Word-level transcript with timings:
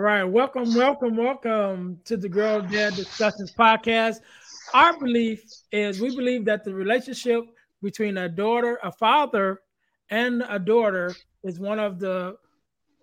right. 0.00 0.24
Welcome, 0.24 0.74
welcome, 0.74 1.16
welcome 1.16 2.00
to 2.06 2.16
the 2.16 2.28
Girl 2.28 2.62
Dad 2.62 2.94
Discussions 2.94 3.52
podcast. 3.52 4.20
Our 4.72 4.98
belief 4.98 5.44
is 5.72 6.00
we 6.00 6.16
believe 6.16 6.46
that 6.46 6.64
the 6.64 6.74
relationship 6.74 7.44
between 7.82 8.16
a 8.16 8.28
daughter, 8.28 8.78
a 8.82 8.90
father, 8.90 9.60
and 10.08 10.42
a 10.48 10.58
daughter 10.58 11.14
is 11.44 11.60
one 11.60 11.78
of 11.78 11.98
the 11.98 12.36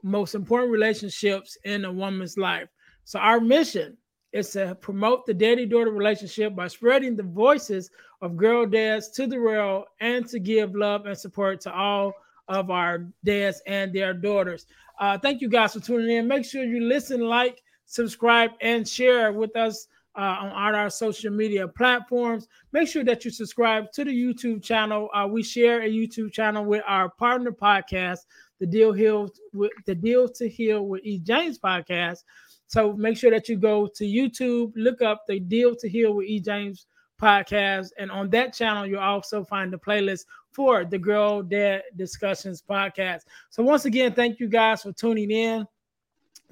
most 0.02 0.34
important 0.34 0.72
relationships 0.72 1.56
in 1.66 1.86
a 1.86 1.92
woman's 1.92 2.36
life. 2.36 2.70
So 3.04 3.20
our 3.20 3.40
mission 3.40 3.96
is 4.32 4.50
to 4.52 4.76
promote 4.82 5.28
the 5.28 5.36
daddy-daughter 5.36 5.92
relationship 5.92 6.56
by 6.56 6.68
spreading 6.68 7.16
the 7.16 7.24
voices 7.24 7.92
of 8.22 8.38
girl 8.38 8.66
dads 8.66 9.10
to 9.12 9.28
the 9.28 9.38
world 9.38 9.86
and 10.02 10.28
to 10.30 10.40
give 10.40 10.76
love 10.76 11.06
and 11.06 11.18
support 11.18 11.62
to 11.62 11.74
all 11.74 12.14
of 12.48 12.70
our 12.70 13.08
dads 13.24 13.62
and 13.66 13.94
their 13.94 14.14
daughters. 14.14 14.66
Uh, 15.00 15.18
thank 15.18 15.42
you 15.42 15.50
guys 15.50 15.74
for 15.74 15.80
tuning 15.80 16.16
in. 16.16 16.28
Make 16.28 16.46
sure 16.46 16.64
you 16.64 16.82
listen, 16.82 17.22
like, 17.22 17.62
subscribe, 17.86 18.52
and 18.62 18.88
share 18.88 19.32
with 19.32 19.56
us 19.56 19.88
uh, 20.18 20.38
on 20.42 20.74
our 20.74 20.90
social 20.90 21.32
media 21.32 21.68
platforms. 21.68 22.48
Make 22.72 22.88
sure 22.88 23.04
that 23.04 23.24
you 23.24 23.30
subscribe 23.30 23.92
to 23.92 24.04
the 24.04 24.12
YouTube 24.12 24.64
channel. 24.64 25.10
Uh, 25.14 25.28
we 25.30 25.44
share 25.44 25.84
a 25.84 25.90
YouTube 25.90 26.34
channel 26.34 26.66
with 26.66 26.84
our 26.88 27.10
partner 27.10 27.52
podcast, 27.52 28.20
the 28.60 28.66
Deal 28.66 28.92
Hill 28.92 29.30
with 29.54 29.72
the 29.86 29.94
Deal 29.94 30.28
to 30.30 30.50
Heal 30.50 30.88
with 30.88 31.04
E. 31.04 31.20
James 31.20 31.60
podcast. 31.60 32.24
So 32.66 32.94
make 32.94 33.16
sure 33.16 33.32
that 33.32 33.48
you 33.48 33.58
go 33.58 33.88
to 33.96 34.04
YouTube, 34.04 34.74
look 34.76 35.02
up 35.02 35.24
the 35.28 35.40
Deal 35.40 35.76
to 35.76 35.88
Heal 35.88 36.14
with 36.14 36.26
E. 36.26 36.40
James 36.40 36.88
podcast, 37.22 37.90
and 37.98 38.12
on 38.12 38.30
that 38.32 38.54
channel 38.54 38.86
you'll 38.86 39.00
also 39.00 39.44
find 39.44 39.72
the 39.72 39.78
playlist 39.78 40.26
for 40.58 40.84
the 40.84 40.98
Girl 40.98 41.44
Dad 41.44 41.84
Discussions 41.96 42.64
podcast. 42.68 43.22
So 43.52 43.62
once 43.62 43.86
again, 43.86 44.14
thank 44.14 44.40
you 44.40 44.48
guys 44.48 44.82
for 44.82 44.92
tuning 44.92 45.30
in 45.30 45.68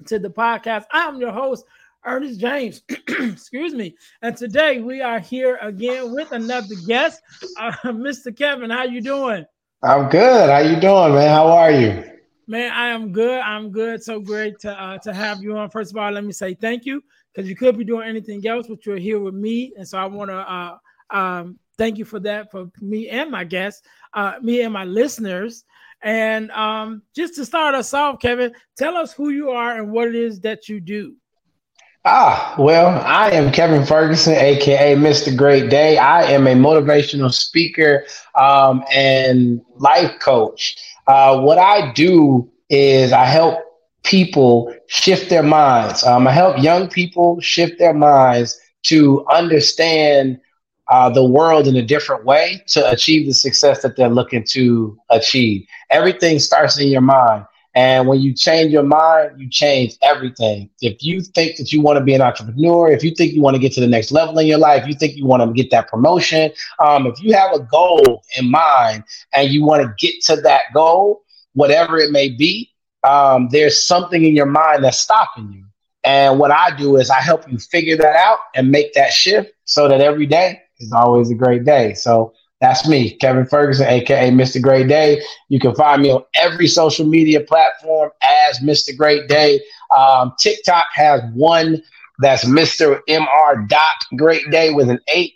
to 0.06 0.20
the 0.20 0.30
podcast. 0.30 0.84
I'm 0.92 1.20
your 1.20 1.32
host. 1.32 1.64
Earnest 2.04 2.38
James, 2.38 2.82
excuse 3.08 3.74
me, 3.74 3.96
and 4.22 4.36
today 4.36 4.80
we 4.80 5.02
are 5.02 5.18
here 5.18 5.58
again 5.60 6.14
with 6.14 6.30
another 6.30 6.76
guest, 6.86 7.20
uh, 7.58 7.72
Mr. 7.86 8.34
Kevin. 8.34 8.70
How 8.70 8.84
you 8.84 9.00
doing? 9.00 9.44
I'm 9.82 10.08
good. 10.08 10.50
How 10.50 10.58
you 10.58 10.78
doing, 10.78 11.14
man? 11.14 11.28
How 11.28 11.48
are 11.48 11.72
you? 11.72 12.04
Man, 12.46 12.70
I 12.70 12.90
am 12.90 13.10
good. 13.10 13.40
I'm 13.40 13.72
good. 13.72 14.04
So 14.04 14.20
great 14.20 14.60
to 14.60 14.70
uh, 14.80 14.98
to 14.98 15.12
have 15.12 15.42
you 15.42 15.58
on. 15.58 15.68
First 15.68 15.90
of 15.90 15.96
all, 15.96 16.12
let 16.12 16.22
me 16.22 16.30
say 16.30 16.54
thank 16.54 16.86
you 16.86 17.02
because 17.34 17.48
you 17.48 17.56
could 17.56 17.76
be 17.76 17.82
doing 17.82 18.08
anything 18.08 18.46
else, 18.46 18.68
but 18.68 18.86
you're 18.86 18.98
here 18.98 19.18
with 19.18 19.34
me, 19.34 19.72
and 19.76 19.88
so 19.88 19.98
I 19.98 20.04
want 20.04 20.30
to 20.30 20.36
uh, 20.36 20.78
um, 21.10 21.58
thank 21.78 21.98
you 21.98 22.04
for 22.04 22.20
that 22.20 22.50
for 22.50 22.70
me 22.80 23.08
and 23.08 23.30
my 23.30 23.44
guests, 23.44 23.82
uh, 24.14 24.34
me 24.42 24.62
and 24.62 24.72
my 24.72 24.84
listeners. 24.84 25.64
And 26.02 26.50
um, 26.50 27.02
just 27.14 27.34
to 27.36 27.44
start 27.44 27.74
us 27.74 27.92
off, 27.94 28.20
Kevin, 28.20 28.52
tell 28.76 28.96
us 28.96 29.12
who 29.12 29.30
you 29.30 29.50
are 29.50 29.76
and 29.76 29.90
what 29.90 30.08
it 30.08 30.14
is 30.14 30.40
that 30.40 30.68
you 30.68 30.80
do. 30.80 31.16
Ah, 32.08 32.54
well, 32.56 33.02
I 33.04 33.30
am 33.30 33.50
Kevin 33.50 33.84
Ferguson, 33.84 34.34
aka 34.34 34.94
Mr. 34.94 35.36
Great 35.36 35.70
Day. 35.70 35.98
I 35.98 36.22
am 36.24 36.46
a 36.46 36.54
motivational 36.54 37.34
speaker 37.34 38.04
um, 38.36 38.84
and 38.92 39.60
life 39.74 40.12
coach. 40.20 40.76
Uh, 41.08 41.40
what 41.40 41.58
I 41.58 41.92
do 41.94 42.48
is 42.70 43.12
I 43.12 43.24
help 43.24 43.58
people 44.04 44.72
shift 44.86 45.28
their 45.28 45.42
minds. 45.42 46.04
Um, 46.04 46.28
I 46.28 46.32
help 46.32 46.62
young 46.62 46.88
people 46.88 47.40
shift 47.40 47.80
their 47.80 47.94
minds 47.94 48.56
to 48.84 49.26
understand 49.26 50.38
uh, 50.88 51.10
the 51.10 51.24
world 51.24 51.66
in 51.66 51.76
a 51.76 51.82
different 51.82 52.24
way 52.24 52.62
to 52.68 52.90
achieve 52.90 53.26
the 53.26 53.34
success 53.34 53.82
that 53.82 53.96
they're 53.96 54.08
looking 54.08 54.44
to 54.44 54.98
achieve. 55.10 55.66
Everything 55.90 56.38
starts 56.38 56.78
in 56.78 56.88
your 56.88 57.00
mind. 57.00 57.44
And 57.74 58.08
when 58.08 58.20
you 58.20 58.32
change 58.32 58.72
your 58.72 58.84
mind, 58.84 59.38
you 59.38 59.50
change 59.50 59.98
everything. 60.02 60.70
If 60.80 61.02
you 61.02 61.20
think 61.20 61.58
that 61.58 61.72
you 61.72 61.82
want 61.82 61.98
to 61.98 62.04
be 62.04 62.14
an 62.14 62.22
entrepreneur, 62.22 62.90
if 62.90 63.04
you 63.04 63.14
think 63.14 63.34
you 63.34 63.42
want 63.42 63.54
to 63.54 63.60
get 63.60 63.72
to 63.72 63.80
the 63.80 63.86
next 63.86 64.12
level 64.12 64.38
in 64.38 64.46
your 64.46 64.58
life, 64.58 64.86
you 64.86 64.94
think 64.94 65.14
you 65.14 65.26
want 65.26 65.42
to 65.42 65.52
get 65.52 65.70
that 65.72 65.88
promotion, 65.88 66.52
um, 66.82 67.06
if 67.06 67.22
you 67.22 67.34
have 67.34 67.52
a 67.52 67.60
goal 67.60 68.22
in 68.38 68.50
mind 68.50 69.04
and 69.34 69.50
you 69.50 69.62
want 69.62 69.82
to 69.82 69.94
get 69.98 70.14
to 70.24 70.36
that 70.36 70.62
goal, 70.72 71.22
whatever 71.52 71.98
it 71.98 72.12
may 72.12 72.30
be, 72.30 72.72
um, 73.04 73.48
there's 73.50 73.86
something 73.86 74.24
in 74.24 74.34
your 74.34 74.46
mind 74.46 74.82
that's 74.82 74.98
stopping 74.98 75.52
you. 75.52 75.66
And 76.02 76.38
what 76.38 76.52
I 76.52 76.74
do 76.76 76.96
is 76.96 77.10
I 77.10 77.20
help 77.20 77.50
you 77.50 77.58
figure 77.58 77.96
that 77.98 78.16
out 78.16 78.38
and 78.54 78.70
make 78.70 78.94
that 78.94 79.12
shift 79.12 79.52
so 79.66 79.86
that 79.88 80.00
every 80.00 80.24
day 80.24 80.62
is 80.78 80.92
always 80.92 81.30
a 81.30 81.34
great 81.34 81.64
day. 81.64 81.94
So 81.94 82.32
that's 82.60 82.88
me, 82.88 83.16
Kevin 83.16 83.46
Ferguson, 83.46 83.86
aka 83.86 84.30
Mr. 84.30 84.60
Great 84.62 84.88
Day. 84.88 85.22
You 85.48 85.60
can 85.60 85.74
find 85.74 86.02
me 86.02 86.10
on 86.10 86.24
every 86.34 86.66
social 86.66 87.06
media 87.06 87.40
platform 87.40 88.10
as 88.48 88.60
Mr. 88.60 88.96
Great 88.96 89.28
Day. 89.28 89.60
Um, 89.96 90.32
TikTok 90.38 90.86
has 90.94 91.20
one 91.34 91.82
that's 92.18 92.44
Mr. 92.44 93.00
Mr. 93.08 93.68
Dot 93.68 93.80
Great 94.16 94.50
Day 94.50 94.72
with 94.72 94.88
an 94.88 95.00
eight. 95.12 95.34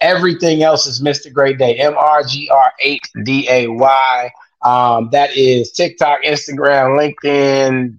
Everything 0.00 0.62
else 0.62 0.86
is 0.86 1.00
Mr. 1.00 1.32
Great 1.32 1.58
Day, 1.58 1.76
M 1.76 1.94
R 1.96 2.22
G 2.24 2.48
R 2.50 2.72
8 2.80 3.02
D 3.22 3.46
A 3.48 3.68
Y. 3.68 4.30
Um, 4.62 5.08
that 5.12 5.36
is 5.36 5.72
TikTok, 5.72 6.22
Instagram, 6.22 6.96
LinkedIn, 6.98 7.98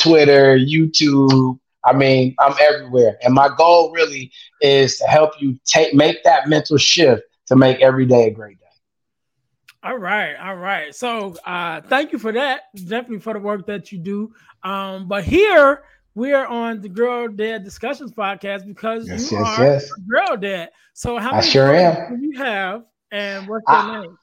Twitter, 0.00 0.56
YouTube. 0.58 1.58
I 1.84 1.92
mean, 1.92 2.34
I'm 2.38 2.54
everywhere. 2.60 3.18
And 3.22 3.34
my 3.34 3.50
goal 3.56 3.92
really 3.92 4.32
is 4.64 4.96
to 4.98 5.04
help 5.04 5.40
you 5.40 5.58
take 5.64 5.94
make 5.94 6.24
that 6.24 6.48
mental 6.48 6.78
shift 6.78 7.22
to 7.46 7.56
make 7.56 7.80
every 7.80 8.06
day 8.06 8.28
a 8.28 8.30
great 8.30 8.58
day. 8.58 8.64
All 9.82 9.98
right, 9.98 10.34
all 10.36 10.56
right. 10.56 10.94
So 10.94 11.36
uh 11.44 11.82
thank 11.82 12.12
you 12.12 12.18
for 12.18 12.32
that. 12.32 12.62
Definitely 12.74 13.20
for 13.20 13.34
the 13.34 13.40
work 13.40 13.66
that 13.66 13.92
you 13.92 13.98
do. 13.98 14.32
Um, 14.62 15.06
but 15.06 15.24
here 15.24 15.84
we 16.14 16.32
are 16.32 16.46
on 16.46 16.80
the 16.80 16.88
Girl 16.88 17.28
Dad 17.28 17.64
Discussions 17.64 18.12
podcast 18.12 18.66
because 18.66 19.08
yes, 19.08 19.30
you 19.30 19.38
yes, 19.38 19.58
are 19.58 19.64
yes. 19.64 19.90
girl 20.08 20.36
dad. 20.36 20.70
So 20.94 21.18
how 21.18 21.32
many 21.32 21.46
I 21.46 21.50
sure 21.50 21.74
am. 21.74 22.18
do 22.18 22.26
you 22.26 22.38
have 22.38 22.84
and 23.10 23.46
what's 23.48 23.64
your 23.68 23.76
I, 23.76 24.00
name? 24.00 24.18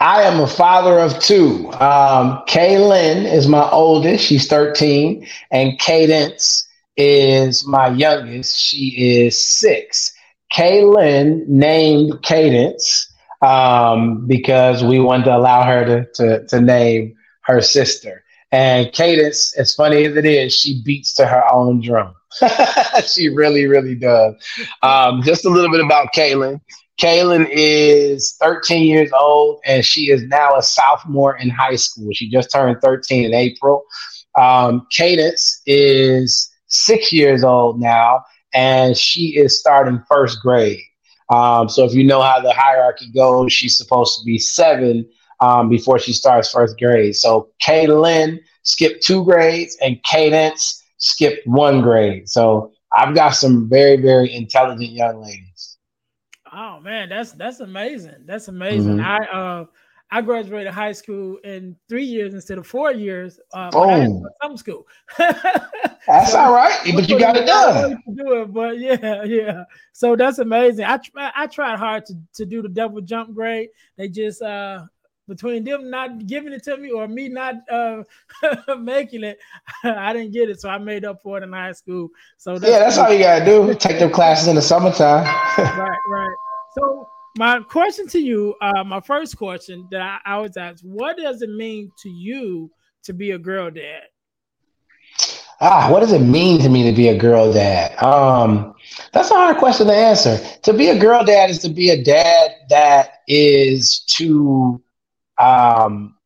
I 0.00 0.22
am 0.22 0.40
a 0.40 0.46
father 0.46 0.98
of 0.98 1.18
two. 1.20 1.70
Um, 1.72 2.42
Kaylin 2.48 3.30
is 3.30 3.48
my 3.48 3.68
oldest, 3.70 4.24
she's 4.24 4.46
13, 4.46 5.26
and 5.50 5.78
Cadence 5.78 6.65
is 6.96 7.66
my 7.66 7.88
youngest, 7.88 8.58
she 8.58 9.20
is 9.22 9.42
six. 9.42 10.12
Kaylin 10.54 11.46
named 11.48 12.22
Cadence 12.22 13.12
um, 13.42 14.26
because 14.26 14.82
we 14.82 15.00
wanted 15.00 15.24
to 15.24 15.36
allow 15.36 15.64
her 15.64 15.84
to, 15.84 16.06
to, 16.14 16.46
to 16.46 16.60
name 16.60 17.14
her 17.42 17.60
sister. 17.60 18.24
And 18.52 18.92
Cadence, 18.92 19.56
as 19.58 19.74
funny 19.74 20.04
as 20.04 20.16
it 20.16 20.24
is, 20.24 20.54
she 20.54 20.82
beats 20.82 21.14
to 21.14 21.26
her 21.26 21.44
own 21.52 21.80
drum. 21.80 22.14
she 23.06 23.28
really, 23.28 23.66
really 23.66 23.94
does. 23.94 24.34
Um, 24.82 25.22
just 25.22 25.44
a 25.44 25.50
little 25.50 25.70
bit 25.70 25.84
about 25.84 26.12
Kaylin. 26.14 26.60
Kaylin 27.00 27.46
is 27.50 28.36
13 28.40 28.86
years 28.86 29.10
old 29.12 29.60
and 29.66 29.84
she 29.84 30.10
is 30.10 30.22
now 30.24 30.56
a 30.56 30.62
sophomore 30.62 31.36
in 31.36 31.50
high 31.50 31.76
school. 31.76 32.08
She 32.12 32.30
just 32.30 32.50
turned 32.50 32.80
13 32.80 33.24
in 33.24 33.34
April. 33.34 33.84
Um, 34.38 34.86
Cadence 34.90 35.60
is 35.66 36.50
six 36.68 37.12
years 37.12 37.44
old 37.44 37.80
now 37.80 38.22
and 38.54 38.96
she 38.96 39.36
is 39.36 39.60
starting 39.60 40.02
first 40.08 40.40
grade. 40.40 40.80
Um, 41.32 41.68
so 41.68 41.84
if 41.84 41.92
you 41.92 42.04
know 42.04 42.22
how 42.22 42.40
the 42.40 42.52
hierarchy 42.52 43.10
goes, 43.12 43.52
she's 43.52 43.76
supposed 43.76 44.18
to 44.18 44.24
be 44.24 44.38
seven 44.38 45.08
um, 45.40 45.68
before 45.68 45.98
she 45.98 46.12
starts 46.12 46.50
first 46.50 46.78
grade. 46.78 47.16
So 47.16 47.50
Kaylin 47.62 48.38
skipped 48.62 49.04
two 49.04 49.24
grades 49.24 49.76
and 49.82 50.02
Cadence 50.04 50.82
skipped 50.98 51.46
one 51.46 51.82
grade. 51.82 52.28
So 52.28 52.72
I've 52.96 53.14
got 53.14 53.30
some 53.30 53.68
very, 53.68 53.96
very 53.96 54.32
intelligent 54.32 54.92
young 54.92 55.20
ladies. 55.20 55.76
Oh 56.52 56.80
man, 56.80 57.10
that's 57.10 57.32
that's 57.32 57.60
amazing. 57.60 58.24
That's 58.24 58.48
amazing. 58.48 58.96
Mm-hmm. 58.96 59.04
I 59.04 59.38
uh 59.38 59.64
I 60.10 60.22
graduated 60.22 60.72
high 60.72 60.92
school 60.92 61.36
in 61.38 61.76
three 61.88 62.04
years 62.04 62.32
instead 62.32 62.56
of 62.56 62.66
four 62.66 62.92
years. 62.92 63.40
Uh, 63.52 63.70
oh. 63.74 64.24
some 64.40 64.56
school. 64.56 64.86
that's 66.06 66.32
so, 66.32 66.38
all 66.38 66.54
right, 66.54 66.78
but 66.94 67.08
you 67.08 67.18
got 67.18 67.36
it 67.36 67.46
done. 67.46 68.02
do 68.14 68.42
it, 68.42 68.52
but 68.52 68.78
yeah, 68.78 69.22
yeah. 69.24 69.64
So 69.92 70.16
that's 70.16 70.38
amazing. 70.38 70.84
I 70.84 70.98
I 71.16 71.46
tried 71.46 71.78
hard 71.78 72.06
to, 72.06 72.14
to 72.34 72.46
do 72.46 72.62
the 72.62 72.68
double 72.68 73.00
jump 73.00 73.34
grade. 73.34 73.70
They 73.96 74.08
just 74.08 74.42
uh 74.42 74.84
between 75.28 75.64
them 75.64 75.90
not 75.90 76.26
giving 76.26 76.52
it 76.52 76.62
to 76.64 76.76
me 76.76 76.90
or 76.90 77.08
me 77.08 77.28
not 77.28 77.56
uh 77.70 78.02
making 78.78 79.24
it, 79.24 79.38
I 79.84 80.12
didn't 80.12 80.32
get 80.32 80.50
it. 80.50 80.60
So 80.60 80.68
I 80.68 80.78
made 80.78 81.04
up 81.04 81.22
for 81.22 81.38
it 81.38 81.44
in 81.44 81.52
high 81.52 81.72
school. 81.72 82.08
So 82.38 82.58
that's 82.58 82.70
yeah, 82.70 82.78
that's 82.78 82.98
all 82.98 83.12
you 83.12 83.18
gotta 83.18 83.44
do. 83.44 83.74
Take 83.74 83.98
them 83.98 84.10
classes 84.10 84.48
in 84.48 84.54
the 84.54 84.62
summertime. 84.62 85.24
right, 85.58 85.98
right. 86.08 86.36
So 86.78 87.08
my 87.36 87.60
question 87.60 88.06
to 88.08 88.18
you, 88.18 88.54
uh, 88.60 88.84
my 88.84 89.00
first 89.00 89.36
question 89.36 89.86
that 89.90 90.00
I, 90.00 90.18
I 90.24 90.34
always 90.34 90.56
ask, 90.56 90.82
what 90.82 91.16
does 91.18 91.42
it 91.42 91.50
mean 91.50 91.90
to 92.02 92.08
you 92.08 92.70
to 93.04 93.12
be 93.12 93.32
a 93.32 93.38
girl 93.38 93.70
dad? 93.70 94.02
Ah, 95.60 95.88
what 95.90 96.00
does 96.00 96.12
it 96.12 96.20
mean 96.20 96.60
to 96.60 96.68
me 96.68 96.84
to 96.84 96.92
be 96.92 97.08
a 97.08 97.16
girl 97.16 97.52
dad? 97.52 97.96
Um, 98.02 98.74
that's 99.12 99.30
a 99.30 99.34
hard 99.34 99.56
question 99.56 99.86
to 99.86 99.94
answer. 99.94 100.38
To 100.62 100.72
be 100.72 100.88
a 100.88 100.98
girl 100.98 101.24
dad 101.24 101.48
is 101.50 101.58
to 101.60 101.70
be 101.70 101.90
a 101.90 102.02
dad 102.02 102.50
that 102.68 103.22
is 103.26 104.00
to 104.16 104.82
um, 105.38 106.16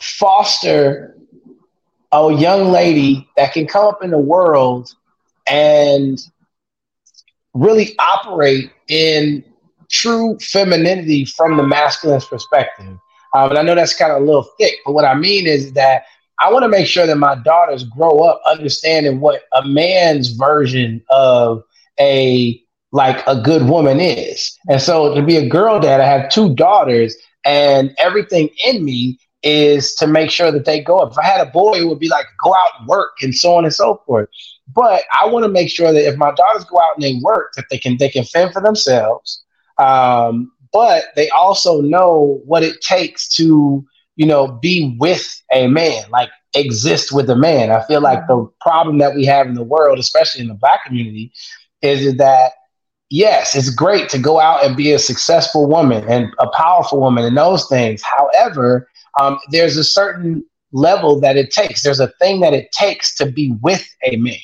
foster 0.00 1.16
a 2.10 2.32
young 2.34 2.72
lady 2.72 3.28
that 3.36 3.52
can 3.52 3.66
come 3.66 3.86
up 3.86 4.02
in 4.02 4.10
the 4.10 4.18
world 4.18 4.92
and 5.48 6.18
really 7.54 7.96
operate 7.98 8.70
in 8.88 9.44
true 9.90 10.36
femininity 10.40 11.24
from 11.24 11.56
the 11.56 11.62
masculine's 11.62 12.24
perspective. 12.24 12.98
Um, 13.34 13.56
I 13.56 13.62
know 13.62 13.74
that's 13.74 13.94
kind 13.96 14.12
of 14.12 14.22
a 14.22 14.24
little 14.24 14.46
thick, 14.58 14.74
but 14.84 14.92
what 14.92 15.04
I 15.04 15.14
mean 15.14 15.46
is 15.46 15.72
that 15.72 16.04
I 16.42 16.50
want 16.50 16.64
to 16.64 16.68
make 16.68 16.88
sure 16.88 17.06
that 17.06 17.16
my 17.18 17.36
daughters 17.36 17.84
grow 17.84 18.24
up 18.24 18.42
understanding 18.44 19.20
what 19.20 19.42
a 19.52 19.64
man's 19.64 20.30
version 20.30 21.00
of 21.08 21.62
a 22.00 22.60
like 22.90 23.24
a 23.28 23.40
good 23.40 23.62
woman 23.68 24.00
is. 24.00 24.58
And 24.68 24.82
so 24.82 25.14
to 25.14 25.22
be 25.22 25.36
a 25.36 25.48
girl 25.48 25.78
dad, 25.78 26.00
I 26.00 26.06
have 26.06 26.30
two 26.30 26.54
daughters, 26.54 27.14
and 27.44 27.94
everything 27.98 28.50
in 28.66 28.84
me 28.84 29.18
is 29.44 29.94
to 29.94 30.06
make 30.06 30.30
sure 30.30 30.50
that 30.50 30.64
they 30.64 30.80
go 30.80 30.98
up. 30.98 31.12
If 31.12 31.18
I 31.18 31.24
had 31.24 31.46
a 31.46 31.50
boy, 31.50 31.74
it 31.74 31.84
would 31.84 32.00
be 32.00 32.08
like 32.08 32.26
go 32.42 32.52
out 32.54 32.80
and 32.80 32.88
work 32.88 33.12
and 33.22 33.34
so 33.34 33.54
on 33.54 33.64
and 33.64 33.72
so 33.72 34.02
forth. 34.04 34.28
But 34.74 35.04
I 35.18 35.26
want 35.26 35.44
to 35.44 35.48
make 35.48 35.70
sure 35.70 35.92
that 35.92 36.08
if 36.08 36.16
my 36.16 36.32
daughters 36.32 36.64
go 36.64 36.78
out 36.78 36.96
and 36.96 37.04
they 37.04 37.20
work, 37.22 37.52
that 37.56 37.66
they 37.70 37.78
can 37.78 37.98
they 37.98 38.08
can 38.08 38.24
fend 38.24 38.52
for 38.52 38.60
themselves. 38.60 39.44
Um, 39.78 40.50
but 40.72 41.04
they 41.14 41.28
also 41.30 41.80
know 41.80 42.40
what 42.44 42.64
it 42.64 42.80
takes 42.80 43.28
to 43.36 43.86
you 44.16 44.26
know 44.26 44.48
be 44.48 44.96
with 44.98 45.42
a 45.52 45.66
man, 45.66 46.04
like 46.10 46.30
exist 46.54 47.12
with 47.12 47.28
a 47.30 47.36
man. 47.36 47.70
I 47.70 47.84
feel 47.86 48.00
like 48.00 48.26
the 48.26 48.48
problem 48.60 48.98
that 48.98 49.14
we 49.14 49.24
have 49.24 49.46
in 49.46 49.54
the 49.54 49.62
world, 49.62 49.98
especially 49.98 50.42
in 50.42 50.48
the 50.48 50.54
black 50.54 50.84
community, 50.84 51.32
is 51.82 52.16
that 52.16 52.52
yes, 53.10 53.54
it's 53.54 53.70
great 53.70 54.08
to 54.08 54.18
go 54.18 54.40
out 54.40 54.64
and 54.64 54.76
be 54.76 54.92
a 54.92 54.98
successful 54.98 55.66
woman 55.68 56.04
and 56.08 56.32
a 56.38 56.48
powerful 56.48 56.98
woman 57.00 57.24
and 57.24 57.36
those 57.36 57.68
things. 57.68 58.02
However, 58.02 58.88
um, 59.20 59.38
there's 59.50 59.76
a 59.76 59.84
certain 59.84 60.44
level 60.72 61.20
that 61.20 61.36
it 61.36 61.50
takes. 61.50 61.82
There's 61.82 62.00
a 62.00 62.08
thing 62.18 62.40
that 62.40 62.54
it 62.54 62.72
takes 62.72 63.14
to 63.16 63.26
be 63.26 63.54
with 63.60 63.86
a 64.04 64.16
man. 64.16 64.34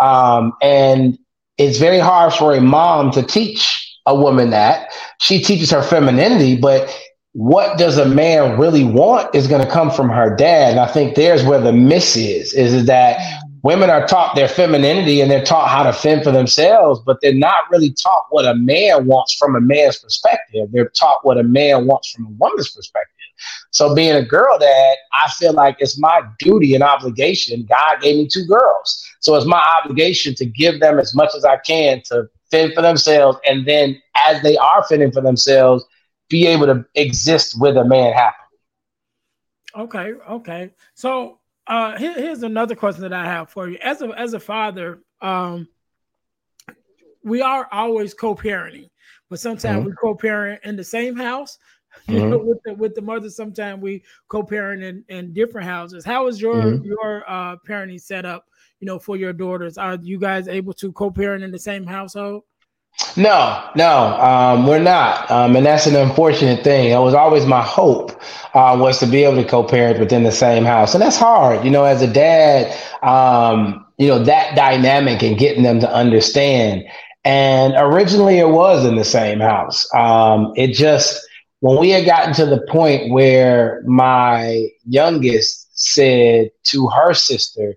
Um, 0.00 0.52
and 0.60 1.18
it's 1.56 1.78
very 1.78 1.98
hard 1.98 2.34
for 2.34 2.54
a 2.54 2.60
mom 2.60 3.10
to 3.12 3.22
teach 3.22 3.80
a 4.06 4.14
woman 4.14 4.50
that. 4.50 4.90
She 5.20 5.40
teaches 5.40 5.70
her 5.70 5.82
femininity, 5.82 6.56
but 6.56 6.94
what 7.34 7.78
does 7.78 7.98
a 7.98 8.06
man 8.06 8.58
really 8.58 8.84
want 8.84 9.34
is 9.34 9.48
going 9.48 9.60
to 9.60 9.70
come 9.70 9.90
from 9.90 10.08
her 10.08 10.34
dad. 10.34 10.70
And 10.70 10.80
I 10.80 10.86
think 10.86 11.16
there's 11.16 11.44
where 11.44 11.60
the 11.60 11.72
miss 11.72 12.16
is, 12.16 12.54
is 12.54 12.86
that 12.86 13.20
women 13.64 13.90
are 13.90 14.06
taught 14.06 14.36
their 14.36 14.46
femininity 14.46 15.20
and 15.20 15.28
they're 15.28 15.44
taught 15.44 15.68
how 15.68 15.82
to 15.82 15.92
fend 15.92 16.22
for 16.22 16.30
themselves, 16.30 17.00
but 17.04 17.18
they're 17.20 17.34
not 17.34 17.68
really 17.72 17.90
taught 17.90 18.22
what 18.30 18.46
a 18.46 18.54
man 18.54 19.06
wants 19.06 19.34
from 19.34 19.56
a 19.56 19.60
man's 19.60 19.98
perspective. 19.98 20.68
They're 20.70 20.90
taught 20.90 21.18
what 21.24 21.36
a 21.36 21.42
man 21.42 21.86
wants 21.86 22.12
from 22.12 22.26
a 22.26 22.30
woman's 22.30 22.70
perspective. 22.70 23.10
So 23.72 23.96
being 23.96 24.14
a 24.14 24.24
girl 24.24 24.56
dad, 24.60 24.96
I 25.12 25.28
feel 25.30 25.54
like 25.54 25.76
it's 25.80 25.98
my 25.98 26.22
duty 26.38 26.74
and 26.74 26.84
obligation. 26.84 27.66
God 27.68 28.00
gave 28.00 28.14
me 28.14 28.28
two 28.32 28.46
girls. 28.46 29.04
So 29.18 29.34
it's 29.34 29.46
my 29.46 29.62
obligation 29.82 30.36
to 30.36 30.46
give 30.46 30.78
them 30.78 31.00
as 31.00 31.16
much 31.16 31.30
as 31.36 31.44
I 31.44 31.56
can 31.56 32.00
to 32.06 32.28
fend 32.52 32.74
for 32.74 32.82
themselves. 32.82 33.38
And 33.44 33.66
then 33.66 34.00
as 34.24 34.40
they 34.42 34.56
are 34.56 34.84
fending 34.84 35.10
for 35.10 35.20
themselves, 35.20 35.84
be 36.34 36.48
able 36.48 36.66
to 36.66 36.84
exist 36.96 37.60
with 37.60 37.76
a 37.76 37.84
man 37.84 38.12
happily. 38.12 38.58
Okay, 39.76 40.12
okay. 40.28 40.70
So 40.94 41.38
uh, 41.68 41.96
here, 41.96 42.14
here's 42.14 42.42
another 42.42 42.74
question 42.74 43.02
that 43.02 43.12
I 43.12 43.24
have 43.24 43.50
for 43.50 43.68
you. 43.68 43.78
As 43.80 44.02
a 44.02 44.08
as 44.18 44.34
a 44.34 44.40
father, 44.40 44.98
um, 45.20 45.68
we 47.22 47.40
are 47.40 47.68
always 47.70 48.14
co-parenting, 48.14 48.90
but 49.30 49.38
sometimes 49.38 49.78
mm-hmm. 49.78 49.90
we 49.90 49.92
co-parent 49.92 50.60
in 50.64 50.74
the 50.74 50.84
same 50.84 51.16
house. 51.16 51.58
You 52.08 52.16
mm-hmm. 52.16 52.30
know, 52.30 52.38
with 52.38 52.58
the 52.64 52.74
with 52.74 52.94
the 52.96 53.02
mother, 53.02 53.30
sometimes 53.30 53.80
we 53.80 54.02
co-parent 54.26 54.82
in, 54.82 55.04
in 55.08 55.32
different 55.32 55.68
houses. 55.68 56.04
How 56.04 56.26
is 56.26 56.40
your 56.40 56.56
mm-hmm. 56.56 56.84
your 56.84 57.22
uh, 57.28 57.54
parenting 57.68 58.00
set 58.00 58.24
up? 58.26 58.46
You 58.80 58.86
know, 58.86 58.98
for 58.98 59.16
your 59.16 59.32
daughters, 59.32 59.78
are 59.78 59.96
you 60.02 60.18
guys 60.18 60.48
able 60.48 60.72
to 60.72 60.90
co-parent 60.90 61.44
in 61.44 61.52
the 61.52 61.58
same 61.70 61.86
household? 61.86 62.42
No, 63.16 63.62
no, 63.76 64.06
um, 64.20 64.66
we're 64.66 64.78
not, 64.78 65.28
um, 65.30 65.56
and 65.56 65.66
that's 65.66 65.86
an 65.86 65.96
unfortunate 65.96 66.62
thing. 66.62 66.90
It 66.90 66.98
was 66.98 67.14
always 67.14 67.44
my 67.44 67.62
hope 67.62 68.12
uh, 68.54 68.76
was 68.78 68.98
to 69.00 69.06
be 69.06 69.24
able 69.24 69.42
to 69.42 69.48
co-parent 69.48 69.98
within 69.98 70.22
the 70.22 70.32
same 70.32 70.64
house, 70.64 70.94
and 70.94 71.02
that's 71.02 71.16
hard. 71.16 71.64
You 71.64 71.70
know, 71.70 71.84
as 71.84 72.02
a 72.02 72.12
dad, 72.12 72.72
um, 73.02 73.84
you 73.98 74.08
know 74.08 74.22
that 74.24 74.56
dynamic 74.56 75.22
and 75.22 75.38
getting 75.38 75.62
them 75.64 75.80
to 75.80 75.92
understand. 75.92 76.84
And 77.24 77.74
originally, 77.76 78.38
it 78.38 78.48
was 78.48 78.84
in 78.84 78.96
the 78.96 79.04
same 79.04 79.40
house. 79.40 79.92
Um, 79.94 80.52
it 80.56 80.68
just 80.72 81.20
when 81.60 81.78
we 81.80 81.90
had 81.90 82.04
gotten 82.06 82.34
to 82.34 82.46
the 82.46 82.60
point 82.68 83.12
where 83.12 83.82
my 83.86 84.66
youngest 84.86 85.68
said 85.74 86.50
to 86.64 86.88
her 86.88 87.14
sister, 87.14 87.74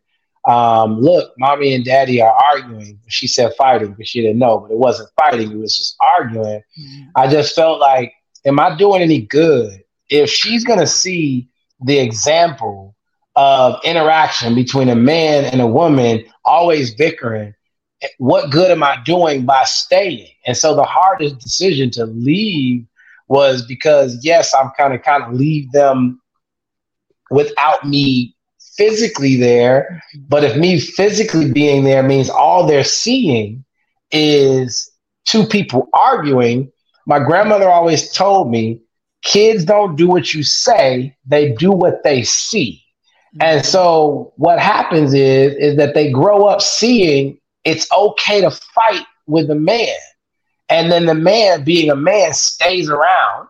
um, 0.48 1.02
look, 1.02 1.34
mommy 1.38 1.74
and 1.74 1.84
daddy 1.84 2.22
are 2.22 2.34
arguing. 2.34 3.00
She 3.08 3.28
said 3.28 3.54
fighting, 3.58 3.94
but 3.98 4.08
she 4.08 4.22
didn't 4.22 4.40
know, 4.40 4.60
but 4.60 4.72
it 4.72 4.78
wasn't 4.78 5.10
fighting, 5.20 5.52
it 5.52 5.58
was 5.58 5.76
just 5.76 5.96
arguing. 6.18 6.64
Mm-hmm. 6.80 7.04
I 7.16 7.28
just 7.28 7.54
felt 7.54 7.80
like, 7.80 8.14
am 8.46 8.60
I 8.60 8.76
doing 8.78 9.02
any 9.02 9.22
good? 9.22 9.84
If 10.10 10.30
she's 10.30 10.64
going 10.64 10.80
to 10.80 10.88
see 10.88 11.50
the 11.82 12.00
example 12.00 12.96
of 13.36 13.80
interaction 13.84 14.56
between 14.56 14.88
a 14.90 14.96
man 14.96 15.46
and 15.46 15.60
a 15.60 15.68
woman 15.68 16.24
always 16.46 16.96
bickering, 16.96 17.54
what 18.18 18.50
good 18.50 18.72
am 18.72 18.84
I 18.84 19.02
doing 19.04 19.46
by 19.46 19.66
staying? 19.66 20.30
And 20.46 20.56
so 20.56 20.76
the 20.76 20.84
hardest 20.84 21.40
decision 21.40 21.92
to 21.92 22.06
leave 22.06 22.86
was 23.28 23.66
because, 23.66 24.24
yes, 24.24 24.54
I'm 24.54 24.72
kind 24.78 24.94
of 24.94 25.02
kind 25.02 25.24
of 25.24 25.34
leave 25.34 25.70
them 25.74 26.22
without 27.30 27.86
me 27.86 28.37
physically 28.78 29.36
there. 29.36 30.02
But 30.28 30.44
if 30.44 30.56
me 30.56 30.80
physically 30.80 31.52
being 31.52 31.84
there 31.84 32.04
means 32.04 32.30
all 32.30 32.66
they're 32.66 32.84
seeing 32.84 33.66
is 34.12 34.90
two 35.26 35.46
people 35.46 35.90
arguing, 35.94 36.72
my 37.06 37.20
grandmother 37.20 37.70
always 37.70 38.12
told 38.12 38.50
me 38.50 38.82
kids 39.24 39.66
don't 39.66 39.96
do 39.96 40.08
what 40.08 40.34
you 40.34 40.44
say, 40.44 41.16
they 41.26 41.54
do 41.54 41.72
what 41.72 42.04
they 42.04 42.24
see. 42.24 42.84
And 43.40 43.66
so 43.66 44.34
what 44.38 44.60
happens 44.60 45.14
is 45.14 45.54
is 45.56 45.78
that 45.78 45.94
they 45.94 46.12
grow 46.12 46.46
up 46.46 46.62
seeing 46.62 47.40
it's 47.66 47.88
okay 47.96 48.42
to 48.42 48.50
fight 48.50 49.06
with 49.28 49.50
a 49.52 49.56
man. 49.56 49.96
And 50.70 50.92
then 50.92 51.06
the 51.06 51.14
man 51.14 51.64
being 51.64 51.90
a 51.90 51.96
man 51.96 52.34
stays 52.34 52.90
around 52.90 53.48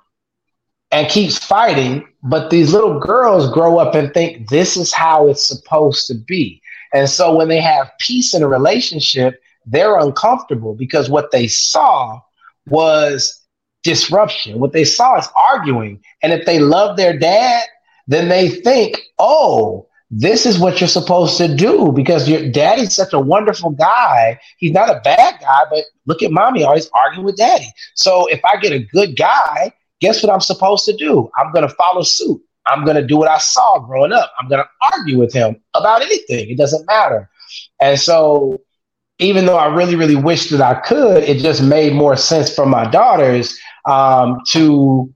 and 0.92 1.10
keeps 1.10 1.38
fighting. 1.38 2.08
But 2.24 2.50
these 2.50 2.74
little 2.74 3.00
girls 3.00 3.52
grow 3.52 3.78
up 3.78 3.96
and 3.96 4.14
think 4.14 4.50
this 4.50 4.78
is 4.78 4.94
how 4.94 5.28
it's 5.28 5.46
supposed 5.46 6.08
to 6.08 6.16
be. 6.16 6.62
And 6.94 7.10
so 7.10 7.36
when 7.36 7.48
they 7.48 7.62
have 7.62 7.92
peace 8.00 8.34
in 8.34 8.44
a 8.44 8.48
relationship, 8.48 9.42
they're 9.66 9.98
uncomfortable 9.98 10.76
because 10.76 11.10
what 11.10 11.32
they 11.32 11.48
saw 11.48 12.20
was 12.68 13.42
disruption. 13.84 14.60
What 14.60 14.74
they 14.74 14.86
saw 14.86 15.18
is 15.18 15.28
arguing. 15.52 16.02
And 16.24 16.34
if 16.34 16.46
they 16.46 16.60
love 16.60 16.98
their 16.98 17.18
dad, 17.18 17.64
then 18.08 18.30
they 18.30 18.50
think, 18.50 19.00
oh, 19.20 19.88
this 20.10 20.46
is 20.46 20.58
what 20.58 20.80
you're 20.80 20.88
supposed 20.88 21.38
to 21.38 21.54
do 21.54 21.92
because 21.92 22.30
your 22.30 22.50
daddy's 22.50 22.96
such 22.96 23.12
a 23.12 23.20
wonderful 23.20 23.72
guy. 23.72 24.40
He's 24.58 24.72
not 24.72 24.90
a 24.90 25.02
bad 25.04 25.40
guy, 25.42 25.64
but 25.70 25.84
look 26.06 26.24
at 26.24 26.32
mommy 26.32 26.64
always 26.64 26.90
arguing 26.94 27.26
with 27.26 27.36
daddy. 27.36 27.68
So 27.96 28.26
if 28.28 28.40
I 28.46 28.56
get 28.58 28.72
a 28.72 28.80
good 28.80 29.18
guy, 29.18 29.74
guess 30.00 30.24
what 30.24 30.32
I'm 30.32 30.42
supposed 30.42 30.86
to 30.86 30.96
do? 30.96 31.30
I'm 31.38 31.52
going 31.52 31.68
to 31.68 31.74
follow 31.76 32.04
suit. 32.04 32.42
I'm 32.66 32.84
going 32.84 32.98
to 32.98 33.06
do 33.06 33.18
what 33.18 33.30
I 33.30 33.38
saw 33.38 33.80
growing 33.80 34.12
up. 34.12 34.32
I'm 34.40 34.50
going 34.50 34.62
to 34.62 34.70
argue 34.94 35.18
with 35.18 35.34
him 35.34 35.62
about 35.74 36.02
anything. 36.02 36.50
It 36.50 36.58
doesn't 36.58 36.86
matter. 36.86 37.30
And 37.80 38.00
so, 38.00 38.62
even 39.20 39.46
though 39.46 39.58
I 39.58 39.74
really, 39.74 39.96
really 39.96 40.16
wish 40.16 40.50
that 40.50 40.62
I 40.62 40.76
could, 40.82 41.24
it 41.24 41.40
just 41.42 41.64
made 41.64 41.94
more 41.94 42.16
sense 42.16 42.54
for 42.54 42.66
my 42.66 42.88
daughters 42.90 43.58
um, 43.86 44.42
to 44.50 45.12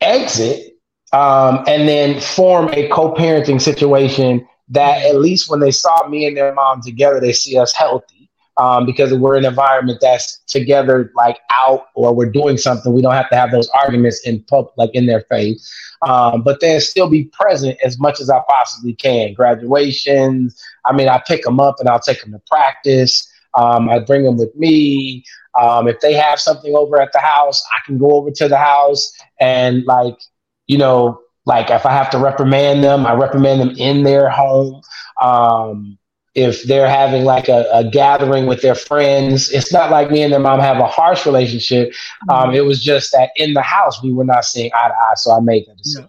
exit 0.00 0.78
um, 1.12 1.62
and 1.66 1.86
then 1.86 2.20
form 2.20 2.70
a 2.72 2.88
co 2.88 3.12
parenting 3.12 3.60
situation 3.60 4.46
that 4.68 5.04
at 5.04 5.16
least 5.16 5.50
when 5.50 5.60
they 5.60 5.70
saw 5.70 6.08
me 6.08 6.26
and 6.26 6.36
their 6.36 6.54
mom 6.54 6.80
together, 6.80 7.20
they 7.20 7.32
see 7.32 7.58
us 7.58 7.74
healthy 7.74 8.23
um, 8.56 8.86
because 8.86 9.12
we're 9.12 9.36
in 9.36 9.44
an 9.44 9.50
environment 9.50 9.98
that's 10.00 10.38
together, 10.46 11.12
like 11.16 11.38
out 11.64 11.86
or 11.94 12.14
we're 12.14 12.30
doing 12.30 12.56
something. 12.56 12.92
We 12.92 13.02
don't 13.02 13.14
have 13.14 13.30
to 13.30 13.36
have 13.36 13.50
those 13.50 13.68
arguments 13.70 14.26
in 14.26 14.42
pub, 14.44 14.68
like 14.76 14.90
in 14.94 15.06
their 15.06 15.22
face, 15.22 15.72
um, 16.06 16.42
but 16.42 16.60
then 16.60 16.80
still 16.80 17.08
be 17.08 17.24
present 17.24 17.78
as 17.84 17.98
much 17.98 18.20
as 18.20 18.30
I 18.30 18.40
possibly 18.48 18.94
can. 18.94 19.34
Graduations, 19.34 20.60
I 20.86 20.92
mean, 20.92 21.08
I 21.08 21.22
pick 21.26 21.42
them 21.42 21.60
up 21.60 21.76
and 21.80 21.88
I'll 21.88 22.00
take 22.00 22.20
them 22.20 22.32
to 22.32 22.40
practice. 22.50 23.28
Um, 23.56 23.88
I 23.88 23.98
bring 24.00 24.24
them 24.24 24.36
with 24.36 24.54
me. 24.56 25.24
Um, 25.60 25.86
if 25.86 26.00
they 26.00 26.14
have 26.14 26.40
something 26.40 26.74
over 26.74 27.00
at 27.00 27.12
the 27.12 27.20
house, 27.20 27.62
I 27.72 27.84
can 27.86 27.98
go 27.98 28.12
over 28.12 28.30
to 28.30 28.48
the 28.48 28.56
house 28.56 29.12
and 29.40 29.84
like, 29.84 30.18
you 30.66 30.78
know, 30.78 31.20
like 31.46 31.70
if 31.70 31.86
I 31.86 31.92
have 31.92 32.10
to 32.10 32.18
reprimand 32.18 32.82
them, 32.82 33.06
I 33.06 33.14
reprimand 33.14 33.60
them 33.60 33.70
in 33.76 34.02
their 34.02 34.30
home. 34.30 34.80
Um, 35.20 35.98
if 36.34 36.64
they're 36.64 36.88
having 36.88 37.24
like 37.24 37.48
a, 37.48 37.66
a, 37.72 37.84
gathering 37.84 38.46
with 38.46 38.60
their 38.60 38.74
friends. 38.74 39.50
It's 39.52 39.72
not 39.72 39.90
like 39.90 40.10
me 40.10 40.22
and 40.22 40.32
their 40.32 40.40
mom 40.40 40.58
have 40.58 40.78
a 40.78 40.86
harsh 40.86 41.26
relationship. 41.26 41.92
Um, 42.28 42.48
mm-hmm. 42.48 42.56
it 42.56 42.64
was 42.64 42.82
just 42.82 43.12
that 43.12 43.30
in 43.36 43.54
the 43.54 43.62
house 43.62 44.02
we 44.02 44.12
were 44.12 44.24
not 44.24 44.44
seeing 44.44 44.70
eye 44.74 44.88
to 44.88 44.94
eye, 44.94 45.14
so 45.14 45.32
I 45.32 45.40
made 45.40 45.66
that 45.66 45.76
decision. 45.76 46.08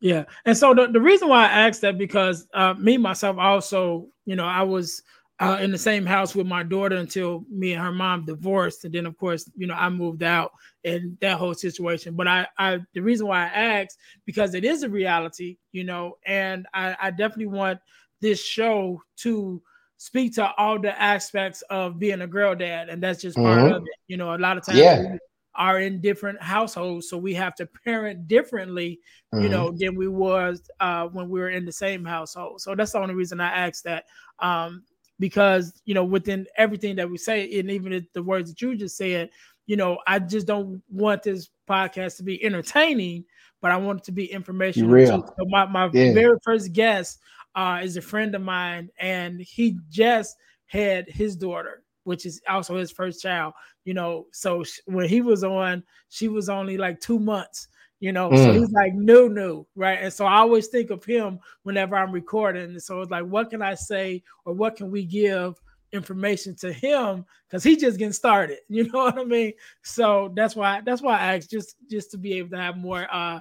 Yeah, 0.00 0.24
and 0.44 0.56
so 0.56 0.74
the, 0.74 0.88
the 0.88 1.00
reason 1.00 1.28
why 1.28 1.44
I 1.44 1.68
asked 1.68 1.82
that 1.82 1.96
because 1.96 2.48
uh, 2.54 2.74
me 2.74 2.96
myself 2.96 3.36
also, 3.38 4.08
you 4.24 4.34
know, 4.34 4.46
I 4.46 4.62
was 4.62 5.02
uh, 5.38 5.58
in 5.60 5.70
the 5.70 5.78
same 5.78 6.04
house 6.04 6.34
with 6.34 6.46
my 6.46 6.62
daughter 6.62 6.96
until 6.96 7.44
me 7.48 7.72
and 7.72 7.82
her 7.82 7.92
mom 7.92 8.24
divorced, 8.24 8.84
and 8.84 8.94
then 8.94 9.06
of 9.06 9.16
course, 9.16 9.48
you 9.54 9.66
know, 9.66 9.74
I 9.74 9.88
moved 9.90 10.22
out 10.22 10.52
and 10.84 11.16
that 11.20 11.38
whole 11.38 11.54
situation. 11.54 12.16
But 12.16 12.26
I, 12.26 12.46
I, 12.58 12.80
the 12.94 13.00
reason 13.00 13.28
why 13.28 13.44
I 13.44 13.48
asked 13.48 13.98
because 14.24 14.54
it 14.54 14.64
is 14.64 14.82
a 14.82 14.88
reality, 14.88 15.58
you 15.70 15.84
know, 15.84 16.16
and 16.26 16.66
I, 16.74 16.96
I 17.00 17.10
definitely 17.10 17.46
want 17.46 17.78
this 18.22 18.42
show 18.42 19.02
to 19.16 19.60
speak 19.98 20.34
to 20.34 20.50
all 20.54 20.80
the 20.80 21.00
aspects 21.00 21.62
of 21.68 21.98
being 21.98 22.22
a 22.22 22.26
girl 22.26 22.54
dad, 22.54 22.88
and 22.88 23.02
that's 23.02 23.20
just 23.20 23.36
part 23.36 23.58
mm-hmm. 23.58 23.74
of 23.74 23.82
it. 23.82 23.98
You 24.08 24.16
know, 24.16 24.34
a 24.34 24.38
lot 24.38 24.56
of 24.56 24.64
times 24.64 24.78
yeah. 24.78 25.00
we 25.02 25.18
are 25.54 25.80
in 25.80 26.00
different 26.00 26.40
households, 26.42 27.10
so 27.10 27.18
we 27.18 27.34
have 27.34 27.54
to 27.56 27.66
parent 27.84 28.26
differently, 28.26 29.00
mm-hmm. 29.34 29.44
you 29.44 29.50
know, 29.50 29.72
than 29.76 29.94
we 29.94 30.08
was 30.08 30.62
uh, 30.80 31.06
when 31.08 31.28
we 31.28 31.38
were 31.38 31.50
in 31.50 31.66
the 31.66 31.72
same 31.72 32.04
household. 32.04 32.62
So 32.62 32.74
that's 32.74 32.92
the 32.92 33.00
only 33.00 33.14
reason 33.14 33.40
I 33.40 33.66
asked 33.66 33.84
that. 33.84 34.06
Um, 34.38 34.84
because 35.22 35.80
you 35.84 35.94
know 35.94 36.02
within 36.02 36.46
everything 36.56 36.96
that 36.96 37.08
we 37.08 37.16
say 37.16 37.58
and 37.60 37.70
even 37.70 38.04
the 38.12 38.22
words 38.22 38.50
that 38.50 38.60
you 38.60 38.74
just 38.74 38.96
said 38.96 39.30
you 39.66 39.76
know 39.76 39.96
i 40.08 40.18
just 40.18 40.48
don't 40.48 40.82
want 40.90 41.22
this 41.22 41.50
podcast 41.68 42.16
to 42.16 42.24
be 42.24 42.42
entertaining 42.42 43.24
but 43.60 43.70
i 43.70 43.76
want 43.76 44.00
it 44.00 44.04
to 44.04 44.10
be 44.10 44.24
informational 44.24 44.90
so 45.38 45.44
my, 45.46 45.64
my 45.66 45.88
yeah. 45.92 46.12
very 46.12 46.36
first 46.42 46.72
guest 46.72 47.20
uh, 47.54 47.80
is 47.82 47.96
a 47.96 48.02
friend 48.02 48.34
of 48.34 48.42
mine 48.42 48.90
and 48.98 49.40
he 49.40 49.78
just 49.90 50.36
had 50.66 51.08
his 51.08 51.36
daughter 51.36 51.82
which 52.04 52.26
is 52.26 52.40
also 52.48 52.76
his 52.76 52.90
first 52.90 53.22
child 53.22 53.52
you 53.84 53.94
know 53.94 54.26
so 54.32 54.64
when 54.86 55.08
he 55.08 55.20
was 55.20 55.44
on 55.44 55.82
she 56.08 56.28
was 56.28 56.48
only 56.48 56.76
like 56.76 57.00
two 57.00 57.18
months 57.18 57.68
you 58.00 58.10
know. 58.10 58.30
Mm. 58.30 58.36
So 58.36 58.52
he's 58.52 58.72
like, 58.72 58.94
new, 58.94 59.28
new, 59.28 59.64
right? 59.76 60.00
And 60.02 60.12
so 60.12 60.26
I 60.26 60.38
always 60.38 60.66
think 60.66 60.90
of 60.90 61.04
him 61.04 61.38
whenever 61.62 61.94
I'm 61.94 62.10
recording. 62.10 62.64
And 62.64 62.82
So 62.82 63.00
it's 63.00 63.12
like, 63.12 63.24
what 63.24 63.48
can 63.48 63.62
I 63.62 63.74
say 63.74 64.24
or 64.44 64.54
what 64.54 64.74
can 64.74 64.90
we 64.90 65.04
give 65.04 65.54
information 65.92 66.54
to 66.56 66.72
him 66.72 67.24
because 67.46 67.62
he 67.62 67.76
just 67.76 67.98
getting 67.98 68.12
started. 68.12 68.58
You 68.68 68.90
know 68.90 69.04
what 69.04 69.18
I 69.18 69.24
mean? 69.24 69.52
So 69.82 70.32
that's 70.34 70.56
why 70.56 70.80
that's 70.84 71.02
why 71.02 71.18
I 71.18 71.36
asked 71.36 71.50
just 71.50 71.76
just 71.90 72.10
to 72.12 72.18
be 72.18 72.38
able 72.38 72.50
to 72.50 72.56
have 72.56 72.76
more 72.76 73.06
uh 73.12 73.40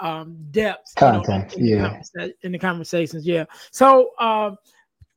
um 0.00 0.36
depth 0.50 0.92
you 1.56 1.76
know, 1.76 1.82
in 1.82 1.82
yeah. 1.82 2.02
the 2.14 2.34
in 2.42 2.52
the 2.52 2.58
conversations 2.58 3.26
yeah. 3.26 3.44
So 3.70 4.10
um 4.18 4.56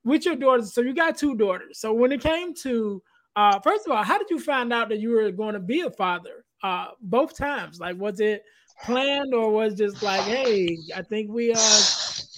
with 0.04 0.26
your 0.26 0.36
daughters 0.36 0.74
so 0.74 0.82
you 0.82 0.94
got 0.94 1.18
two 1.18 1.36
daughters. 1.36 1.80
So 1.80 1.94
when 1.94 2.12
it 2.12 2.22
came 2.22 2.54
to 2.56 3.02
uh 3.36 3.60
first 3.60 3.86
of 3.86 3.92
all 3.92 4.04
how 4.04 4.18
did 4.18 4.30
you 4.30 4.40
find 4.40 4.72
out 4.72 4.90
that 4.90 5.00
you 5.00 5.12
were 5.12 5.32
going 5.32 5.54
to 5.54 5.60
be 5.60 5.82
a 5.82 5.92
father 5.92 6.46
uh 6.64 6.88
both 7.02 7.38
times? 7.38 7.80
Like 7.80 7.98
was 7.98 8.20
it 8.20 8.44
planned 8.84 9.34
or 9.34 9.52
was 9.52 9.74
just 9.76 10.04
like, 10.04 10.22
hey, 10.22 10.78
I 10.96 11.02
think 11.02 11.32
we 11.32 11.54
uh 11.54 11.58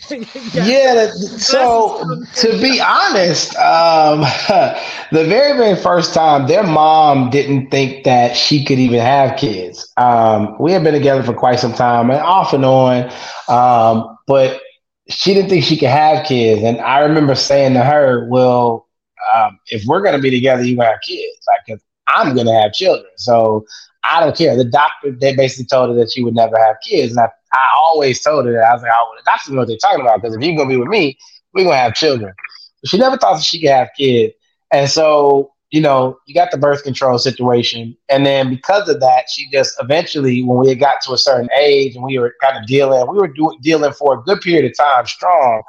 yeah. 0.54 1.12
So 1.38 2.04
to 2.36 2.62
be 2.62 2.80
honest 2.82 3.56
um 3.58 4.22
the 5.12 5.26
very 5.26 5.58
very 5.58 5.76
first 5.76 6.14
time 6.14 6.48
their 6.48 6.64
mom 6.64 7.30
didn't 7.30 7.70
think 7.70 8.04
that 8.06 8.36
she 8.36 8.64
could 8.66 8.80
even 8.80 9.00
have 9.00 9.38
kids. 9.38 9.92
Um 9.98 10.56
we 10.60 10.72
had 10.72 10.84
been 10.84 10.94
together 10.94 11.24
for 11.24 11.34
quite 11.34 11.60
some 11.60 11.74
time 11.74 12.10
and 12.10 12.20
off 12.20 12.54
and 12.54 12.66
on 12.66 13.12
um 13.50 14.18
but 14.28 14.62
she 15.10 15.34
didn't 15.34 15.50
think 15.50 15.64
she 15.64 15.78
could 15.78 15.90
have 15.90 16.26
kids. 16.26 16.64
And 16.64 16.80
i 16.82 17.00
remember 17.00 17.36
saying 17.36 17.74
to 17.74 17.84
her 17.84 18.28
well 18.30 18.88
um, 19.36 19.60
if 19.68 19.84
we're 19.86 20.02
going 20.02 20.16
to 20.16 20.22
be 20.22 20.30
together 20.30 20.64
you 20.64 20.78
gonna 20.78 20.90
have 20.90 21.02
kids. 21.06 21.46
Like 21.48 21.80
i'm 22.10 22.34
going 22.34 22.48
to 22.48 22.54
have 22.54 22.74
children 22.74 23.12
so 23.18 23.66
I 24.04 24.20
don't 24.20 24.36
care. 24.38 24.56
The 24.56 24.66
doctor, 24.66 25.12
they 25.12 25.36
basically 25.36 25.66
told 25.66 25.90
her 25.90 25.96
that 25.96 26.12
she 26.12 26.24
would 26.24 26.36
never 26.36 26.58
have 26.58 26.78
kids. 26.88 27.12
And 27.12 27.20
I, 27.20 27.26
I 27.54 27.60
always 27.88 28.22
told 28.22 28.46
her 28.46 28.54
that. 28.54 28.64
I 28.64 28.74
was 28.74 28.82
like, 28.82 28.92
oh, 28.96 29.08
well, 29.10 29.20
the 29.20 29.24
doctor 29.26 29.52
know 29.52 29.60
what 29.60 29.68
they're 29.68 29.78
talking 29.78 30.02
about 30.02 30.22
because 30.22 30.36
if 30.36 30.42
you're 30.42 30.56
going 30.56 30.70
to 30.70 30.74
be 30.76 30.80
with 30.80 30.90
me, 30.90 31.18
we're 31.54 31.64
going 31.64 31.74
to 31.74 31.80
have 31.80 31.94
children. 31.96 32.34
But 32.82 32.90
she 32.90 32.98
never 32.98 33.18
thought 33.18 33.36
that 33.36 33.44
she 33.44 33.60
could 33.60 33.70
have 33.70 33.90
kids. 33.98 34.34
And 34.72 34.90
so, 34.90 35.52
you 35.72 35.82
know, 35.82 36.18
you 36.26 36.34
got 36.34 36.52
the 36.52 36.58
birth 36.58 36.84
control 36.84 37.18
situation. 37.18 37.98
And 38.10 38.26
then 38.26 38.50
because 38.50 38.88
of 38.88 39.00
that, 39.02 39.26
she 39.30 39.50
just 39.52 39.76
eventually, 39.82 40.44
when 40.44 40.60
we 40.60 40.74
got 40.76 41.02
to 41.02 41.14
a 41.14 41.18
certain 41.18 41.50
age 41.58 41.96
and 41.96 42.04
we 42.04 42.18
were 42.20 42.36
kind 42.42 42.58
of 42.58 42.66
dealing, 42.68 43.06
we 43.12 43.18
were 43.18 43.28
do- 43.28 43.58
dealing 43.62 43.94
for 43.94 44.20
a 44.20 44.24
good 44.24 44.42
period 44.42 44.70
of 44.70 44.78
time 44.78 45.06
strong. 45.06 45.64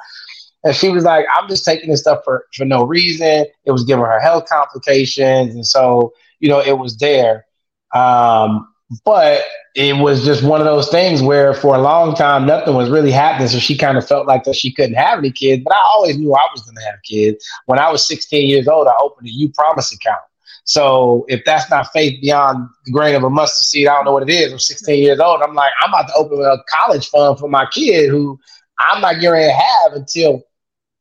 And 0.63 0.75
she 0.75 0.89
was 0.89 1.03
like, 1.03 1.25
I'm 1.37 1.47
just 1.47 1.65
taking 1.65 1.89
this 1.89 2.01
stuff 2.01 2.19
for, 2.23 2.45
for 2.53 2.65
no 2.65 2.83
reason. 2.83 3.45
It 3.65 3.71
was 3.71 3.83
giving 3.83 4.03
her 4.05 4.19
health 4.19 4.45
complications. 4.49 5.55
And 5.55 5.65
so, 5.65 6.13
you 6.39 6.49
know, 6.49 6.59
it 6.59 6.77
was 6.77 6.97
there. 6.97 7.45
Um, 7.93 8.73
but 9.05 9.43
it 9.75 9.97
was 9.97 10.25
just 10.25 10.43
one 10.43 10.59
of 10.61 10.65
those 10.65 10.89
things 10.89 11.21
where 11.21 11.53
for 11.53 11.75
a 11.75 11.81
long 11.81 12.15
time 12.15 12.45
nothing 12.45 12.73
was 12.73 12.89
really 12.89 13.11
happening. 13.11 13.47
So 13.47 13.59
she 13.59 13.77
kind 13.77 13.97
of 13.97 14.07
felt 14.07 14.27
like 14.27 14.43
that 14.45 14.55
she 14.55 14.73
couldn't 14.73 14.95
have 14.95 15.19
any 15.19 15.31
kids. 15.31 15.63
But 15.63 15.75
I 15.75 15.81
always 15.93 16.17
knew 16.17 16.33
I 16.33 16.47
was 16.51 16.63
going 16.63 16.75
to 16.75 16.83
have 16.83 16.95
kids. 17.03 17.45
When 17.65 17.77
I 17.77 17.91
was 17.91 18.05
16 18.07 18.47
years 18.49 18.67
old, 18.67 18.87
I 18.87 18.93
opened 19.01 19.27
a 19.27 19.31
Upromise 19.31 19.93
account. 19.93 20.21
So 20.63 21.25
if 21.27 21.43
that's 21.45 21.69
not 21.69 21.91
faith 21.93 22.21
beyond 22.21 22.67
the 22.85 22.91
grain 22.91 23.15
of 23.15 23.23
a 23.23 23.29
mustard 23.29 23.65
seed, 23.65 23.87
I 23.87 23.95
don't 23.95 24.05
know 24.05 24.11
what 24.11 24.27
it 24.27 24.31
is. 24.31 24.51
I'm 24.51 24.59
16 24.59 25.01
years 25.01 25.19
old. 25.19 25.41
I'm 25.41 25.55
like, 25.55 25.71
I'm 25.81 25.89
about 25.89 26.07
to 26.07 26.13
open 26.15 26.39
a 26.41 26.57
college 26.69 27.09
fund 27.09 27.39
for 27.39 27.47
my 27.47 27.65
kid 27.71 28.09
who 28.09 28.39
I'm 28.79 29.01
not 29.01 29.21
going 29.21 29.47
to 29.47 29.53
have 29.53 29.93
until 29.93 30.43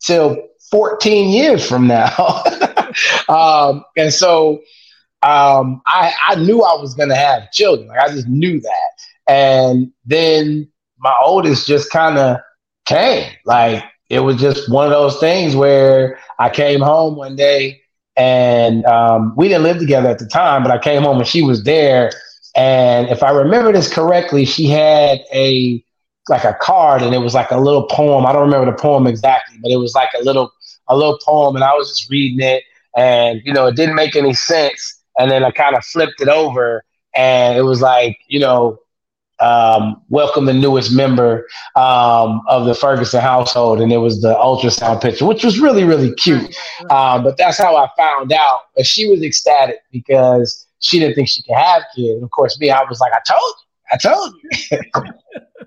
till 0.01 0.37
14 0.71 1.29
years 1.31 1.67
from 1.67 1.87
now. 1.87 2.43
um, 3.29 3.85
and 3.97 4.13
so 4.13 4.61
um, 5.23 5.83
I, 5.87 6.13
I 6.29 6.35
knew 6.37 6.63
I 6.63 6.81
was 6.81 6.95
going 6.95 7.09
to 7.09 7.17
have 7.17 7.51
children. 7.51 7.89
Like 7.89 7.99
I 7.99 8.09
just 8.09 8.29
knew 8.29 8.61
that. 8.61 9.33
And 9.33 9.93
then 10.07 10.69
my 10.99 11.15
oldest 11.25 11.67
just 11.67 11.91
kind 11.91 12.19
of 12.19 12.39
came. 12.87 13.31
Like 13.45 13.85
it 14.09 14.21
was 14.21 14.37
just 14.37 14.71
one 14.71 14.87
of 14.87 14.93
those 14.93 15.19
things 15.19 15.55
where 15.55 16.19
I 16.39 16.49
came 16.51 16.81
home 16.81 17.17
one 17.17 17.37
day 17.37 17.83
and 18.17 18.85
um, 18.87 19.35
we 19.37 19.49
didn't 19.49 19.65
live 19.65 19.79
together 19.79 20.09
at 20.09 20.19
the 20.19 20.27
time, 20.27 20.63
but 20.63 20.73
I 20.73 20.79
came 20.79 21.03
home 21.03 21.19
and 21.19 21.27
she 21.27 21.43
was 21.43 21.65
there. 21.65 22.11
And 22.57 23.09
if 23.09 23.23
I 23.23 23.31
remember 23.31 23.73
this 23.73 23.93
correctly, 23.93 24.45
she 24.45 24.67
had 24.67 25.21
a 25.33 25.85
like 26.29 26.45
a 26.45 26.55
card 26.61 27.03
and 27.03 27.15
it 27.15 27.19
was 27.19 27.35
like 27.35 27.51
a 27.51 27.59
little 27.59 27.87
poem. 27.87 28.27
I 28.27 28.33
don't 28.33 28.43
remember 28.43 28.71
the 28.71 28.77
poem 28.77 29.07
exactly, 29.07 29.59
but 29.63 29.71
it 29.71 29.77
was 29.77 29.95
like 29.95 30.11
a 30.19 30.23
little 30.23 30.53
a 30.89 30.97
little 30.97 31.19
poem 31.25 31.55
and 31.55 31.65
I 31.65 31.75
was 31.75 31.89
just 31.89 32.11
reading 32.11 32.41
it 32.41 32.65
and 32.97 33.41
you 33.45 33.53
know 33.53 33.67
it 33.67 33.77
didn't 33.77 33.95
make 33.95 34.17
any 34.17 34.35
sense 34.35 34.98
and 35.19 35.31
then 35.31 35.45
I 35.45 35.51
kind 35.51 35.77
of 35.77 35.85
flipped 35.85 36.21
it 36.21 36.29
over, 36.29 36.85
and 37.15 37.57
it 37.59 37.63
was 37.63 37.81
like, 37.81 38.19
you 38.29 38.41
know, 38.41 38.79
um, 39.41 40.03
welcome 40.09 40.47
the 40.47 40.53
newest 40.53 40.93
member 40.93 41.47
um, 41.77 42.43
of 42.49 42.67
the 42.67 42.75
Ferguson 42.75 43.21
household, 43.21 43.81
and 43.81 43.93
it 43.93 43.99
was 43.99 44.21
the 44.21 44.35
ultrasound 44.35 45.01
picture, 45.01 45.27
which 45.27 45.45
was 45.45 45.59
really 45.59 45.85
really 45.85 46.15
cute. 46.15 46.57
Um, 46.91 47.23
but 47.23 47.37
that's 47.37 47.59
how 47.59 47.77
I 47.77 47.89
found 47.97 48.33
out. 48.33 48.61
But 48.77 48.87
she 48.87 49.09
was 49.09 49.23
ecstatic 49.23 49.79
because 49.93 50.67
she 50.81 50.99
didn't 50.99 51.15
think 51.15 51.29
she 51.29 51.43
could 51.43 51.57
have 51.57 51.83
kids. 51.95 52.15
And 52.15 52.25
of 52.25 52.31
course, 52.31 52.59
me, 52.61 52.71
I 52.71 52.83
was 52.85 53.01
like, 53.01 53.13
I 53.13 53.21
told 53.27 53.55
you, 53.59 53.69
I 53.93 53.97
told 53.97 54.35
you. 54.71 55.13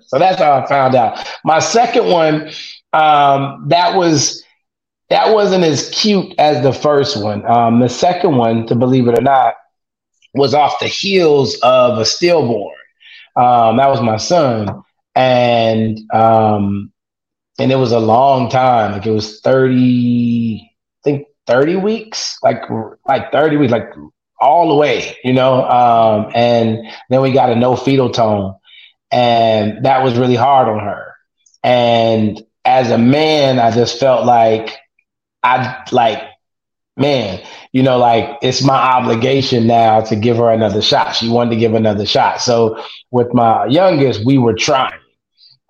so 0.06 0.18
that's 0.18 0.38
how 0.40 0.52
I 0.52 0.66
found 0.66 0.94
out. 0.94 1.26
My 1.44 1.58
second 1.58 2.06
one, 2.06 2.50
um, 2.92 3.64
that 3.68 3.96
was 3.96 4.42
that 5.12 5.34
wasn't 5.34 5.62
as 5.62 5.90
cute 5.90 6.34
as 6.38 6.62
the 6.62 6.72
first 6.72 7.22
one. 7.22 7.44
Um, 7.44 7.80
the 7.80 7.88
second 7.88 8.38
one, 8.38 8.66
to 8.68 8.74
believe 8.74 9.06
it 9.08 9.18
or 9.18 9.22
not, 9.22 9.56
was 10.32 10.54
off 10.54 10.80
the 10.80 10.86
heels 10.88 11.54
of 11.62 11.98
a 11.98 12.06
stillborn. 12.06 12.74
Um, 13.36 13.76
that 13.76 13.88
was 13.88 14.00
my 14.00 14.16
son, 14.16 14.82
and 15.14 15.98
um, 16.14 16.90
and 17.58 17.70
it 17.70 17.76
was 17.76 17.92
a 17.92 18.00
long 18.00 18.48
time. 18.48 18.92
Like 18.92 19.04
it 19.04 19.10
was 19.10 19.40
thirty, 19.42 20.62
I 20.62 21.02
think 21.04 21.26
thirty 21.46 21.76
weeks, 21.76 22.38
like 22.42 22.62
like 23.06 23.30
thirty 23.32 23.58
weeks, 23.58 23.72
like 23.72 23.92
all 24.40 24.70
the 24.70 24.76
way, 24.76 25.18
you 25.24 25.34
know. 25.34 25.62
Um, 25.68 26.32
and 26.34 26.86
then 27.10 27.20
we 27.20 27.32
got 27.32 27.50
a 27.50 27.54
no 27.54 27.76
fetal 27.76 28.08
tone, 28.08 28.54
and 29.10 29.84
that 29.84 30.02
was 30.02 30.16
really 30.16 30.36
hard 30.36 30.68
on 30.68 30.80
her. 30.80 31.14
And 31.62 32.42
as 32.64 32.90
a 32.90 32.96
man, 32.96 33.58
I 33.58 33.70
just 33.72 34.00
felt 34.00 34.24
like 34.24 34.78
I 35.42 35.84
like, 35.92 36.22
man, 36.96 37.42
you 37.72 37.82
know, 37.82 37.98
like 37.98 38.38
it's 38.42 38.62
my 38.62 38.76
obligation 38.76 39.66
now 39.66 40.00
to 40.02 40.16
give 40.16 40.36
her 40.36 40.50
another 40.50 40.82
shot. 40.82 41.16
She 41.16 41.28
wanted 41.28 41.50
to 41.50 41.56
give 41.56 41.74
another 41.74 42.06
shot. 42.06 42.40
So 42.40 42.82
with 43.10 43.32
my 43.34 43.66
youngest, 43.66 44.24
we 44.24 44.38
were 44.38 44.54
trying. 44.54 44.98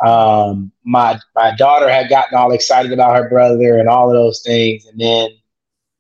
Um, 0.05 0.73
my 0.85 1.19
my 1.37 1.55
daughter 1.57 1.89
had 1.89 2.09
gotten 2.09 2.37
all 2.37 2.53
excited 2.53 2.93
about 2.93 3.17
her 3.17 3.29
brother 3.29 3.79
and 3.79 3.89
all 3.89 4.09
of 4.09 4.15
those 4.15 4.43
things, 4.45 4.85
and 4.87 5.01
then 5.01 5.31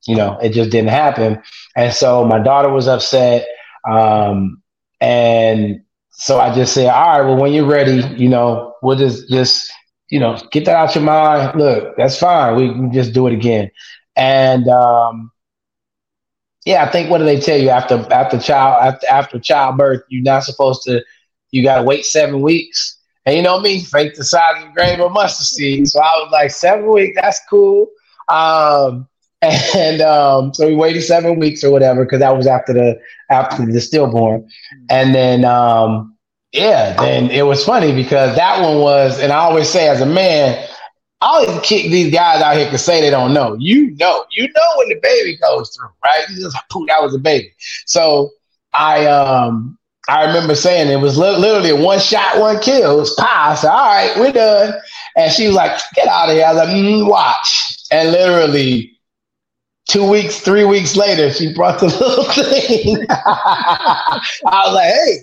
you 0.07 0.17
know 0.17 0.38
it 0.43 0.50
just 0.52 0.71
didn't 0.71 0.91
happen. 0.91 1.41
And 1.76 1.93
so 1.95 2.25
my 2.25 2.41
daughter 2.41 2.69
was 2.69 2.88
upset, 2.88 3.47
um, 3.88 4.61
and 5.00 5.83
so 6.11 6.41
I 6.41 6.55
just 6.55 6.75
said, 6.75 6.88
all 6.88 7.19
right, 7.19 7.26
well, 7.26 7.41
when 7.41 7.52
you're 7.52 7.67
ready, 7.67 8.02
you 8.17 8.29
know, 8.29 8.75
we'll 8.83 8.99
just 8.99 9.29
just 9.31 9.73
you 10.12 10.21
know, 10.21 10.38
get 10.50 10.66
that 10.66 10.76
out 10.76 10.95
your 10.95 11.04
mind. 11.04 11.59
Look, 11.59 11.97
that's 11.97 12.19
fine. 12.19 12.54
We 12.57 12.69
can 12.69 12.92
just 12.92 13.14
do 13.14 13.26
it 13.28 13.33
again. 13.33 13.71
And 14.14 14.69
um, 14.69 15.33
yeah, 16.66 16.85
I 16.85 16.90
think 16.90 17.09
what 17.11 17.16
do 17.16 17.25
they 17.25 17.40
tell 17.40 17.59
you 17.59 17.71
after 17.71 18.07
after 18.12 18.38
child 18.38 18.83
after 18.83 19.07
after 19.09 19.40
childbirth, 19.40 20.02
you're 20.11 20.23
not 20.23 20.45
supposed 20.45 20.83
to. 20.83 21.02
You 21.50 21.62
got 21.62 21.78
to 21.78 21.83
wait 21.83 22.04
seven 22.04 22.42
weeks. 22.42 22.99
And 23.25 23.37
you 23.37 23.42
know 23.42 23.59
me, 23.59 23.81
fake 23.81 24.14
the 24.14 24.25
size 24.25 24.62
of 24.62 24.69
a 24.69 24.73
grain 24.75 25.00
of 25.00 25.12
mustard 25.12 25.47
seed. 25.47 25.88
So 25.88 26.00
I 26.00 26.11
was 26.23 26.31
like, 26.31 26.50
seven 26.50 26.90
weeks, 26.92 27.19
that's 27.19 27.40
cool. 27.49 27.87
Um, 28.28 29.09
and 29.42 30.02
um, 30.02 30.52
so 30.52 30.66
we 30.66 30.75
waited 30.75 31.02
seven 31.02 31.38
weeks 31.38 31.64
or 31.64 31.71
whatever 31.71 32.04
because 32.04 32.21
that 32.21 32.37
was 32.37 32.47
after 32.47 32.75
the 32.75 33.00
after 33.31 33.64
the 33.64 33.81
stillborn, 33.81 34.47
and 34.90 35.14
then 35.14 35.47
um, 35.47 36.12
yeah, 36.52 36.94
then 37.00 37.30
it 37.30 37.42
was 37.42 37.64
funny 37.64 37.94
because 37.94 38.37
that 38.37 38.62
one 38.62 38.78
was, 38.80 39.18
and 39.21 39.32
I 39.32 39.37
always 39.37 39.68
say 39.68 39.88
as 39.88 40.00
a 40.00 40.06
man, 40.06 40.68
I 41.21 41.26
always 41.26 41.61
kick 41.62 41.90
these 41.90 42.12
guys 42.12 42.42
out 42.42 42.56
here 42.56 42.71
to 42.71 42.78
say 42.78 43.00
they 43.00 43.11
don't 43.11 43.32
know. 43.32 43.56
You 43.59 43.92
know, 43.97 44.25
you 44.32 44.49
know 44.49 44.78
when 44.78 44.88
the 44.88 44.99
baby 45.02 45.37
goes 45.38 45.75
through, 45.75 45.88
right? 46.04 46.25
You 46.30 46.42
just 46.42 46.56
poof, 46.71 46.88
that 46.88 47.02
was 47.02 47.14
a 47.14 47.18
baby. 47.18 47.52
So 47.87 48.30
I 48.75 49.06
um 49.06 49.78
I 50.09 50.26
remember 50.26 50.54
saying 50.54 50.90
it 50.90 51.00
was 51.00 51.16
li- 51.16 51.37
literally 51.37 51.73
one 51.73 52.00
shot, 52.00 52.38
one 52.38 52.61
kill. 52.61 52.97
It 52.97 53.00
was 53.00 53.14
pie. 53.14 53.52
I 53.52 53.54
said, 53.54 53.71
all 53.71 53.87
right, 53.87 54.12
we're 54.18 54.32
done. 54.32 54.75
And 55.16 55.32
she 55.32 55.47
was 55.47 55.54
like, 55.54 55.80
get 55.94 56.09
out 56.09 56.28
of 56.28 56.35
here. 56.35 56.44
I 56.44 56.52
was 56.52 56.59
like, 56.66 56.75
mm, 56.76 57.09
watch. 57.09 57.76
And 57.92 58.11
literally 58.11 58.99
two 59.89 60.09
weeks, 60.09 60.41
three 60.41 60.65
weeks 60.65 60.97
later, 60.97 61.31
she 61.33 61.53
brought 61.55 61.81
the 61.81 61.87
little 62.01 62.25
thing. 62.25 63.07
I 63.11 64.21
was 64.47 64.75
like, 64.75 64.93
hey, 64.93 65.21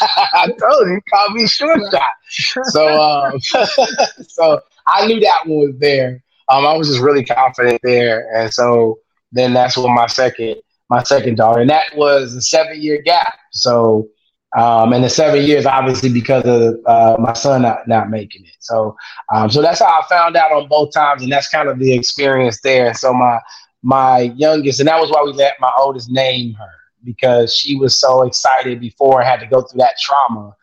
I 0.34 0.46
told 0.46 0.88
you, 0.88 1.00
call 1.12 1.30
me 1.30 1.46
short 1.46 1.80
shot. 1.90 2.64
So, 2.64 3.00
um, 3.00 3.40
so 3.40 4.60
I 4.86 5.06
knew 5.06 5.20
that 5.20 5.46
one 5.46 5.58
was 5.58 5.74
there. 5.78 6.22
Um, 6.48 6.66
I 6.66 6.74
was 6.74 6.88
just 6.88 7.00
really 7.00 7.24
confident 7.24 7.80
there. 7.82 8.28
And 8.34 8.52
so 8.52 8.98
then 9.32 9.52
that's 9.52 9.76
when 9.76 9.94
my 9.94 10.06
second, 10.06 10.56
my 10.88 11.02
second 11.02 11.36
daughter, 11.36 11.60
and 11.60 11.70
that 11.70 11.84
was 11.96 12.34
a 12.34 12.40
seven 12.40 12.80
year 12.80 13.02
gap. 13.02 13.34
So, 13.52 14.08
um, 14.56 14.94
and 14.94 15.04
the 15.04 15.10
seven 15.10 15.44
years, 15.44 15.66
obviously, 15.66 16.10
because 16.10 16.44
of 16.46 16.76
uh, 16.86 17.16
my 17.20 17.34
son 17.34 17.62
not, 17.62 17.86
not 17.86 18.08
making 18.08 18.46
it. 18.46 18.54
So, 18.60 18.96
um, 19.34 19.50
so 19.50 19.60
that's 19.60 19.80
how 19.80 20.00
I 20.00 20.06
found 20.08 20.36
out 20.36 20.52
on 20.52 20.68
both 20.68 20.94
times, 20.94 21.22
and 21.22 21.30
that's 21.30 21.50
kind 21.50 21.68
of 21.68 21.78
the 21.78 21.92
experience 21.92 22.62
there. 22.62 22.94
So 22.94 23.12
my 23.12 23.40
my 23.82 24.32
youngest, 24.36 24.80
and 24.80 24.88
that 24.88 25.00
was 25.00 25.10
why 25.10 25.22
we 25.22 25.32
let 25.32 25.60
my 25.60 25.72
oldest 25.78 26.10
name 26.10 26.54
her 26.54 26.70
because 27.04 27.54
she 27.54 27.76
was 27.76 27.98
so 27.98 28.22
excited 28.24 28.80
before 28.80 29.22
I 29.22 29.24
had 29.24 29.40
to 29.40 29.46
go 29.46 29.62
through 29.62 29.78
that 29.78 29.98
trauma, 29.98 30.54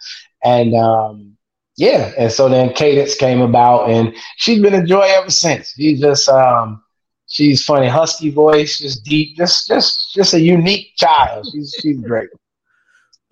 and 0.44 0.76
um, 0.76 1.38
yeah, 1.78 2.12
and 2.18 2.32
so 2.32 2.50
then 2.50 2.74
Cadence 2.74 3.16
came 3.16 3.42
about, 3.42 3.90
and 3.90 4.16
she's 4.38 4.62
been 4.62 4.74
a 4.76 4.86
joy 4.86 5.08
ever 5.08 5.30
since. 5.30 5.74
She's 5.74 6.00
just 6.00 6.28
um, 6.30 6.84
she's 7.28 7.64
funny, 7.64 7.88
husky 7.88 8.30
voice, 8.30 8.80
just 8.80 9.04
deep, 9.04 9.36
just 9.38 9.68
just 9.68 10.14
just 10.14 10.34
a 10.34 10.40
unique 10.40 10.96
child. 10.96 11.48
She's 11.52 11.76
she's 11.80 12.00
great. 12.00 12.30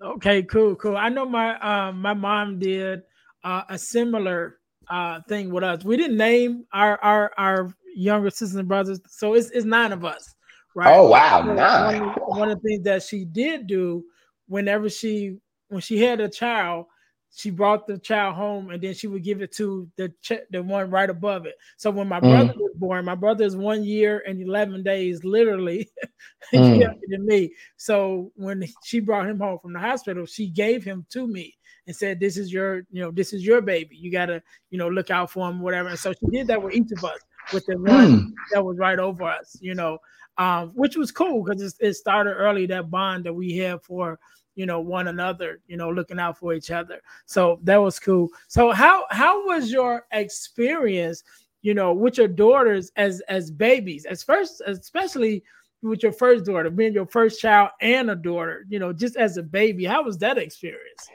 Okay, 0.02 0.42
cool, 0.42 0.76
cool. 0.76 0.98
I 0.98 1.08
know 1.08 1.24
my 1.24 1.58
um 1.60 2.02
my 2.02 2.12
mom 2.12 2.58
did 2.58 3.04
uh, 3.42 3.62
a 3.70 3.78
similar 3.78 4.58
uh 4.90 5.20
thing 5.28 5.50
with 5.50 5.64
us. 5.64 5.82
We 5.82 5.96
didn't 5.96 6.18
name 6.18 6.66
our 6.74 6.98
our 7.02 7.32
our 7.38 7.74
younger 7.94 8.30
sisters 8.30 8.56
and 8.56 8.68
brothers, 8.68 9.00
so 9.08 9.34
it's 9.34 9.50
it's 9.50 9.64
nine 9.64 9.92
of 9.92 10.04
us, 10.04 10.34
right? 10.74 10.94
Oh 10.94 11.08
wow, 11.08 11.42
nine. 11.42 12.00
One, 12.00 12.38
one 12.38 12.50
of 12.50 12.60
the 12.62 12.68
things 12.68 12.84
that 12.84 13.02
she 13.02 13.24
did 13.24 13.66
do 13.66 14.04
whenever 14.46 14.88
she 14.88 15.38
when 15.68 15.80
she 15.80 16.00
had 16.00 16.20
a 16.20 16.28
child, 16.28 16.86
she 17.34 17.50
brought 17.50 17.86
the 17.86 17.98
child 17.98 18.36
home 18.36 18.70
and 18.70 18.80
then 18.80 18.94
she 18.94 19.06
would 19.06 19.24
give 19.24 19.42
it 19.42 19.52
to 19.52 19.88
the 19.96 20.12
ch- 20.22 20.46
the 20.50 20.62
one 20.62 20.90
right 20.90 21.10
above 21.10 21.46
it. 21.46 21.54
So 21.76 21.90
when 21.90 22.08
my 22.08 22.20
mm. 22.20 22.30
brother 22.30 22.54
was 22.56 22.74
born, 22.76 23.04
my 23.04 23.14
brother 23.14 23.44
is 23.44 23.56
one 23.56 23.84
year 23.84 24.22
and 24.26 24.40
eleven 24.40 24.82
days, 24.82 25.24
literally, 25.24 25.90
mm. 26.54 26.80
younger 26.80 27.00
than 27.08 27.26
me. 27.26 27.52
So 27.76 28.30
when 28.36 28.64
she 28.84 29.00
brought 29.00 29.26
him 29.26 29.40
home 29.40 29.58
from 29.60 29.72
the 29.72 29.80
hospital, 29.80 30.26
she 30.26 30.48
gave 30.48 30.84
him 30.84 31.06
to 31.10 31.26
me 31.26 31.54
and 31.86 31.94
said, 31.94 32.20
"This 32.20 32.36
is 32.36 32.52
your, 32.52 32.86
you 32.90 33.02
know, 33.02 33.10
this 33.10 33.32
is 33.32 33.44
your 33.44 33.60
baby. 33.60 33.96
You 33.96 34.12
gotta, 34.12 34.42
you 34.70 34.78
know, 34.78 34.88
look 34.88 35.10
out 35.10 35.30
for 35.30 35.48
him, 35.48 35.60
whatever." 35.60 35.88
And 35.88 35.98
so 35.98 36.12
she 36.12 36.26
did 36.30 36.46
that 36.46 36.62
with 36.62 36.74
each 36.74 36.92
of 36.96 37.04
us, 37.04 37.18
with 37.52 37.66
the 37.66 37.76
one 37.76 37.86
mm. 37.88 38.32
that 38.52 38.64
was 38.64 38.78
right 38.78 38.98
over 38.98 39.24
us, 39.24 39.56
you 39.60 39.74
know, 39.74 39.98
um, 40.38 40.70
which 40.74 40.96
was 40.96 41.10
cool 41.10 41.44
because 41.44 41.76
it 41.78 41.94
started 41.94 42.32
early 42.32 42.66
that 42.66 42.90
bond 42.90 43.24
that 43.24 43.32
we 43.32 43.56
have 43.58 43.82
for 43.82 44.18
you 44.56 44.66
know 44.66 44.80
one 44.80 45.08
another 45.08 45.60
you 45.66 45.76
know 45.76 45.90
looking 45.90 46.18
out 46.18 46.38
for 46.38 46.54
each 46.54 46.70
other. 46.70 47.00
So 47.26 47.60
that 47.64 47.76
was 47.76 47.98
cool. 47.98 48.28
So 48.48 48.72
how 48.72 49.04
how 49.10 49.46
was 49.46 49.70
your 49.70 50.06
experience 50.12 51.22
you 51.62 51.74
know 51.74 51.92
with 51.92 52.18
your 52.18 52.28
daughters 52.28 52.90
as 52.96 53.20
as 53.28 53.50
babies? 53.50 54.04
As 54.06 54.22
first 54.22 54.62
especially 54.66 55.42
with 55.82 56.02
your 56.02 56.12
first 56.12 56.46
daughter 56.46 56.70
being 56.70 56.94
your 56.94 57.06
first 57.06 57.40
child 57.40 57.68
and 57.82 58.10
a 58.10 58.16
daughter 58.16 58.64
you 58.70 58.78
know 58.78 58.90
just 58.90 59.16
as 59.16 59.36
a 59.36 59.42
baby 59.42 59.84
how 59.84 60.02
was 60.02 60.18
that 60.18 60.38
experience? 60.38 61.08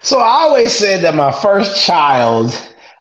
So 0.00 0.18
i 0.18 0.42
always 0.42 0.72
said 0.72 1.02
that 1.02 1.14
my 1.14 1.32
first 1.32 1.84
child 1.84 2.52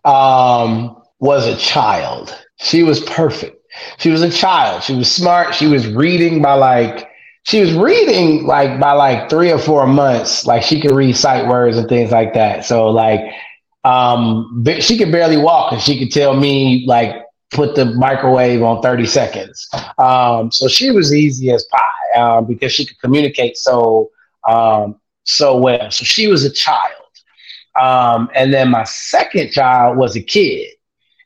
um 0.05 1.01
was 1.19 1.45
a 1.47 1.55
child 1.57 2.35
she 2.59 2.83
was 2.83 2.99
perfect 3.01 3.57
she 3.97 4.09
was 4.09 4.21
a 4.21 4.29
child 4.29 4.83
she 4.83 4.95
was 4.95 5.11
smart 5.11 5.53
she 5.53 5.67
was 5.67 5.87
reading 5.87 6.41
by 6.41 6.53
like 6.53 7.09
she 7.43 7.61
was 7.61 7.73
reading 7.73 8.45
like 8.45 8.79
by 8.79 8.91
like 8.93 9.29
three 9.29 9.51
or 9.51 9.57
four 9.57 9.87
months, 9.87 10.45
like 10.45 10.61
she 10.63 10.79
could 10.79 10.91
read 10.91 11.15
sight 11.15 11.47
words 11.47 11.77
and 11.77 11.87
things 11.89 12.11
like 12.11 12.33
that. 12.33 12.65
So 12.65 12.89
like 12.89 13.21
um 13.83 14.63
she 14.79 14.97
could 14.97 15.11
barely 15.11 15.37
walk 15.37 15.71
and 15.73 15.81
she 15.81 15.97
could 15.97 16.11
tell 16.11 16.35
me 16.35 16.85
like 16.87 17.15
put 17.51 17.75
the 17.75 17.85
microwave 17.85 18.61
on 18.61 18.81
30 18.81 19.05
seconds. 19.07 19.67
Um 19.97 20.51
so 20.51 20.67
she 20.67 20.91
was 20.91 21.13
easy 21.13 21.51
as 21.51 21.65
pie 21.71 22.21
um, 22.21 22.45
because 22.45 22.71
she 22.71 22.85
could 22.85 22.99
communicate 22.99 23.57
so 23.57 24.11
um 24.47 24.99
so 25.23 25.57
well. 25.57 25.89
So 25.91 26.03
she 26.05 26.27
was 26.27 26.43
a 26.43 26.51
child. 26.51 26.91
Um 27.81 28.29
and 28.35 28.53
then 28.53 28.69
my 28.69 28.83
second 28.83 29.51
child 29.51 29.97
was 29.97 30.15
a 30.15 30.21
kid. 30.21 30.67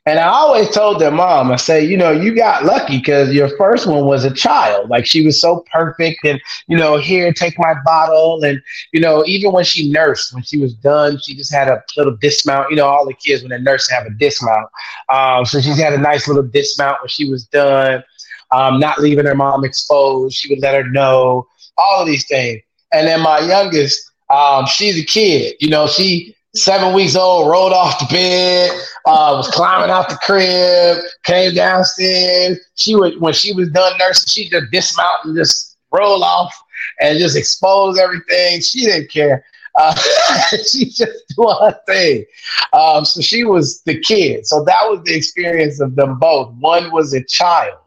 And 0.06 0.18
I 0.18 0.24
always 0.26 0.68
told 0.68 1.00
their 1.00 1.10
mom, 1.10 1.50
I 1.50 1.56
say, 1.56 1.82
you 1.82 1.96
know, 1.96 2.10
you 2.10 2.34
got 2.36 2.64
lucky 2.64 2.98
because 2.98 3.32
your 3.32 3.48
first 3.56 3.86
one 3.86 4.04
was 4.04 4.24
a 4.24 4.34
child. 4.34 4.90
Like 4.90 5.06
she 5.06 5.24
was 5.24 5.40
so 5.40 5.64
perfect 5.72 6.24
and, 6.24 6.38
you 6.66 6.76
know, 6.76 6.98
here, 6.98 7.32
take 7.32 7.58
my 7.58 7.74
bottle. 7.86 8.44
And, 8.44 8.60
you 8.92 9.00
know, 9.00 9.24
even 9.26 9.52
when 9.52 9.64
she 9.64 9.90
nursed, 9.90 10.34
when 10.34 10.42
she 10.42 10.58
was 10.58 10.74
done, 10.74 11.18
she 11.22 11.34
just 11.34 11.50
had 11.52 11.68
a 11.68 11.82
little 11.96 12.16
dismount. 12.18 12.68
You 12.70 12.76
know, 12.76 12.86
all 12.86 13.06
the 13.06 13.14
kids 13.14 13.42
when 13.42 13.48
they're 13.48 13.58
nursing 13.58 13.96
have 13.96 14.06
a 14.06 14.10
dismount. 14.10 14.68
Um, 15.08 15.46
so 15.46 15.58
she's 15.60 15.78
had 15.78 15.94
a 15.94 15.98
nice 15.98 16.28
little 16.28 16.42
dismount 16.42 16.98
when 17.00 17.08
she 17.08 17.30
was 17.30 17.46
done, 17.46 18.04
um, 18.50 18.78
not 18.78 18.98
leaving 18.98 19.24
her 19.24 19.34
mom 19.34 19.64
exposed. 19.64 20.34
She 20.36 20.52
would 20.52 20.60
let 20.60 20.74
her 20.74 20.88
know 20.90 21.46
all 21.78 22.00
of 22.02 22.06
these 22.06 22.26
things. 22.26 22.60
And 22.92 23.06
then 23.08 23.20
my 23.22 23.38
youngest, 23.40 24.10
um, 24.28 24.66
she's 24.66 24.98
a 24.98 25.04
kid. 25.04 25.56
You 25.60 25.70
know, 25.70 25.86
she 25.86 26.33
seven 26.54 26.94
weeks 26.94 27.16
old, 27.16 27.50
rolled 27.50 27.72
off 27.72 27.98
the 27.98 28.06
bed, 28.06 28.70
uh, 29.06 29.34
was 29.36 29.48
climbing 29.48 29.90
out 29.90 30.08
the 30.08 30.16
crib, 30.16 31.04
came 31.24 31.54
downstairs. 31.54 32.58
She 32.74 32.94
would 32.94 33.20
when 33.20 33.32
she 33.32 33.52
was 33.52 33.70
done 33.70 33.96
nursing, 33.98 34.28
she 34.28 34.48
just 34.48 34.70
dismount 34.70 35.24
and 35.24 35.36
just 35.36 35.76
roll 35.92 36.22
off 36.24 36.54
and 37.00 37.18
just 37.18 37.36
expose 37.36 37.98
everything. 37.98 38.60
She 38.60 38.86
didn't 38.86 39.10
care. 39.10 39.44
Uh, 39.76 39.94
she 40.70 40.86
just 40.86 41.34
doing 41.36 41.56
her 41.60 41.78
thing. 41.86 42.24
Um, 42.72 43.04
so 43.04 43.20
she 43.20 43.44
was 43.44 43.82
the 43.82 43.98
kid. 44.00 44.46
So 44.46 44.62
that 44.64 44.82
was 44.84 45.02
the 45.04 45.14
experience 45.14 45.80
of 45.80 45.96
them 45.96 46.18
both. 46.18 46.52
One 46.54 46.92
was 46.92 47.12
a 47.12 47.24
child. 47.24 47.78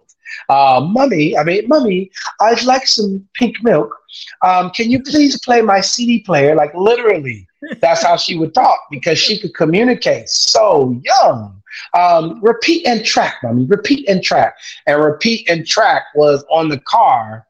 Uh, 0.50 0.86
mummy, 0.92 1.38
I 1.38 1.44
mean, 1.44 1.68
mummy, 1.68 2.12
I'd 2.42 2.64
like 2.64 2.88
some 2.88 3.28
pink 3.34 3.64
milk. 3.64 3.97
Um, 4.44 4.70
can 4.72 4.90
you 4.90 5.02
please 5.02 5.40
play 5.40 5.62
my 5.62 5.82
CD 5.82 6.20
player? 6.20 6.56
Like 6.56 6.74
literally, 6.74 7.48
that's 7.80 8.04
how 8.04 8.18
she 8.18 8.38
would 8.38 8.54
talk 8.54 8.80
because 8.92 9.18
she 9.18 9.40
could 9.40 9.54
communicate 9.54 10.30
so 10.30 11.00
young. 11.04 11.62
Um, 11.94 12.40
repeat 12.42 12.86
and 12.86 13.06
track, 13.06 13.36
mommy. 13.44 13.66
Repeat 13.66 14.08
and 14.08 14.24
track. 14.24 14.58
And 14.86 15.04
repeat 15.04 15.50
and 15.50 15.66
track 15.66 16.04
was 16.16 16.44
on 16.50 16.70
the 16.70 16.80
car. 16.80 17.46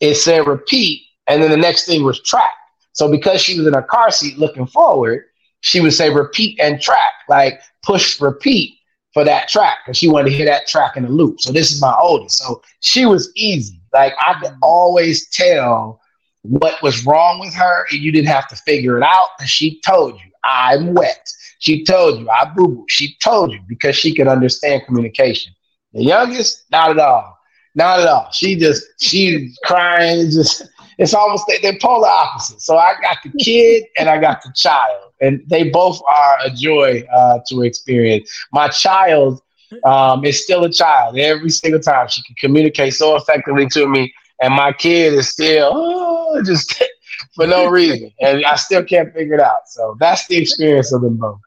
It 0.00 0.14
said 0.14 0.46
repeat, 0.46 1.02
and 1.26 1.42
then 1.42 1.50
the 1.50 1.56
next 1.56 1.86
thing 1.86 2.04
was 2.04 2.20
track. 2.22 2.54
So 2.92 3.10
because 3.10 3.40
she 3.40 3.58
was 3.58 3.66
in 3.66 3.74
a 3.74 3.82
car 3.82 4.10
seat 4.10 4.38
looking 4.38 4.66
forward, 4.66 5.24
she 5.60 5.80
would 5.80 5.92
say 5.92 6.10
repeat 6.10 6.58
and 6.60 6.80
track, 6.80 7.12
like 7.28 7.60
push 7.82 8.20
repeat 8.20 8.77
for 9.18 9.24
that 9.24 9.48
track 9.48 9.78
because 9.84 9.98
she 9.98 10.08
wanted 10.08 10.30
to 10.30 10.36
hear 10.36 10.46
that 10.46 10.68
track 10.68 10.96
in 10.96 11.04
a 11.04 11.08
loop. 11.08 11.40
So 11.40 11.50
this 11.50 11.72
is 11.72 11.80
my 11.80 11.92
oldest. 12.00 12.38
So 12.38 12.62
she 12.78 13.04
was 13.04 13.32
easy. 13.34 13.80
Like 13.92 14.14
I 14.24 14.34
could 14.34 14.52
mm. 14.52 14.58
always 14.62 15.28
tell 15.30 16.00
what 16.42 16.80
was 16.84 17.04
wrong 17.04 17.40
with 17.40 17.52
her, 17.54 17.86
and 17.90 17.98
you 17.98 18.12
didn't 18.12 18.28
have 18.28 18.46
to 18.46 18.54
figure 18.54 18.96
it 18.96 19.02
out. 19.02 19.26
She 19.44 19.80
told 19.80 20.14
you, 20.14 20.30
I'm 20.44 20.94
wet. 20.94 21.28
She 21.58 21.84
told 21.84 22.20
you, 22.20 22.30
I 22.30 22.44
boo 22.44 22.68
boo. 22.68 22.84
She 22.88 23.16
told 23.20 23.50
you 23.50 23.58
because 23.68 23.96
she 23.96 24.14
could 24.14 24.28
understand 24.28 24.82
communication. 24.86 25.52
The 25.94 26.04
youngest, 26.04 26.66
not 26.70 26.90
at 26.90 27.00
all. 27.00 27.36
Not 27.74 27.98
at 27.98 28.06
all. 28.06 28.30
She 28.30 28.54
just, 28.54 28.84
she's 29.00 29.58
crying. 29.64 30.30
Just, 30.30 30.62
it's 30.98 31.14
almost, 31.14 31.50
they're 31.62 31.78
polar 31.80 32.08
opposites. 32.08 32.66
So 32.66 32.76
I 32.76 32.94
got 33.00 33.18
the 33.24 33.30
kid 33.42 33.84
and 33.98 34.08
I 34.08 34.18
got 34.18 34.42
the 34.42 34.52
child, 34.54 35.12
and 35.20 35.42
they 35.46 35.70
both 35.70 36.00
are 36.12 36.38
a 36.44 36.50
joy 36.50 37.04
uh, 37.14 37.38
to 37.48 37.62
experience. 37.62 38.30
My 38.52 38.68
child 38.68 39.40
um, 39.84 40.24
is 40.24 40.42
still 40.42 40.64
a 40.64 40.72
child 40.72 41.18
every 41.18 41.50
single 41.50 41.80
time. 41.80 42.08
She 42.08 42.22
can 42.22 42.34
communicate 42.36 42.94
so 42.94 43.16
effectively 43.16 43.66
to 43.68 43.86
me 43.86 44.12
and 44.40 44.54
my 44.54 44.72
kid 44.72 45.14
is 45.14 45.28
still 45.28 45.70
oh, 45.74 46.42
just 46.42 46.82
for 47.34 47.46
no 47.46 47.66
reason, 47.66 48.12
and 48.20 48.44
I 48.44 48.56
still 48.56 48.84
can't 48.84 49.12
figure 49.12 49.34
it 49.34 49.40
out. 49.40 49.66
So 49.68 49.96
that's 49.98 50.26
the 50.28 50.36
experience 50.36 50.92
of 50.92 51.02
them 51.02 51.16
both. 51.16 51.40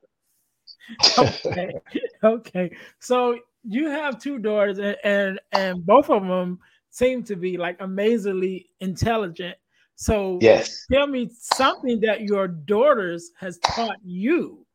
okay. 1.17 1.73
okay. 2.23 2.71
So 2.99 3.39
you 3.63 3.87
have 3.89 4.19
two 4.19 4.39
daughters, 4.39 4.79
and, 4.79 4.97
and 5.03 5.39
and 5.51 5.85
both 5.85 6.09
of 6.09 6.23
them 6.23 6.59
seem 6.91 7.23
to 7.23 7.35
be 7.35 7.57
like 7.57 7.77
amazingly 7.79 8.67
intelligent. 8.79 9.55
So 9.95 10.37
yes, 10.41 10.85
tell 10.91 11.07
me 11.07 11.29
something 11.33 11.99
that 12.01 12.21
your 12.21 12.47
daughters 12.47 13.31
has 13.39 13.57
taught 13.59 13.97
you. 14.03 14.65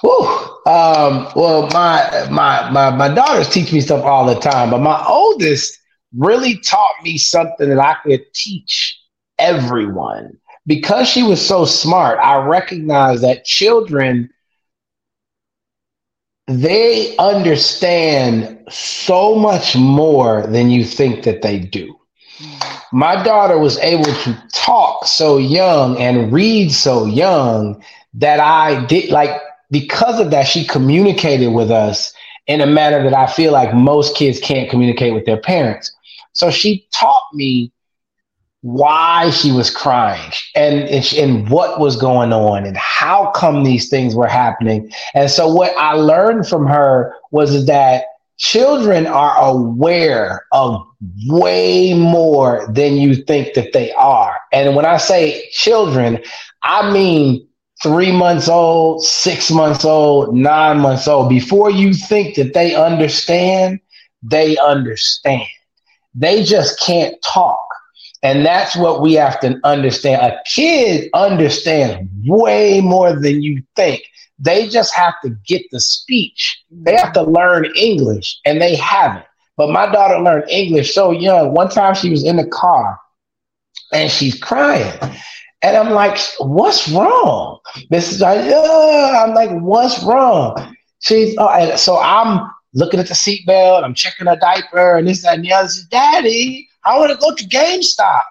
Whew. 0.00 0.26
Um, 0.66 1.28
well, 1.34 1.68
my 1.72 2.28
my 2.30 2.70
my 2.70 2.90
my 2.90 3.12
daughters 3.12 3.48
teach 3.48 3.72
me 3.72 3.80
stuff 3.80 4.04
all 4.04 4.26
the 4.26 4.38
time, 4.38 4.70
but 4.70 4.80
my 4.80 5.04
oldest 5.06 5.78
really 6.16 6.58
taught 6.58 6.94
me 7.02 7.18
something 7.18 7.68
that 7.68 7.78
I 7.78 7.96
could 8.04 8.22
teach 8.34 8.98
everyone. 9.38 10.38
Because 10.66 11.08
she 11.08 11.22
was 11.22 11.44
so 11.44 11.64
smart, 11.64 12.18
I 12.18 12.36
recognized 12.44 13.22
that 13.22 13.44
children 13.44 14.30
they 16.48 17.14
understand 17.18 18.58
so 18.70 19.34
much 19.34 19.76
more 19.76 20.46
than 20.46 20.70
you 20.70 20.84
think 20.84 21.24
that 21.24 21.42
they 21.42 21.58
do. 21.58 21.94
My 22.92 23.22
daughter 23.22 23.58
was 23.58 23.78
able 23.78 24.04
to 24.04 24.42
talk 24.52 25.04
so 25.04 25.36
young 25.36 25.98
and 25.98 26.32
read 26.32 26.72
so 26.72 27.04
young 27.04 27.82
that 28.14 28.40
I 28.40 28.84
did 28.86 29.10
like 29.10 29.30
because 29.70 30.18
of 30.18 30.30
that, 30.30 30.44
she 30.44 30.64
communicated 30.64 31.48
with 31.48 31.70
us 31.70 32.12
in 32.46 32.62
a 32.62 32.66
manner 32.66 33.02
that 33.02 33.14
I 33.14 33.26
feel 33.26 33.52
like 33.52 33.74
most 33.74 34.16
kids 34.16 34.40
can't 34.40 34.70
communicate 34.70 35.12
with 35.12 35.26
their 35.26 35.36
parents. 35.36 35.92
So 36.32 36.50
she 36.50 36.88
taught 36.92 37.22
me 37.34 37.70
why 38.62 39.30
she 39.30 39.52
was 39.52 39.70
crying 39.70 40.32
and, 40.54 40.80
and, 40.88 41.12
and 41.14 41.48
what 41.50 41.78
was 41.78 41.96
going 41.96 42.32
on 42.32 42.64
and 42.64 42.76
how 42.76 43.30
come 43.30 43.62
these 43.62 43.88
things 43.88 44.14
were 44.14 44.26
happening. 44.26 44.90
And 45.14 45.30
so 45.30 45.52
what 45.52 45.76
I 45.76 45.92
learned 45.92 46.48
from 46.48 46.66
her 46.66 47.14
was 47.30 47.66
that 47.66 48.04
children 48.38 49.06
are 49.06 49.36
aware 49.38 50.44
of 50.52 50.84
way 51.26 51.94
more 51.94 52.68
than 52.72 52.94
you 52.94 53.14
think 53.14 53.54
that 53.54 53.72
they 53.72 53.92
are. 53.92 54.36
And 54.52 54.74
when 54.74 54.84
I 54.84 54.96
say 54.96 55.48
children, 55.50 56.18
I 56.62 56.92
mean 56.92 57.46
three 57.82 58.10
months 58.10 58.48
old, 58.48 59.04
six 59.04 59.50
months 59.50 59.84
old, 59.84 60.34
nine 60.34 60.80
months 60.80 61.06
old. 61.06 61.28
Before 61.28 61.70
you 61.70 61.94
think 61.94 62.34
that 62.36 62.54
they 62.54 62.74
understand, 62.74 63.78
they 64.22 64.56
understand. 64.58 65.46
They 66.14 66.42
just 66.42 66.80
can't 66.80 67.14
talk. 67.22 67.67
And 68.22 68.44
that's 68.44 68.74
what 68.74 69.00
we 69.00 69.14
have 69.14 69.38
to 69.40 69.60
understand. 69.64 70.22
A 70.22 70.38
kid 70.44 71.08
understands 71.14 72.10
way 72.26 72.80
more 72.80 73.12
than 73.12 73.42
you 73.42 73.62
think. 73.76 74.02
They 74.40 74.68
just 74.68 74.94
have 74.94 75.14
to 75.22 75.30
get 75.46 75.62
the 75.70 75.80
speech. 75.80 76.62
They 76.70 76.96
have 76.96 77.12
to 77.14 77.22
learn 77.22 77.66
English, 77.76 78.38
and 78.44 78.60
they 78.60 78.76
haven't. 78.76 79.24
But 79.56 79.70
my 79.70 79.90
daughter 79.90 80.20
learned 80.20 80.48
English 80.48 80.94
so 80.94 81.10
young. 81.10 81.52
One 81.52 81.68
time 81.68 81.94
she 81.94 82.10
was 82.10 82.24
in 82.24 82.36
the 82.36 82.46
car 82.46 82.98
and 83.92 84.10
she's 84.10 84.38
crying. 84.38 84.92
And 85.62 85.76
I'm 85.76 85.90
like, 85.90 86.16
what's 86.38 86.88
wrong? 86.88 87.58
This 87.90 88.12
is 88.12 88.20
like, 88.20 88.38
I'm 88.40 89.34
like, 89.34 89.50
what's 89.60 90.02
wrong? 90.04 90.76
She's 91.00 91.34
oh, 91.38 91.76
so 91.76 91.98
I'm 91.98 92.48
looking 92.74 93.00
at 93.00 93.08
the 93.08 93.14
seatbelt, 93.14 93.82
I'm 93.82 93.94
checking 93.94 94.26
her 94.26 94.36
diaper, 94.36 94.96
and 94.96 95.08
this, 95.08 95.22
that, 95.22 95.34
and 95.34 95.44
the 95.44 95.52
other. 95.52 95.68
Says, 95.68 95.84
Daddy, 95.90 96.67
I 96.84 96.98
want 96.98 97.12
to 97.12 97.18
go 97.18 97.34
to 97.34 97.44
GameStop. 97.44 98.22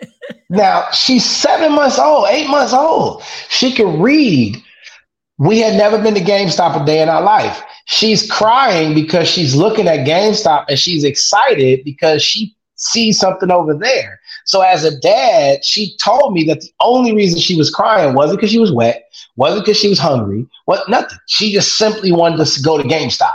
now 0.50 0.90
she's 0.92 1.24
seven 1.24 1.72
months 1.72 1.98
old, 1.98 2.26
eight 2.30 2.48
months 2.48 2.72
old. 2.72 3.22
She 3.48 3.72
can 3.72 4.00
read. 4.00 4.56
We 5.38 5.58
had 5.58 5.74
never 5.74 6.00
been 6.00 6.14
to 6.14 6.20
GameStop 6.20 6.80
a 6.80 6.86
day 6.86 7.02
in 7.02 7.08
our 7.08 7.22
life. 7.22 7.62
She's 7.86 8.30
crying 8.30 8.94
because 8.94 9.28
she's 9.28 9.54
looking 9.54 9.88
at 9.88 10.06
GameStop 10.06 10.66
and 10.68 10.78
she's 10.78 11.04
excited 11.04 11.84
because 11.84 12.22
she 12.22 12.56
sees 12.76 13.18
something 13.18 13.50
over 13.50 13.74
there. 13.74 14.20
So 14.44 14.60
as 14.60 14.84
a 14.84 14.98
dad, 15.00 15.64
she 15.64 15.96
told 16.02 16.34
me 16.34 16.44
that 16.44 16.60
the 16.60 16.70
only 16.80 17.14
reason 17.14 17.40
she 17.40 17.56
was 17.56 17.70
crying 17.70 18.14
wasn't 18.14 18.38
because 18.38 18.50
she 18.50 18.58
was 18.58 18.72
wet, 18.72 19.10
wasn't 19.36 19.64
because 19.64 19.78
she 19.78 19.88
was 19.88 19.98
hungry, 19.98 20.46
what 20.66 20.88
nothing. 20.88 21.18
She 21.26 21.52
just 21.52 21.76
simply 21.76 22.12
wanted 22.12 22.44
to 22.44 22.62
go 22.62 22.78
to 22.78 22.84
GameStop. 22.84 23.34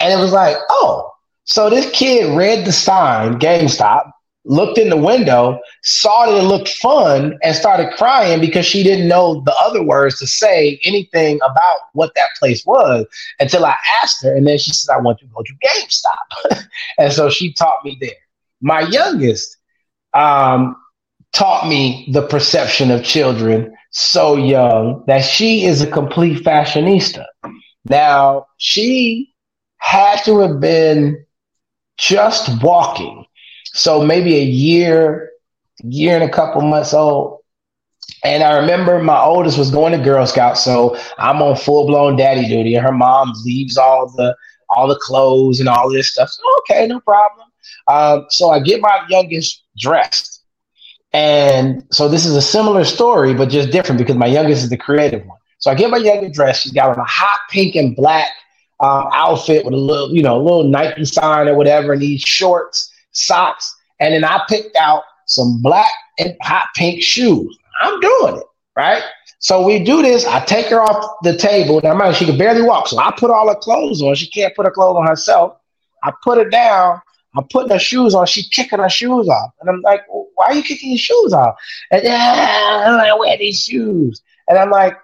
And 0.00 0.12
it 0.12 0.22
was 0.22 0.32
like, 0.32 0.56
oh, 0.68 1.11
so 1.44 1.70
this 1.70 1.90
kid 1.90 2.36
read 2.36 2.64
the 2.64 2.72
sign, 2.72 3.38
GameStop, 3.38 4.10
looked 4.44 4.78
in 4.78 4.88
the 4.88 4.96
window, 4.96 5.60
saw 5.82 6.26
that 6.26 6.42
it 6.42 6.46
looked 6.46 6.68
fun, 6.68 7.38
and 7.42 7.54
started 7.54 7.92
crying 7.92 8.40
because 8.40 8.66
she 8.66 8.82
didn't 8.82 9.08
know 9.08 9.40
the 9.44 9.54
other 9.62 9.82
words 9.82 10.18
to 10.18 10.26
say 10.26 10.80
anything 10.84 11.36
about 11.36 11.78
what 11.92 12.14
that 12.14 12.28
place 12.38 12.64
was 12.66 13.06
until 13.38 13.64
I 13.64 13.76
asked 14.02 14.22
her. 14.24 14.34
And 14.34 14.46
then 14.46 14.58
she 14.58 14.72
said, 14.72 14.92
I 14.92 15.00
want 15.00 15.18
to 15.20 15.26
go 15.26 15.42
to 15.42 15.52
GameStop. 15.66 16.64
and 16.98 17.12
so 17.12 17.30
she 17.30 17.52
taught 17.52 17.84
me 17.84 17.96
there. 18.00 18.10
My 18.60 18.80
youngest, 18.80 19.56
um, 20.14 20.76
taught 21.32 21.66
me 21.66 22.08
the 22.12 22.26
perception 22.26 22.90
of 22.90 23.02
children 23.02 23.74
so 23.90 24.36
young 24.36 25.02
that 25.06 25.20
she 25.22 25.64
is 25.64 25.80
a 25.80 25.90
complete 25.90 26.44
fashionista. 26.44 27.24
Now, 27.84 28.46
she 28.58 29.34
had 29.78 30.22
to 30.24 30.38
have 30.40 30.60
been 30.60 31.24
just 31.98 32.62
walking. 32.62 33.24
So 33.64 34.04
maybe 34.04 34.36
a 34.36 34.44
year, 34.44 35.30
year 35.82 36.14
and 36.14 36.24
a 36.24 36.32
couple 36.32 36.60
months 36.62 36.94
old. 36.94 37.40
And 38.24 38.42
I 38.42 38.56
remember 38.56 39.02
my 39.02 39.20
oldest 39.20 39.58
was 39.58 39.70
going 39.70 39.92
to 39.92 40.04
Girl 40.04 40.26
Scouts, 40.26 40.62
so 40.62 40.96
I'm 41.18 41.42
on 41.42 41.56
full 41.56 41.86
blown 41.86 42.16
daddy 42.16 42.46
duty, 42.46 42.74
and 42.76 42.86
her 42.86 42.92
mom 42.92 43.32
leaves 43.44 43.76
all 43.76 44.08
the 44.16 44.36
all 44.68 44.86
the 44.88 44.98
clothes 44.98 45.60
and 45.60 45.68
all 45.68 45.90
this 45.90 46.10
stuff. 46.12 46.30
So, 46.30 46.42
okay, 46.60 46.86
no 46.86 47.00
problem. 47.00 47.48
Um, 47.88 48.26
so 48.30 48.50
I 48.50 48.60
get 48.60 48.80
my 48.80 49.04
youngest 49.08 49.64
dressed. 49.78 50.42
And 51.12 51.84
so 51.92 52.08
this 52.08 52.24
is 52.24 52.34
a 52.36 52.42
similar 52.42 52.84
story, 52.84 53.34
but 53.34 53.50
just 53.50 53.70
different 53.70 53.98
because 53.98 54.16
my 54.16 54.26
youngest 54.26 54.62
is 54.62 54.70
the 54.70 54.78
creative 54.78 55.26
one. 55.26 55.38
So 55.58 55.70
I 55.70 55.74
get 55.74 55.90
my 55.90 55.98
youngest 55.98 56.34
dressed. 56.34 56.62
She's 56.62 56.72
got 56.72 56.90
on 56.90 56.98
a 56.98 57.04
hot 57.04 57.40
pink 57.50 57.74
and 57.74 57.94
black 57.94 58.28
um, 58.82 59.08
outfit 59.12 59.64
with 59.64 59.74
a 59.74 59.78
little, 59.78 60.14
you 60.14 60.22
know, 60.22 60.36
a 60.36 60.42
little 60.42 60.64
Nike 60.64 61.04
sign 61.04 61.48
or 61.48 61.56
whatever, 61.56 61.92
and 61.92 62.02
these 62.02 62.20
shorts, 62.20 62.92
socks. 63.12 63.74
And 64.00 64.14
then 64.14 64.24
I 64.24 64.42
picked 64.48 64.76
out 64.76 65.04
some 65.26 65.62
black 65.62 65.90
and 66.18 66.36
hot 66.42 66.68
pink 66.74 67.02
shoes. 67.02 67.56
I'm 67.80 68.00
doing 68.00 68.36
it, 68.36 68.46
right? 68.76 69.02
So 69.38 69.64
we 69.66 69.82
do 69.82 70.02
this. 70.02 70.24
I 70.26 70.44
take 70.44 70.66
her 70.66 70.82
off 70.82 71.16
the 71.22 71.36
table. 71.36 71.80
Now, 71.82 71.94
mind 71.94 72.16
she 72.16 72.26
can 72.26 72.38
barely 72.38 72.62
walk. 72.62 72.88
So 72.88 72.98
I 72.98 73.12
put 73.16 73.30
all 73.30 73.48
her 73.48 73.54
clothes 73.54 74.02
on. 74.02 74.14
She 74.14 74.28
can't 74.28 74.54
put 74.54 74.66
her 74.66 74.72
clothes 74.72 74.96
on 74.96 75.06
herself. 75.06 75.56
I 76.04 76.12
put 76.22 76.38
her 76.38 76.48
down 76.48 77.00
I'm 77.34 77.44
putting 77.44 77.70
her 77.70 77.78
shoes 77.78 78.14
on. 78.14 78.26
She's 78.26 78.48
kicking 78.48 78.78
her 78.78 78.90
shoes 78.90 79.28
off. 79.28 79.52
And 79.60 79.70
I'm 79.70 79.80
like, 79.80 80.02
why 80.08 80.46
are 80.46 80.54
you 80.54 80.62
kicking 80.62 80.90
your 80.90 80.98
shoes 80.98 81.32
off? 81.32 81.56
And 81.90 82.02
yeah, 82.04 82.94
like, 82.96 83.18
wear 83.18 83.38
these 83.38 83.62
shoes. 83.62 84.22
And 84.48 84.58
I'm 84.58 84.70
like, 84.70 84.96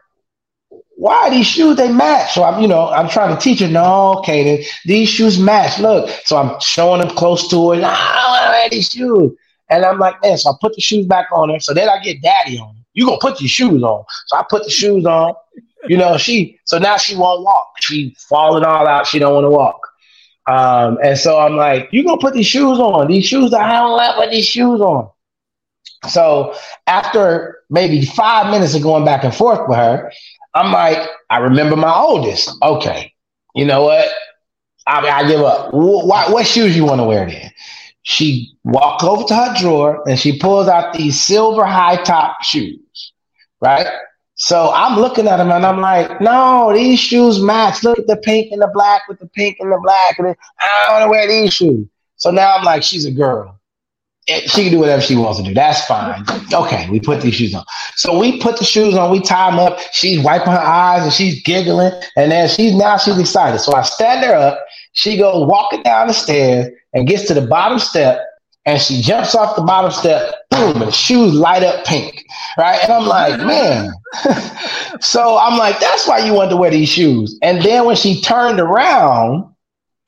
why 0.98 1.14
are 1.14 1.30
these 1.30 1.46
shoes? 1.46 1.76
They 1.76 1.92
match. 1.92 2.34
So 2.34 2.42
I'm, 2.42 2.60
you 2.60 2.66
know, 2.66 2.88
I'm 2.88 3.08
trying 3.08 3.34
to 3.34 3.40
teach 3.40 3.60
her, 3.60 3.68
no, 3.68 4.20
Kaden, 4.26 4.64
these 4.84 5.08
shoes 5.08 5.38
match. 5.38 5.78
Look. 5.78 6.10
So 6.24 6.36
I'm 6.36 6.58
showing 6.60 7.00
them 7.00 7.10
close 7.10 7.48
to 7.50 7.70
her. 7.70 7.80
Nah, 7.80 7.94
I 7.94 8.42
don't 8.42 8.52
wear 8.52 8.70
these 8.70 8.90
shoes. 8.90 9.32
And 9.70 9.84
I'm 9.84 10.00
like, 10.00 10.20
man, 10.22 10.36
so 10.36 10.50
I 10.50 10.54
put 10.60 10.74
the 10.74 10.80
shoes 10.80 11.06
back 11.06 11.26
on 11.32 11.50
her. 11.50 11.60
So 11.60 11.72
then 11.72 11.88
I 11.88 12.02
get 12.02 12.20
daddy 12.20 12.58
on 12.58 12.74
her. 12.74 12.82
You 12.94 13.06
gonna 13.06 13.18
put 13.20 13.40
your 13.40 13.48
shoes 13.48 13.80
on. 13.80 14.04
So 14.26 14.36
I 14.36 14.44
put 14.50 14.64
the 14.64 14.70
shoes 14.70 15.06
on. 15.06 15.34
You 15.86 15.96
know, 15.96 16.18
she 16.18 16.58
so 16.64 16.78
now 16.78 16.96
she 16.96 17.14
won't 17.14 17.44
walk. 17.44 17.74
She 17.78 18.16
falling 18.28 18.64
all 18.64 18.88
out. 18.88 19.06
She 19.06 19.20
don't 19.20 19.34
want 19.34 19.44
to 19.44 19.50
walk. 19.50 19.80
Um, 20.48 20.98
and 21.00 21.16
so 21.16 21.38
I'm 21.38 21.54
like, 21.54 21.90
you 21.92 22.02
gonna 22.02 22.20
put 22.20 22.34
these 22.34 22.46
shoes 22.46 22.80
on? 22.80 23.06
These 23.06 23.26
shoes, 23.26 23.54
I 23.54 23.72
don't 23.74 23.96
like 23.96 24.16
put 24.16 24.30
these 24.30 24.46
shoes 24.46 24.80
on. 24.80 25.10
So 26.08 26.56
after 26.88 27.58
maybe 27.70 28.04
five 28.04 28.50
minutes 28.50 28.74
of 28.74 28.82
going 28.82 29.04
back 29.04 29.22
and 29.22 29.34
forth 29.34 29.68
with 29.68 29.78
her, 29.78 30.10
I'm 30.58 30.72
like, 30.72 31.08
I 31.30 31.38
remember 31.38 31.76
my 31.76 31.94
oldest. 31.94 32.50
Okay, 32.62 33.14
you 33.54 33.64
know 33.64 33.84
what? 33.84 34.08
I, 34.86 35.06
I 35.08 35.28
give 35.28 35.40
up. 35.40 35.72
What, 35.72 36.32
what 36.32 36.46
shoes 36.46 36.76
you 36.76 36.84
want 36.84 37.00
to 37.00 37.04
wear 37.04 37.26
then? 37.28 37.50
She 38.02 38.54
walks 38.64 39.04
over 39.04 39.24
to 39.24 39.34
her 39.34 39.54
drawer 39.60 40.02
and 40.08 40.18
she 40.18 40.38
pulls 40.38 40.66
out 40.66 40.94
these 40.94 41.20
silver 41.20 41.64
high 41.64 42.02
top 42.02 42.42
shoes, 42.42 43.12
right? 43.60 43.86
So 44.34 44.70
I'm 44.72 44.98
looking 44.98 45.28
at 45.28 45.36
them 45.36 45.50
and 45.50 45.66
I'm 45.66 45.80
like, 45.80 46.20
no, 46.20 46.72
these 46.72 46.98
shoes 46.98 47.42
match. 47.42 47.84
Look 47.84 47.98
at 47.98 48.06
the 48.06 48.16
pink 48.16 48.50
and 48.50 48.62
the 48.62 48.70
black 48.72 49.02
with 49.08 49.18
the 49.18 49.26
pink 49.26 49.58
and 49.60 49.70
the 49.70 49.80
black. 49.82 50.18
And 50.18 50.28
I 50.60 50.92
want 50.92 51.04
to 51.04 51.10
wear 51.10 51.28
these 51.28 51.52
shoes. 51.52 51.86
So 52.16 52.30
now 52.30 52.56
I'm 52.56 52.64
like, 52.64 52.82
she's 52.82 53.04
a 53.04 53.10
girl. 53.10 53.57
Eh, 54.28 54.42
she 54.46 54.64
can 54.64 54.72
do 54.72 54.78
whatever 54.78 55.00
she 55.00 55.16
wants 55.16 55.38
to 55.38 55.44
do. 55.44 55.54
That's 55.54 55.84
fine. 55.86 56.24
Okay, 56.52 56.88
we 56.90 57.00
put 57.00 57.22
these 57.22 57.34
shoes 57.34 57.54
on. 57.54 57.64
So 57.96 58.18
we 58.18 58.40
put 58.40 58.58
the 58.58 58.64
shoes 58.64 58.94
on. 58.94 59.10
We 59.10 59.20
tie 59.20 59.50
them 59.50 59.58
up. 59.58 59.78
She's 59.92 60.22
wiping 60.22 60.52
her 60.52 60.58
eyes 60.58 61.02
and 61.02 61.12
she's 61.12 61.42
giggling. 61.42 61.92
And 62.16 62.30
then 62.30 62.48
she's 62.48 62.74
now 62.74 62.98
she's 62.98 63.18
excited. 63.18 63.60
So 63.60 63.74
I 63.74 63.82
stand 63.82 64.24
her 64.24 64.34
up. 64.34 64.64
She 64.92 65.16
goes 65.16 65.46
walking 65.46 65.82
down 65.82 66.08
the 66.08 66.12
stairs 66.14 66.68
and 66.92 67.08
gets 67.08 67.26
to 67.28 67.34
the 67.34 67.46
bottom 67.46 67.78
step. 67.78 68.20
And 68.66 68.78
she 68.78 69.00
jumps 69.00 69.34
off 69.34 69.56
the 69.56 69.62
bottom 69.62 69.90
step. 69.90 70.34
Boom! 70.50 70.82
And 70.82 70.82
the 70.82 70.90
shoes 70.92 71.32
light 71.32 71.62
up 71.62 71.86
pink. 71.86 72.22
right? 72.58 72.78
And 72.82 72.92
I'm 72.92 73.06
like, 73.06 73.40
man. 73.46 73.90
so 75.00 75.38
I'm 75.38 75.58
like, 75.58 75.80
that's 75.80 76.06
why 76.06 76.18
you 76.18 76.34
want 76.34 76.50
to 76.50 76.56
wear 76.56 76.70
these 76.70 76.90
shoes. 76.90 77.38
And 77.42 77.62
then 77.62 77.86
when 77.86 77.96
she 77.96 78.20
turned 78.20 78.60
around, 78.60 79.50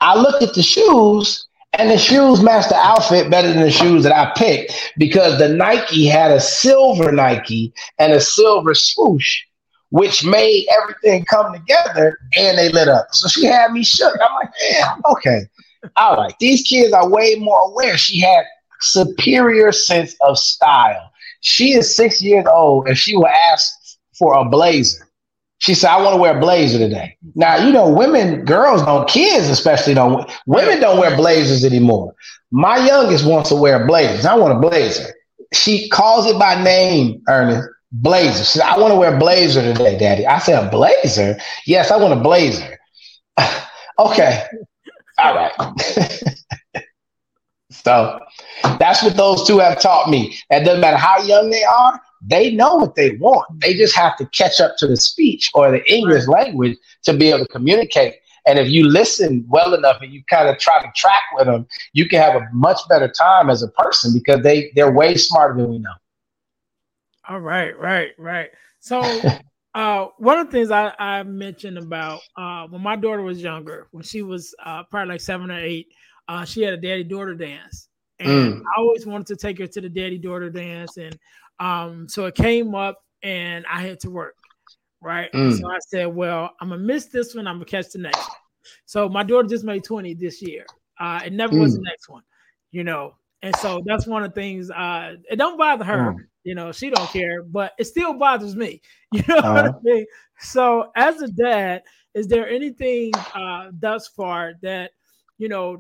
I 0.03 0.19
looked 0.21 0.43
at 0.43 0.55
the 0.55 0.63
shoes 0.63 1.47
and 1.75 1.91
the 1.91 1.99
shoes 1.99 2.43
matched 2.43 2.69
the 2.69 2.77
outfit 2.77 3.31
better 3.31 3.49
than 3.49 3.63
the 3.63 3.71
shoes 3.71 4.03
that 4.03 4.17
I 4.17 4.33
picked 4.37 4.93
because 4.99 5.39
the 5.39 5.49
Nike 5.49 6.07
had 6.07 6.31
a 6.31 6.41
silver 6.41 7.13
Nike 7.13 7.73
and 7.99 8.13
a 8.13 8.21
silver 8.21 8.75
swoosh, 8.75 9.43
which 9.91 10.25
made 10.25 10.67
everything 10.83 11.25
come 11.25 11.53
together 11.53 12.19
and 12.37 12.59
they 12.59 12.69
lit 12.71 12.89
up. 12.89 13.07
So 13.13 13.29
she 13.29 13.47
had 13.47 13.73
me 13.73 13.85
shook. 13.85 14.15
I'm 14.15 14.35
like, 14.35 14.51
yeah, 14.71 14.95
okay. 15.13 15.43
All 15.97 16.17
right. 16.17 16.35
These 16.41 16.63
kids 16.63 16.93
are 16.93 17.09
way 17.09 17.37
more 17.37 17.61
aware. 17.71 17.97
She 17.97 18.21
had 18.21 18.45
superior 18.81 19.73
sense 19.73 20.17
of 20.23 20.39
style. 20.39 21.11
She 21.41 21.73
is 21.73 21.95
six 21.97 22.21
years 22.21 22.47
old 22.51 22.89
and 22.89 22.99
she 22.99 23.17
will 23.17 23.29
ask 23.29 23.99
for 24.19 24.35
a 24.35 24.45
blazer. 24.45 25.10
She 25.61 25.75
said, 25.75 25.91
I 25.91 26.03
want 26.03 26.15
to 26.15 26.21
wear 26.21 26.39
a 26.39 26.41
blazer 26.41 26.79
today. 26.79 27.17
Now, 27.35 27.57
you 27.59 27.71
know, 27.71 27.89
women, 27.89 28.47
girls 28.47 28.83
don't, 28.83 29.07
kids 29.07 29.47
especially 29.49 29.93
don't, 29.93 30.31
women 30.47 30.81
don't 30.81 30.99
wear 30.99 31.15
blazers 31.15 31.65
anymore. 31.67 32.15
My 32.51 32.79
youngest 32.79 33.27
wants 33.27 33.51
to 33.51 33.57
wear 33.57 33.87
blazers. 33.87 34.25
I 34.25 34.35
want 34.37 34.57
a 34.57 34.59
blazer. 34.59 35.15
She 35.53 35.91
calls 35.91 36.27
it 36.27 36.39
by 36.39 36.63
name, 36.63 37.23
Earnest, 37.29 37.69
blazer. 37.93 38.39
She 38.39 38.59
said, 38.59 38.63
I 38.63 38.79
want 38.79 38.93
to 38.93 38.99
wear 38.99 39.15
a 39.15 39.19
blazer 39.19 39.61
today, 39.61 39.99
daddy. 39.99 40.27
I 40.27 40.39
said, 40.39 40.67
a 40.67 40.71
blazer? 40.71 41.39
Yes, 41.67 41.91
I 41.91 41.99
want 41.99 42.19
a 42.19 42.23
blazer. 42.23 42.79
okay. 43.99 44.45
All 45.19 45.35
right. 45.35 45.53
so 47.71 48.19
that's 48.79 49.03
what 49.03 49.15
those 49.15 49.47
two 49.47 49.59
have 49.59 49.79
taught 49.79 50.09
me. 50.09 50.35
It 50.49 50.65
doesn't 50.65 50.81
matter 50.81 50.97
how 50.97 51.19
young 51.23 51.51
they 51.51 51.65
are, 51.65 52.01
they 52.21 52.53
know 52.53 52.77
what 52.77 52.95
they 52.95 53.13
want. 53.17 53.61
They 53.61 53.75
just 53.75 53.95
have 53.97 54.17
to 54.19 54.27
catch 54.27 54.61
up 54.61 54.77
to 54.79 54.87
the 54.87 54.97
speech 54.97 55.51
or 55.55 55.71
the 55.71 55.93
English 55.93 56.27
language 56.29 56.77
to 57.05 57.13
be 57.13 57.29
able 57.29 57.41
to 57.41 57.49
communicate. 57.53 58.17
And 58.47 58.59
if 58.59 58.69
you 58.69 58.87
listen 58.87 59.45
well 59.49 59.75
enough 59.75 60.01
and 60.01 60.13
you 60.13 60.23
kind 60.29 60.49
of 60.49 60.59
try 60.59 60.83
to 60.83 60.91
track 60.97 61.23
with 61.35 61.47
them, 61.47 61.67
you 61.93 62.09
can 62.09 62.21
have 62.21 62.37
a 62.37 62.47
much 62.53 62.81
better 62.89 63.09
time 63.09 63.51
as 63.51 63.63
a 63.63 63.69
person 63.69 64.13
because 64.13 64.43
they 64.43 64.73
they're 64.75 64.93
way 64.93 65.15
smarter 65.17 65.55
than 65.55 65.71
we 65.71 65.79
know. 65.79 65.93
All 67.29 67.41
right, 67.41 67.79
right, 67.79 68.11
right. 68.19 68.51
So 68.81 69.03
uh, 69.75 70.07
one 70.19 70.39
of 70.39 70.47
the 70.47 70.53
things 70.53 70.71
I, 70.71 70.93
I 70.99 71.23
mentioned 71.23 71.79
about 71.79 72.21
uh, 72.37 72.67
when 72.67 72.83
my 72.83 72.97
daughter 72.97 73.23
was 73.23 73.41
younger, 73.41 73.89
when 73.93 74.03
she 74.03 74.23
was 74.23 74.55
uh, 74.65 74.83
probably 74.91 75.15
like 75.15 75.21
seven 75.21 75.51
or 75.51 75.61
eight, 75.61 75.89
uh, 76.29 76.45
she 76.45 76.63
had 76.63 76.75
a 76.75 76.77
daddy 76.77 77.05
daughter 77.05 77.35
dance. 77.35 77.89
And 78.19 78.55
mm. 78.55 78.61
I 78.61 78.81
always 78.81 79.07
wanted 79.07 79.27
to 79.29 79.37
take 79.37 79.59
her 79.59 79.67
to 79.67 79.81
the 79.81 79.89
daddy 79.89 80.19
daughter 80.19 80.51
dance. 80.51 80.97
And 80.97 81.19
um, 81.61 82.09
so 82.09 82.25
it 82.25 82.35
came 82.35 82.75
up 82.75 83.05
and 83.23 83.65
I 83.71 83.83
had 83.83 84.01
to 84.01 84.11
work, 84.11 84.37
right? 85.01 85.31
Mm. 85.33 85.61
So 85.61 85.71
I 85.71 85.79
said, 85.87 86.07
well, 86.07 86.51
I'm 86.61 86.71
gonna 86.71 86.81
miss 86.81 87.07
this 87.07 87.35
one. 87.35 87.47
I'm 87.47 87.57
gonna 87.57 87.67
catch 87.67 87.91
the 87.93 87.99
next 87.99 88.19
one. 88.19 88.27
So 88.87 89.09
my 89.09 89.23
daughter 89.23 89.47
just 89.47 89.65
made 89.65 89.85
20 89.85 90.15
this 90.15 90.43
year. 90.43 90.65
Uh, 90.99 91.21
it 91.25 91.33
never 91.33 91.55
mm. 91.55 91.61
was 91.61 91.75
the 91.75 91.83
next 91.83 92.09
one, 92.09 92.23
you 92.73 92.83
know. 92.83 93.15
And 93.43 93.55
so 93.57 93.83
that's 93.87 94.07
one 94.07 94.23
of 94.23 94.35
the 94.35 94.41
things. 94.41 94.71
Uh, 94.71 95.17
it 95.31 95.37
don't 95.37 95.59
bother 95.59 95.85
her, 95.85 96.13
mm. 96.13 96.17
you 96.45 96.55
know. 96.55 96.73
She 96.73 96.91
don't 96.91 97.09
care, 97.11 97.43
but 97.43 97.73
it 97.79 97.85
still 97.85 98.15
bothers 98.15 98.57
me. 98.57 98.81
You 99.13 99.25
know 99.27 99.39
uh-huh. 99.39 99.53
what 99.53 99.65
I 99.65 99.69
uh-huh. 99.69 99.79
mean? 99.83 100.07
So 100.39 100.93
as 100.95 101.21
a 101.21 101.27
dad, 101.27 101.83
is 102.15 102.29
there 102.29 102.49
anything 102.49 103.11
uh, 103.35 103.71
thus 103.73 104.07
far 104.07 104.53
that 104.63 104.93
you 105.37 105.49
know 105.49 105.79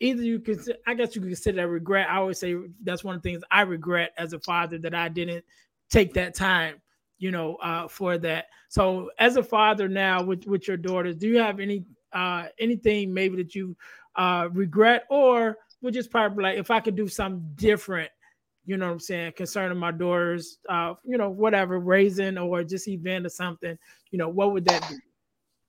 either 0.00 0.22
you 0.22 0.40
can 0.40 0.58
i 0.86 0.94
guess 0.94 1.14
you 1.14 1.20
can 1.20 1.30
consider 1.30 1.56
that 1.56 1.68
regret. 1.68 2.08
I 2.10 2.16
always 2.16 2.38
say 2.38 2.56
that's 2.82 3.04
one 3.04 3.16
of 3.16 3.22
the 3.22 3.30
things 3.30 3.42
i 3.50 3.62
regret 3.62 4.12
as 4.18 4.32
a 4.32 4.40
father 4.40 4.78
that 4.78 4.94
i 4.94 5.08
didn't 5.08 5.44
take 5.90 6.14
that 6.14 6.34
time 6.34 6.80
you 7.18 7.30
know 7.30 7.56
uh, 7.56 7.86
for 7.86 8.18
that. 8.18 8.46
So 8.68 9.10
as 9.18 9.36
a 9.36 9.42
father 9.42 9.88
now 9.88 10.22
with 10.22 10.46
with 10.46 10.66
your 10.66 10.76
daughters 10.76 11.16
do 11.16 11.28
you 11.28 11.38
have 11.38 11.60
any 11.60 11.84
uh 12.12 12.46
anything 12.58 13.14
maybe 13.14 13.36
that 13.36 13.54
you 13.54 13.76
uh 14.16 14.48
regret? 14.52 15.04
Or 15.10 15.58
would 15.82 15.94
just 15.94 16.10
probably 16.10 16.42
like 16.42 16.58
if 16.58 16.70
i 16.70 16.80
could 16.80 16.96
do 16.96 17.08
something 17.08 17.42
different 17.54 18.10
you 18.66 18.76
know 18.76 18.86
what 18.86 18.92
i'm 18.92 19.00
saying 19.00 19.32
concerning 19.32 19.78
my 19.78 19.90
daughters 19.90 20.58
uh 20.68 20.94
you 21.04 21.16
know 21.16 21.30
whatever 21.30 21.78
raising 21.78 22.36
or 22.36 22.62
just 22.62 22.88
event 22.88 23.24
or 23.24 23.30
something 23.30 23.78
you 24.10 24.18
know 24.18 24.28
what 24.28 24.52
would 24.52 24.64
that 24.64 24.86
be? 24.88 24.96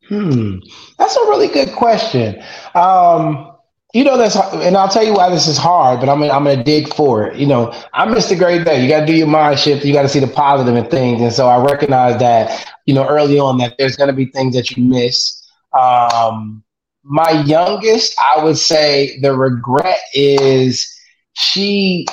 Hmm. 0.08 0.58
That's 0.98 1.16
a 1.16 1.22
really 1.22 1.48
good 1.48 1.74
question. 1.74 2.44
Um 2.76 3.51
you 3.94 4.04
know 4.04 4.18
that's 4.18 4.36
and 4.36 4.78
I'll 4.78 4.88
tell 4.88 5.04
you 5.04 5.14
why 5.14 5.30
this 5.30 5.48
is 5.48 5.58
hard, 5.58 6.00
but 6.00 6.10
I'm 6.10 6.20
gonna, 6.20 6.32
I'm 6.32 6.44
gonna 6.44 6.64
dig 6.64 6.94
for 6.94 7.28
it. 7.28 7.38
You 7.38 7.48
know, 7.48 7.74
I 7.94 8.06
missed 8.06 8.32
a 8.32 8.36
great 8.36 8.64
day. 8.64 8.82
You 8.82 8.90
got 8.90 9.02
to 9.02 9.06
do 9.06 9.14
your 9.14 9.28
mind 9.28 9.60
shift. 9.60 9.84
You 9.86 9.94
got 9.94 10.04
to 10.04 10.10
see 10.10 10.20
the 10.20 10.28
positive 10.28 10.76
in 10.76 10.90
things, 10.90 11.22
and 11.22 11.34
so 11.34 11.48
I 11.48 11.62
recognize 11.64 12.20
that 12.20 12.72
you 12.86 12.94
know 12.94 13.06
early 13.08 13.38
on 13.40 13.58
that 13.58 13.76
there's 13.78 13.98
gonna 13.98 14.14
be 14.14 14.26
things 14.26 14.56
that 14.56 14.72
you 14.72 14.84
miss. 14.84 15.38
Um, 15.78 16.64
my 17.04 17.32
youngest, 17.46 18.16
I 18.20 18.44
would 18.44 18.58
say 18.58 19.20
the 19.22 19.36
regret 19.36 20.00
is 20.14 20.88
she 21.34 22.06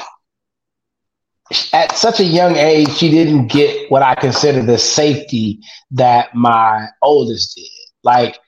at 1.73 1.97
such 1.97 2.21
a 2.21 2.25
young 2.25 2.57
age 2.57 2.91
she 2.91 3.11
didn't 3.11 3.47
get 3.49 3.91
what 3.91 4.03
I 4.03 4.15
consider 4.15 4.63
the 4.63 4.79
safety 4.79 5.61
that 5.93 6.35
my 6.35 6.87
oldest 7.03 7.55
did. 7.57 7.65
Like, 8.03 8.39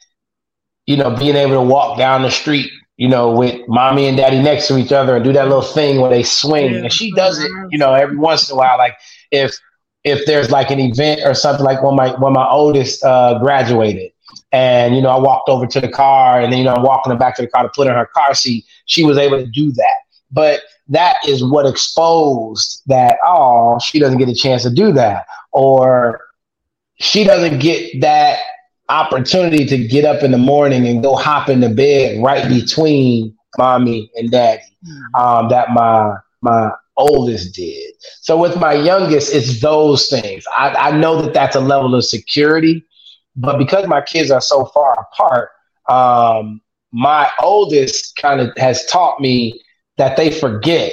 you 0.86 0.96
know, 0.96 1.16
being 1.16 1.36
able 1.36 1.54
to 1.54 1.62
walk 1.62 1.98
down 1.98 2.22
the 2.22 2.30
street 2.30 2.70
you 3.00 3.08
know, 3.08 3.32
with 3.32 3.66
mommy 3.66 4.06
and 4.08 4.18
daddy 4.18 4.42
next 4.42 4.68
to 4.68 4.76
each 4.76 4.92
other 4.92 5.16
and 5.16 5.24
do 5.24 5.32
that 5.32 5.44
little 5.44 5.62
thing 5.62 6.02
where 6.02 6.10
they 6.10 6.22
swing. 6.22 6.74
And 6.74 6.92
she 6.92 7.10
does 7.12 7.42
it, 7.42 7.50
you 7.70 7.78
know, 7.78 7.94
every 7.94 8.18
once 8.18 8.50
in 8.50 8.54
a 8.54 8.58
while. 8.58 8.76
Like 8.76 8.94
if 9.30 9.58
if 10.04 10.26
there's 10.26 10.50
like 10.50 10.70
an 10.70 10.78
event 10.78 11.22
or 11.24 11.32
something 11.32 11.64
like 11.64 11.82
when 11.82 11.96
my 11.96 12.10
when 12.20 12.34
my 12.34 12.46
oldest 12.46 13.02
uh, 13.02 13.38
graduated, 13.38 14.12
and 14.52 14.94
you 14.94 15.00
know, 15.00 15.08
I 15.08 15.18
walked 15.18 15.48
over 15.48 15.66
to 15.66 15.80
the 15.80 15.88
car, 15.88 16.42
and 16.42 16.52
then 16.52 16.58
you 16.58 16.64
know, 16.66 16.74
I'm 16.74 16.82
walking 16.82 17.10
her 17.10 17.18
back 17.18 17.36
to 17.36 17.42
the 17.42 17.48
car 17.48 17.62
to 17.62 17.70
put 17.74 17.86
her 17.86 17.92
in 17.94 17.98
her 17.98 18.04
car 18.04 18.34
seat. 18.34 18.66
She 18.84 19.02
was 19.02 19.16
able 19.16 19.38
to 19.38 19.46
do 19.46 19.72
that, 19.72 19.94
but 20.30 20.60
that 20.88 21.16
is 21.26 21.42
what 21.42 21.64
exposed 21.64 22.82
that. 22.88 23.16
Oh, 23.24 23.78
she 23.78 23.98
doesn't 23.98 24.18
get 24.18 24.28
a 24.28 24.34
chance 24.34 24.62
to 24.64 24.70
do 24.70 24.92
that, 24.92 25.24
or 25.52 26.20
she 26.96 27.24
doesn't 27.24 27.60
get 27.60 28.02
that 28.02 28.40
opportunity 28.90 29.64
to 29.66 29.78
get 29.78 30.04
up 30.04 30.22
in 30.22 30.30
the 30.30 30.38
morning 30.38 30.86
and 30.86 31.02
go 31.02 31.14
hop 31.14 31.48
in 31.48 31.60
the 31.60 31.68
bed 31.68 32.22
right 32.22 32.48
between 32.48 33.36
mommy 33.58 34.10
and 34.16 34.30
daddy 34.30 34.62
mm-hmm. 34.86 35.22
um, 35.22 35.48
that 35.48 35.70
my 35.70 36.14
my 36.42 36.70
oldest 36.96 37.54
did. 37.54 37.94
So 38.20 38.36
with 38.36 38.58
my 38.58 38.74
youngest, 38.74 39.34
it's 39.34 39.60
those 39.60 40.08
things. 40.08 40.44
I, 40.56 40.70
I 40.70 40.90
know 40.96 41.20
that 41.22 41.34
that's 41.34 41.56
a 41.56 41.60
level 41.60 41.94
of 41.94 42.04
security, 42.04 42.84
but 43.36 43.58
because 43.58 43.86
my 43.86 44.00
kids 44.00 44.30
are 44.30 44.40
so 44.40 44.66
far 44.66 44.94
apart, 45.12 45.50
um, 45.88 46.60
my 46.92 47.30
oldest 47.40 48.16
kind 48.16 48.40
of 48.40 48.52
has 48.56 48.84
taught 48.86 49.20
me 49.20 49.60
that 49.96 50.16
they 50.16 50.30
forget. 50.30 50.92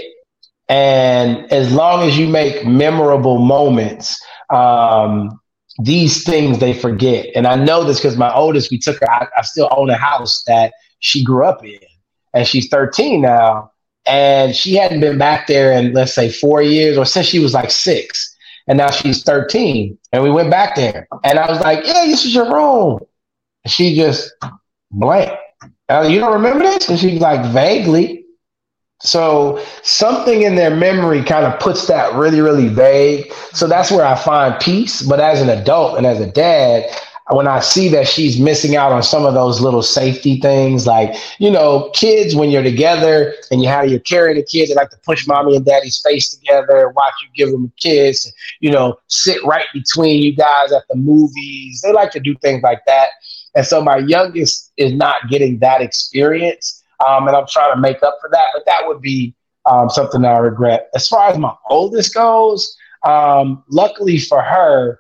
And 0.69 1.51
as 1.51 1.73
long 1.73 2.07
as 2.07 2.17
you 2.17 2.27
make 2.27 2.65
memorable 2.65 3.39
moments, 3.39 4.21
um, 4.49 5.39
these 5.79 6.23
things 6.23 6.59
they 6.59 6.73
forget. 6.73 7.27
And 7.35 7.45
I 7.45 7.55
know 7.55 7.83
this 7.83 7.97
because 7.97 8.17
my 8.17 8.33
oldest, 8.33 8.71
we 8.71 8.79
took 8.79 8.99
her, 8.99 9.11
I, 9.11 9.27
I, 9.37 9.41
still 9.43 9.69
own 9.75 9.89
a 9.89 9.97
house 9.97 10.43
that 10.47 10.73
she 10.99 11.23
grew 11.23 11.45
up 11.45 11.63
in. 11.63 11.79
And 12.33 12.47
she's 12.47 12.67
13 12.69 13.21
now. 13.21 13.71
And 14.05 14.55
she 14.55 14.75
hadn't 14.75 15.01
been 15.01 15.17
back 15.17 15.47
there 15.47 15.71
in, 15.71 15.93
let's 15.93 16.13
say, 16.13 16.31
four 16.31 16.61
years 16.61 16.97
or 16.97 17.05
since 17.05 17.27
she 17.27 17.39
was 17.39 17.53
like 17.53 17.71
six. 17.71 18.35
And 18.67 18.77
now 18.77 18.89
she's 18.89 19.23
13. 19.23 19.97
And 20.13 20.23
we 20.23 20.31
went 20.31 20.49
back 20.49 20.75
there. 20.75 21.07
And 21.23 21.37
I 21.37 21.49
was 21.49 21.59
like, 21.59 21.85
yeah, 21.85 22.05
this 22.05 22.25
is 22.25 22.33
your 22.33 22.51
room. 22.51 22.99
And 23.63 23.71
she 23.71 23.95
just 23.95 24.33
blank. 24.91 25.31
you 25.89 26.19
don't 26.19 26.33
remember 26.33 26.63
this? 26.63 26.89
And 26.89 26.97
she's 26.97 27.21
like, 27.21 27.45
vaguely. 27.53 28.25
So 28.99 29.63
something 29.83 30.41
in 30.41 30.55
their 30.55 30.75
memory 30.75 31.23
kind 31.23 31.45
of 31.45 31.59
puts 31.59 31.87
that 31.87 32.13
really, 32.15 32.41
really 32.41 32.67
vague. 32.67 33.31
So 33.53 33.67
that's 33.67 33.91
where 33.91 34.05
I 34.05 34.15
find 34.15 34.59
peace. 34.59 35.01
But 35.01 35.19
as 35.19 35.41
an 35.41 35.49
adult 35.49 35.97
and 35.97 36.05
as 36.05 36.19
a 36.19 36.31
dad, 36.31 36.89
when 37.29 37.47
I 37.47 37.59
see 37.59 37.89
that 37.89 38.07
she's 38.07 38.39
missing 38.39 38.75
out 38.75 38.91
on 38.93 39.03
some 39.03 39.25
of 39.25 39.33
those 39.33 39.59
little 39.59 39.83
safety 39.83 40.39
things, 40.39 40.87
like, 40.87 41.13
you 41.39 41.51
know, 41.51 41.91
kids, 41.93 42.35
when 42.35 42.49
you're 42.49 42.63
together 42.63 43.33
and 43.51 43.61
you 43.61 43.67
have 43.67 43.89
you're 43.89 43.99
carrying 43.99 44.37
the 44.37 44.43
kids, 44.43 44.69
they 44.69 44.75
like 44.75 44.89
to 44.91 44.97
push 45.05 45.27
mommy 45.27 45.55
and 45.55 45.65
daddy's 45.65 45.99
face 45.99 46.29
together, 46.29 46.89
watch 46.95 47.13
you 47.21 47.27
give 47.35 47.51
them 47.51 47.65
a 47.65 47.81
kiss, 47.81 48.31
you 48.61 48.71
know, 48.71 48.97
sit 49.07 49.43
right 49.43 49.65
between 49.73 50.23
you 50.23 50.33
guys 50.33 50.71
at 50.71 50.83
the 50.89 50.95
movies. 50.95 51.81
They 51.83 51.91
like 51.91 52.11
to 52.11 52.19
do 52.19 52.33
things 52.35 52.63
like 52.63 52.83
that. 52.87 53.09
And 53.55 53.65
so 53.65 53.81
my 53.81 53.97
youngest 53.97 54.71
is 54.77 54.93
not 54.93 55.29
getting 55.29 55.59
that 55.59 55.81
experience 55.81 56.81
um, 57.05 57.27
and 57.27 57.35
I'm 57.35 57.47
trying 57.47 57.73
to 57.73 57.79
make 57.79 58.01
up 58.03 58.17
for 58.21 58.29
that. 58.31 58.47
But 58.53 58.65
that 58.65 58.87
would 58.87 59.01
be 59.01 59.35
um, 59.65 59.89
something 59.89 60.21
that 60.21 60.33
I 60.33 60.39
regret. 60.39 60.89
As 60.95 61.07
far 61.07 61.29
as 61.29 61.37
my 61.37 61.53
oldest 61.69 62.13
goes, 62.13 62.75
um, 63.05 63.63
luckily 63.69 64.17
for 64.17 64.41
her, 64.41 64.99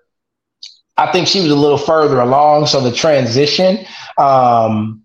I 0.97 1.11
think 1.11 1.27
she 1.27 1.41
was 1.41 1.51
a 1.51 1.55
little 1.55 1.77
further 1.77 2.19
along. 2.19 2.67
So 2.67 2.81
the 2.81 2.91
transition, 2.91 3.85
um, 4.17 5.03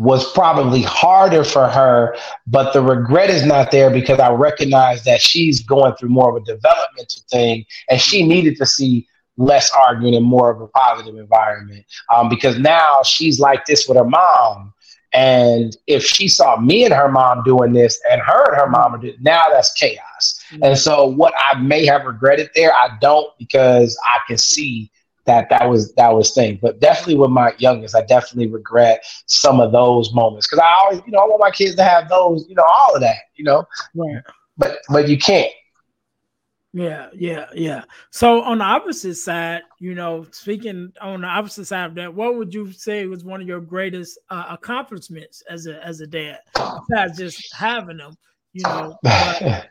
was 0.00 0.32
probably 0.32 0.80
harder 0.80 1.44
for 1.44 1.68
her, 1.68 2.16
but 2.46 2.72
the 2.72 2.80
regret 2.80 3.28
is 3.28 3.44
not 3.44 3.70
there 3.70 3.90
because 3.90 4.18
I 4.18 4.30
recognize 4.30 5.04
that 5.04 5.20
she's 5.20 5.62
going 5.62 5.94
through 5.96 6.08
more 6.08 6.30
of 6.34 6.42
a 6.42 6.46
developmental 6.46 7.22
thing 7.30 7.66
and 7.90 8.00
she 8.00 8.26
needed 8.26 8.56
to 8.56 8.66
see 8.66 9.06
less 9.36 9.70
arguing 9.72 10.14
and 10.14 10.24
more 10.24 10.50
of 10.50 10.58
a 10.62 10.68
positive 10.68 11.16
environment. 11.16 11.84
Um, 12.14 12.30
because 12.30 12.58
now 12.58 13.02
she's 13.04 13.38
like 13.40 13.66
this 13.66 13.86
with 13.86 13.98
her 13.98 14.04
mom. 14.04 14.72
And 15.12 15.76
if 15.86 16.04
she 16.04 16.28
saw 16.28 16.58
me 16.60 16.84
and 16.84 16.94
her 16.94 17.10
mom 17.10 17.42
doing 17.42 17.72
this 17.72 18.00
and 18.10 18.20
her 18.20 18.52
and 18.52 18.60
her 18.60 18.68
mom 18.68 19.00
did 19.00 19.22
now 19.22 19.42
that's 19.50 19.72
chaos. 19.72 20.40
Mm-hmm. 20.50 20.64
And 20.64 20.78
so 20.78 21.06
what 21.06 21.34
I 21.36 21.58
may 21.58 21.84
have 21.86 22.04
regretted 22.04 22.50
there, 22.54 22.72
I 22.72 22.96
don't 23.00 23.36
because 23.38 23.98
I 24.04 24.18
can 24.28 24.38
see 24.38 24.90
that 25.24 25.50
that 25.50 25.68
was 25.68 25.92
that 25.94 26.14
was 26.14 26.32
thing. 26.32 26.58
But 26.62 26.80
definitely 26.80 27.16
with 27.16 27.30
my 27.30 27.54
youngest, 27.58 27.94
I 27.94 28.02
definitely 28.02 28.48
regret 28.52 29.04
some 29.26 29.60
of 29.60 29.72
those 29.72 30.12
moments 30.14 30.46
because 30.46 30.60
I 30.60 30.74
always, 30.80 31.02
you 31.06 31.12
know, 31.12 31.18
I 31.18 31.26
want 31.26 31.40
my 31.40 31.50
kids 31.50 31.74
to 31.76 31.84
have 31.84 32.08
those, 32.08 32.46
you 32.48 32.54
know, 32.54 32.64
all 32.64 32.94
of 32.94 33.00
that, 33.00 33.18
you 33.34 33.44
know. 33.44 33.66
Right. 33.94 34.22
But 34.58 34.78
but 34.88 35.08
you 35.08 35.18
can't. 35.18 35.52
Yeah, 36.72 37.08
yeah, 37.12 37.46
yeah. 37.52 37.82
So 38.10 38.42
on 38.42 38.58
the 38.58 38.64
opposite 38.64 39.16
side, 39.16 39.62
you 39.80 39.94
know, 39.94 40.24
speaking 40.30 40.92
on 41.00 41.22
the 41.22 41.26
opposite 41.26 41.66
side 41.66 41.86
of 41.86 41.94
that, 41.96 42.14
what 42.14 42.36
would 42.36 42.54
you 42.54 42.72
say 42.72 43.06
was 43.06 43.24
one 43.24 43.40
of 43.40 43.48
your 43.48 43.60
greatest 43.60 44.18
uh, 44.30 44.46
accomplishments 44.50 45.42
as 45.50 45.66
a 45.66 45.84
as 45.84 46.00
a 46.00 46.06
dad, 46.06 46.38
besides 46.88 47.18
just 47.18 47.54
having 47.54 47.96
them, 47.96 48.16
you 48.52 48.62
know? 48.62 48.96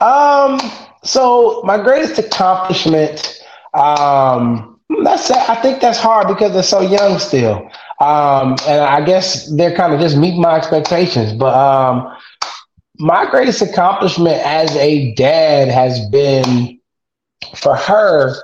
um. 0.00 0.60
So 1.02 1.62
my 1.64 1.82
greatest 1.82 2.18
accomplishment 2.18 3.42
um, 3.74 4.78
that's 5.04 5.30
I 5.30 5.54
think 5.56 5.80
that's 5.80 5.98
hard 5.98 6.28
because 6.28 6.52
they're 6.52 6.62
so 6.62 6.80
young 6.80 7.18
still. 7.18 7.70
Um, 8.00 8.56
and 8.66 8.80
I 8.80 9.04
guess 9.04 9.50
they're 9.56 9.74
kind 9.74 9.92
of 9.92 10.00
just 10.00 10.16
meet 10.16 10.38
my 10.38 10.56
expectations. 10.56 11.32
But 11.32 11.54
um, 11.54 12.16
my 12.98 13.28
greatest 13.30 13.62
accomplishment 13.62 14.36
as 14.44 14.74
a 14.76 15.14
dad 15.14 15.68
has 15.68 16.08
been 16.10 16.80
for 17.56 17.76
her. 17.76 18.34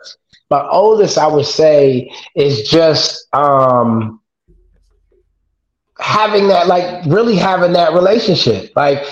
My 0.50 0.66
oldest, 0.68 1.18
I 1.18 1.26
would 1.26 1.46
say, 1.46 2.10
is 2.36 2.68
just 2.68 3.26
um, 3.34 4.20
having 5.98 6.48
that, 6.48 6.66
like, 6.66 7.04
really 7.06 7.36
having 7.36 7.72
that 7.72 7.92
relationship. 7.94 8.72
Like, 8.76 9.04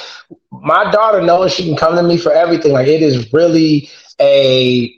my 0.51 0.91
daughter 0.91 1.23
knows 1.23 1.53
she 1.53 1.65
can 1.65 1.77
come 1.77 1.97
to 1.97 2.03
me 2.03 2.17
for 2.17 2.33
everything. 2.33 2.73
Like, 2.73 2.87
it 2.89 3.03
is 3.03 3.33
really 3.33 3.89
a 4.21 4.95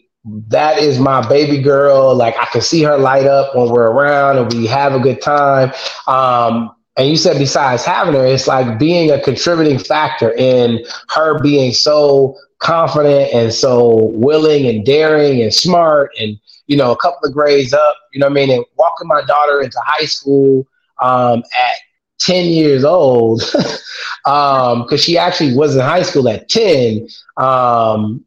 that 0.48 0.78
is 0.78 0.98
my 0.98 1.26
baby 1.28 1.60
girl. 1.62 2.14
Like 2.14 2.36
I 2.38 2.46
can 2.46 2.62
see 2.62 2.82
her 2.82 2.96
light 2.96 3.26
up 3.26 3.54
when 3.54 3.68
we're 3.68 3.90
around 3.90 4.38
and 4.38 4.52
we 4.52 4.66
have 4.66 4.94
a 4.94 5.00
good 5.00 5.20
time. 5.20 5.72
Um, 6.06 6.74
and 6.96 7.08
you 7.08 7.16
said 7.16 7.38
besides 7.38 7.84
having 7.84 8.14
her, 8.14 8.24
it's 8.24 8.46
like 8.46 8.78
being 8.78 9.10
a 9.10 9.20
contributing 9.20 9.78
factor 9.78 10.32
in 10.32 10.84
her 11.10 11.40
being 11.40 11.72
so 11.72 12.36
confident 12.58 13.32
and 13.34 13.52
so 13.52 14.06
willing 14.14 14.66
and 14.66 14.86
daring 14.86 15.42
and 15.42 15.52
smart 15.52 16.10
and 16.18 16.38
you 16.66 16.76
know 16.76 16.92
a 16.92 16.96
couple 16.96 17.28
of 17.28 17.34
grades 17.34 17.72
up. 17.74 17.96
You 18.12 18.20
know 18.20 18.26
what 18.26 18.32
I 18.32 18.46
mean? 18.46 18.50
And 18.50 18.64
walking 18.76 19.08
my 19.08 19.22
daughter 19.26 19.60
into 19.60 19.78
high 19.84 20.06
school 20.06 20.66
um, 21.02 21.42
at 21.58 21.74
10 22.20 22.46
years 22.46 22.84
old 22.84 23.40
because 23.40 23.82
um, 24.26 24.96
she 24.96 25.18
actually 25.18 25.54
was 25.56 25.74
in 25.74 25.82
high 25.82 26.02
school 26.02 26.28
at 26.28 26.48
10 26.48 27.08
um, 27.36 28.24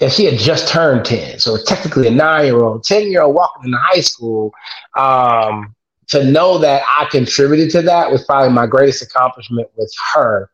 and 0.00 0.12
she 0.12 0.24
had 0.24 0.38
just 0.38 0.68
turned 0.68 1.04
10. 1.04 1.40
So 1.40 1.58
technically 1.64 2.06
a 2.06 2.10
nine 2.10 2.46
year 2.46 2.62
old, 2.62 2.84
10 2.84 3.10
year 3.10 3.22
old 3.22 3.34
walking 3.34 3.64
into 3.66 3.78
high 3.78 4.00
school. 4.00 4.52
Um, 4.96 5.74
to 6.08 6.24
know 6.24 6.58
that 6.58 6.82
I 6.98 7.06
contributed 7.06 7.70
to 7.70 7.82
that 7.82 8.10
was 8.10 8.24
probably 8.24 8.52
my 8.52 8.66
greatest 8.66 9.02
accomplishment 9.02 9.68
with 9.76 9.92
her. 10.14 10.50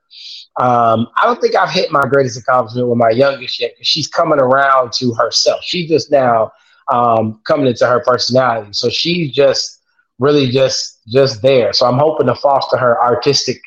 Um, 0.61 1.09
I 1.17 1.25
don't 1.25 1.41
think 1.41 1.57
I've 1.57 1.71
hit 1.71 1.91
my 1.91 2.03
greatest 2.03 2.39
accomplishment 2.39 2.89
with 2.89 2.99
my 2.99 3.11
youngest 3.11 3.61
yet 3.61 3.73
because 3.75 3.89
she's 3.89 4.07
coming 4.07 4.39
around 4.39 4.93
to 4.95 5.13
herself. 5.15 5.61
She's 5.65 5.89
just 5.89 6.11
now 6.11 6.53
um, 6.93 7.41
coming 7.47 7.67
into 7.67 7.87
her 7.87 8.01
personality. 8.01 8.73
So 8.73 8.89
she's 8.89 9.33
just 9.33 9.81
really 10.19 10.51
just 10.51 11.01
just 11.09 11.43
there. 11.43 11.73
So 11.73 11.87
I'm 11.87 11.99
hoping 11.99 12.27
to 12.29 12.35
foster 12.35 12.77
her 12.77 13.01
artistic 13.01 13.61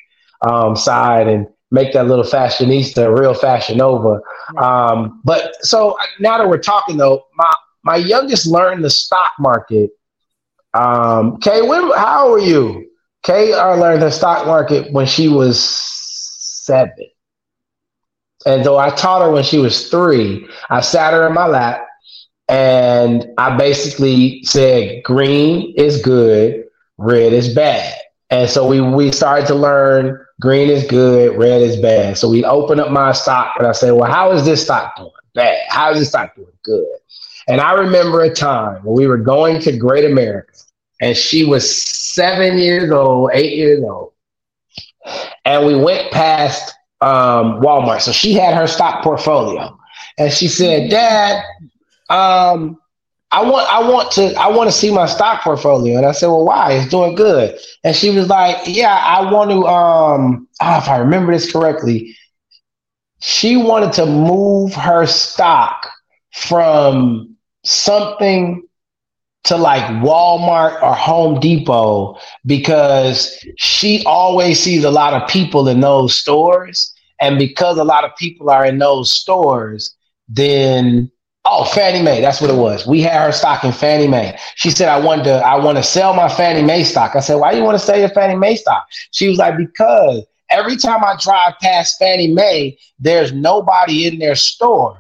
um, 0.50 0.76
side 0.76 1.28
and 1.28 1.48
make 1.72 1.94
that 1.94 2.08
little 2.08 2.24
fashionista 2.24 3.06
a 3.06 3.14
real 3.14 3.34
fashion 3.34 3.82
over. 3.82 4.22
Um, 4.58 5.22
but 5.26 5.54
so 5.66 5.98
now 6.20 6.38
that 6.38 6.48
we're 6.48 6.58
talking 6.58 6.98
though, 6.98 7.26
my 7.36 7.52
my 7.84 7.96
youngest 7.96 8.48
learned 8.48 8.84
the 8.84 8.90
stock 8.90 9.32
market. 9.40 9.92
Um, 10.78 11.40
Kay, 11.40 11.64
when, 11.64 11.82
how 11.96 12.32
are 12.32 12.40
you? 12.40 12.88
Kay 13.24 13.54
I 13.54 13.74
learned 13.74 14.04
the 14.04 14.12
stock 14.12 14.46
market 14.46 14.92
when 14.94 15.08
she 15.08 15.28
was 15.28 15.60
seven. 15.60 17.08
And 18.46 18.64
though 18.64 18.78
I 18.78 18.92
taught 18.92 19.24
her 19.24 19.32
when 19.32 19.44
she 19.44 19.58
was 19.58 19.90
three, 19.90 20.48
I 20.70 20.82
sat 20.82 21.14
her 21.14 21.28
in 21.28 21.34
my 21.34 21.48
lap 21.48 21.86
and 22.48 23.26
I 23.38 23.58
basically 23.58 24.44
said, 24.44 25.04
green 25.04 25.74
is 25.76 26.02
good, 26.02 26.66
red 26.98 27.34
is 27.34 27.54
bad. 27.54 27.94
And 28.30 28.50
so 28.50 28.68
we 28.68 28.80
we 28.80 29.12
started 29.12 29.48
to 29.48 29.56
learn 29.56 30.24
green 30.40 30.70
is 30.70 30.86
good, 30.86 31.38
red 31.38 31.62
is 31.62 31.78
bad. 31.78 32.18
So 32.18 32.30
we 32.30 32.46
open 32.46 32.80
up 32.80 32.92
my 32.92 33.14
stock 33.14 33.56
and 33.58 33.66
I 33.68 33.72
say, 33.72 33.92
well, 33.92 34.10
how 34.10 34.32
is 34.32 34.46
this 34.46 34.64
stock 34.64 34.96
doing? 34.96 35.10
Bad. 35.34 35.60
How 35.70 35.92
is 35.92 36.00
this 36.00 36.10
stock 36.10 36.36
doing? 36.36 36.48
Good. 36.64 36.86
And 37.48 37.62
I 37.62 37.74
remember 37.74 38.22
a 38.22 38.34
time 38.34 38.84
when 38.84 38.96
we 38.96 39.08
were 39.08 39.18
going 39.18 39.60
to 39.62 39.76
Great 39.76 40.06
America 40.06 40.54
and 41.02 41.16
she 41.16 41.46
was 41.46 41.84
seven 41.84 42.58
years 42.58 42.92
old, 42.92 43.32
eight 43.34 43.58
years 43.58 43.84
old. 43.84 44.14
And 45.46 45.66
we 45.66 45.76
went 45.76 46.12
past 46.12 46.74
um, 47.02 47.62
Walmart. 47.62 48.02
So 48.02 48.12
she 48.12 48.34
had 48.34 48.56
her 48.56 48.68
stock 48.68 49.04
portfolio. 49.04 49.78
And 50.18 50.32
she 50.32 50.48
said, 50.48 50.90
Dad, 50.90 51.44
um, 52.10 52.78
I 53.32 53.42
want 53.44 53.72
I 53.72 53.90
want 53.90 54.12
to 54.14 54.34
I 54.36 54.48
want 54.48 54.70
to 54.70 54.76
see 54.76 54.92
my 54.92 55.06
stock 55.06 55.42
portfolio. 55.44 55.98
And 55.98 56.06
I 56.06 56.12
said, 56.12 56.28
Well, 56.28 56.46
why? 56.46 56.74
It's 56.74 56.90
doing 56.90 57.16
good. 57.16 57.60
And 57.84 57.96
she 57.96 58.10
was 58.10 58.30
like, 58.30 58.58
Yeah, 58.66 58.96
I 58.96 59.32
want 59.32 59.52
to 59.52 59.66
um 59.66 60.48
oh, 60.62 60.78
if 60.78 60.88
I 60.88 60.98
remember 60.98 61.34
this 61.34 61.52
correctly, 61.52 62.16
she 63.20 63.58
wanted 63.58 63.94
to 63.94 64.06
move 64.06 64.74
her 64.74 65.06
stock 65.06 65.88
from 66.32 67.36
something 67.64 68.67
to 69.46 69.58
like 69.58 69.84
Walmart 70.04 70.82
or 70.82 70.94
Home 70.94 71.40
Depot 71.40 72.20
because 72.46 73.44
she 73.58 74.04
always 74.06 74.60
sees 74.60 74.84
a 74.84 74.92
lot 74.92 75.14
of 75.14 75.28
people 75.30 75.68
in 75.68 75.80
those 75.80 76.16
stores. 76.16 76.94
And 77.20 77.40
because 77.40 77.78
a 77.78 77.84
lot 77.84 78.04
of 78.04 78.16
people 78.18 78.50
are 78.50 78.66
in 78.66 78.78
those 78.78 79.12
stores, 79.12 79.96
then 80.28 81.12
Oh, 81.50 81.64
Fannie 81.64 82.02
Mae. 82.02 82.20
That's 82.20 82.42
what 82.42 82.50
it 82.50 82.58
was. 82.58 82.86
We 82.86 83.02
had 83.02 83.22
her 83.26 83.32
stock 83.32 83.64
in 83.64 83.72
Fannie 83.72 84.08
Mae. 84.08 84.38
She 84.56 84.70
said, 84.70 84.90
I 84.90 85.00
wanted 85.00 85.24
to, 85.26 85.36
I 85.36 85.56
want 85.56 85.78
to 85.78 85.84
sell 85.84 86.14
my 86.14 86.28
Fannie 86.28 86.62
Mae 86.62 86.84
stock. 86.84 87.16
I 87.16 87.22
said, 87.22 87.36
why 87.36 87.52
do 87.52 87.58
you 87.58 87.64
want 87.64 87.80
to 87.80 87.86
sell 87.86 87.98
your 87.98 88.10
Fannie 88.10 88.36
Mae 88.36 88.58
stock? 88.58 88.86
She 89.12 89.30
was 89.30 89.38
like, 89.38 89.56
because 89.56 90.26
every 90.50 90.76
time 90.76 91.06
I 91.06 91.16
drive 91.22 91.54
past 91.62 91.98
Fannie 92.00 92.34
May, 92.34 92.78
there's 93.00 93.32
nobody 93.32 94.08
in 94.08 94.20
their 94.20 94.36
store. 94.36 94.98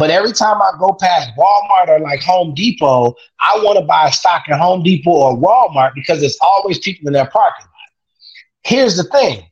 But 0.00 0.08
every 0.08 0.32
time 0.32 0.62
I 0.62 0.72
go 0.78 0.94
past 0.94 1.28
Walmart 1.36 1.88
or 1.88 2.00
like 2.00 2.22
Home 2.22 2.54
Depot, 2.54 3.14
I 3.38 3.60
want 3.62 3.78
to 3.78 3.84
buy 3.84 4.08
a 4.08 4.12
stock 4.12 4.48
in 4.48 4.56
Home 4.56 4.82
Depot 4.82 5.10
or 5.10 5.36
Walmart 5.36 5.92
because 5.94 6.20
there's 6.20 6.38
always 6.40 6.78
people 6.78 7.06
in 7.06 7.12
their 7.12 7.26
parking 7.26 7.66
lot. 7.66 8.64
Here's 8.64 8.96
the 8.96 9.04
thing 9.04 9.44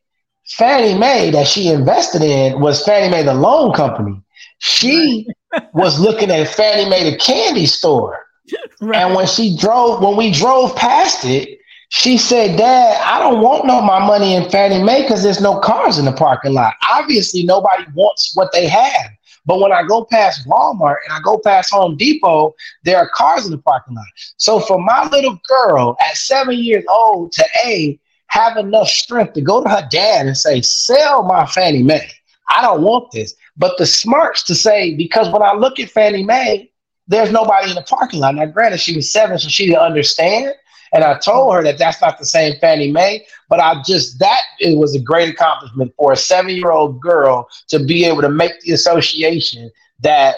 Fannie 0.46 0.99
Mae 0.99 1.30
that 1.32 1.46
she 1.46 1.68
invested 1.68 2.22
in 2.22 2.61
was 2.61 2.82
Fannie 2.82 3.11
Mae, 3.11 3.24
the 3.24 3.34
loan 3.34 3.74
company. 3.74 4.22
She 4.61 5.26
was 5.74 6.01
looking 6.01 6.30
at 6.30 6.49
Fannie 6.49 6.88
May, 6.88 7.11
the 7.11 7.18
candy 7.18 7.66
store. 7.66 8.24
Right. 8.80 9.03
And 9.03 9.14
when 9.14 9.26
she 9.26 9.57
drove, 9.59 10.01
when 10.03 10.16
we 10.16 10.30
drove 10.30 10.74
past 10.76 11.24
it, 11.24 11.59
she 11.90 12.16
said, 12.16 12.57
Dad, 12.57 13.03
I 13.05 13.18
don't 13.18 13.42
want 13.42 13.66
no 13.66 13.82
my 13.82 13.99
money 13.99 14.34
in 14.34 14.49
Fannie 14.49 14.82
Mae 14.82 15.03
because 15.03 15.22
there's 15.22 15.40
no 15.40 15.59
cars 15.59 15.99
in 15.99 16.07
the 16.07 16.12
parking 16.12 16.55
lot. 16.55 16.74
Obviously, 16.88 17.42
nobody 17.42 17.84
wants 17.94 18.34
what 18.36 18.53
they 18.53 18.68
have. 18.68 19.11
But 19.49 19.61
when 19.61 19.72
I 19.72 19.82
go 19.82 20.05
past 20.05 20.46
Walmart 20.46 20.99
and 21.07 21.14
I 21.14 21.20
go 21.24 21.38
past 21.38 21.72
Home 21.72 21.96
Depot, 21.96 22.55
there 22.84 22.99
are 22.99 23.09
cars 23.14 23.46
in 23.46 23.51
the 23.51 23.57
parking 23.57 23.94
lot. 23.94 24.05
So 24.36 24.61
for 24.61 24.78
my 24.78 25.09
little 25.09 25.40
girl 25.49 25.96
at 26.01 26.18
seven 26.18 26.59
years 26.59 26.84
old 26.86 27.32
to 27.32 27.44
A, 27.64 27.99
have 28.26 28.59
enough 28.59 28.88
strength 28.88 29.32
to 29.32 29.40
go 29.40 29.62
to 29.62 29.68
her 29.70 29.88
dad 29.90 30.26
and 30.26 30.36
say, 30.36 30.61
sell 30.61 31.22
my 31.22 31.46
Fannie 31.46 31.82
Mae. 31.82 32.11
I 32.51 32.61
don't 32.61 32.82
want 32.82 33.11
this. 33.11 33.34
But 33.57 33.78
the 33.78 33.86
smarts 33.86 34.42
to 34.44 34.55
say, 34.55 34.94
because 34.94 35.32
when 35.32 35.40
I 35.40 35.55
look 35.55 35.80
at 35.80 35.88
Fannie 35.88 36.24
May, 36.24 36.70
there's 37.07 37.32
nobody 37.32 37.70
in 37.70 37.74
the 37.74 37.82
parking 37.82 38.20
lot. 38.20 38.34
Now, 38.34 38.44
granted, 38.44 38.80
she 38.80 38.94
was 38.94 39.11
seven, 39.11 39.38
so 39.38 39.49
she 39.49 39.64
didn't 39.64 39.80
understand. 39.80 40.53
And 40.93 41.05
I 41.05 41.18
told 41.18 41.55
her 41.55 41.62
that 41.62 41.78
that's 41.78 42.01
not 42.01 42.18
the 42.18 42.26
same 42.26 42.59
Fannie 42.61 42.91
Mae, 42.91 43.26
but 43.49 43.61
I 43.61 43.82
just, 43.86 44.18
that 44.18 44.41
it 44.61 44.78
was 44.78 44.95
a 44.95 45.01
great 45.01 45.28
accomplishment 45.28 45.93
for 45.97 46.12
a 46.12 46.16
seven 46.16 46.55
year 46.57 46.70
old 46.70 47.01
girl 47.01 47.49
to 47.68 47.78
be 47.78 48.05
able 48.05 48.22
to 48.22 48.30
make 48.30 48.61
the 48.61 48.72
association 48.72 49.70
that 50.01 50.36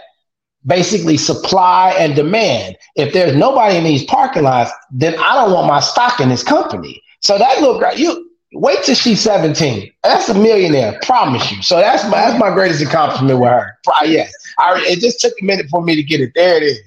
basically 0.66 1.16
supply 1.16 1.94
and 1.98 2.14
demand. 2.14 2.76
If 2.96 3.12
there's 3.12 3.36
nobody 3.36 3.76
in 3.76 3.84
these 3.84 4.04
parking 4.04 4.42
lots, 4.42 4.70
then 4.90 5.14
I 5.18 5.34
don't 5.34 5.52
want 5.52 5.66
my 5.66 5.80
stock 5.80 6.20
in 6.20 6.28
this 6.28 6.42
company 6.42 7.02
So 7.20 7.38
that 7.38 7.60
little 7.60 7.78
girl, 7.78 7.94
you 7.94 8.30
wait 8.52 8.82
till 8.84 8.94
she's 8.94 9.20
17. 9.20 9.90
That's 10.02 10.28
a 10.28 10.34
millionaire, 10.34 10.98
promise 11.02 11.50
you. 11.50 11.62
So 11.62 11.76
that's 11.76 12.04
my 12.04 12.18
that's 12.18 12.38
my 12.38 12.52
greatest 12.52 12.82
accomplishment 12.82 13.38
with 13.40 13.48
her. 13.48 13.78
Yes. 14.04 14.32
I, 14.58 14.82
it 14.86 15.00
just 15.00 15.20
took 15.20 15.32
a 15.40 15.44
minute 15.44 15.66
for 15.70 15.82
me 15.82 15.94
to 15.96 16.02
get 16.02 16.20
it. 16.20 16.32
There 16.34 16.56
it 16.56 16.62
is. 16.62 16.80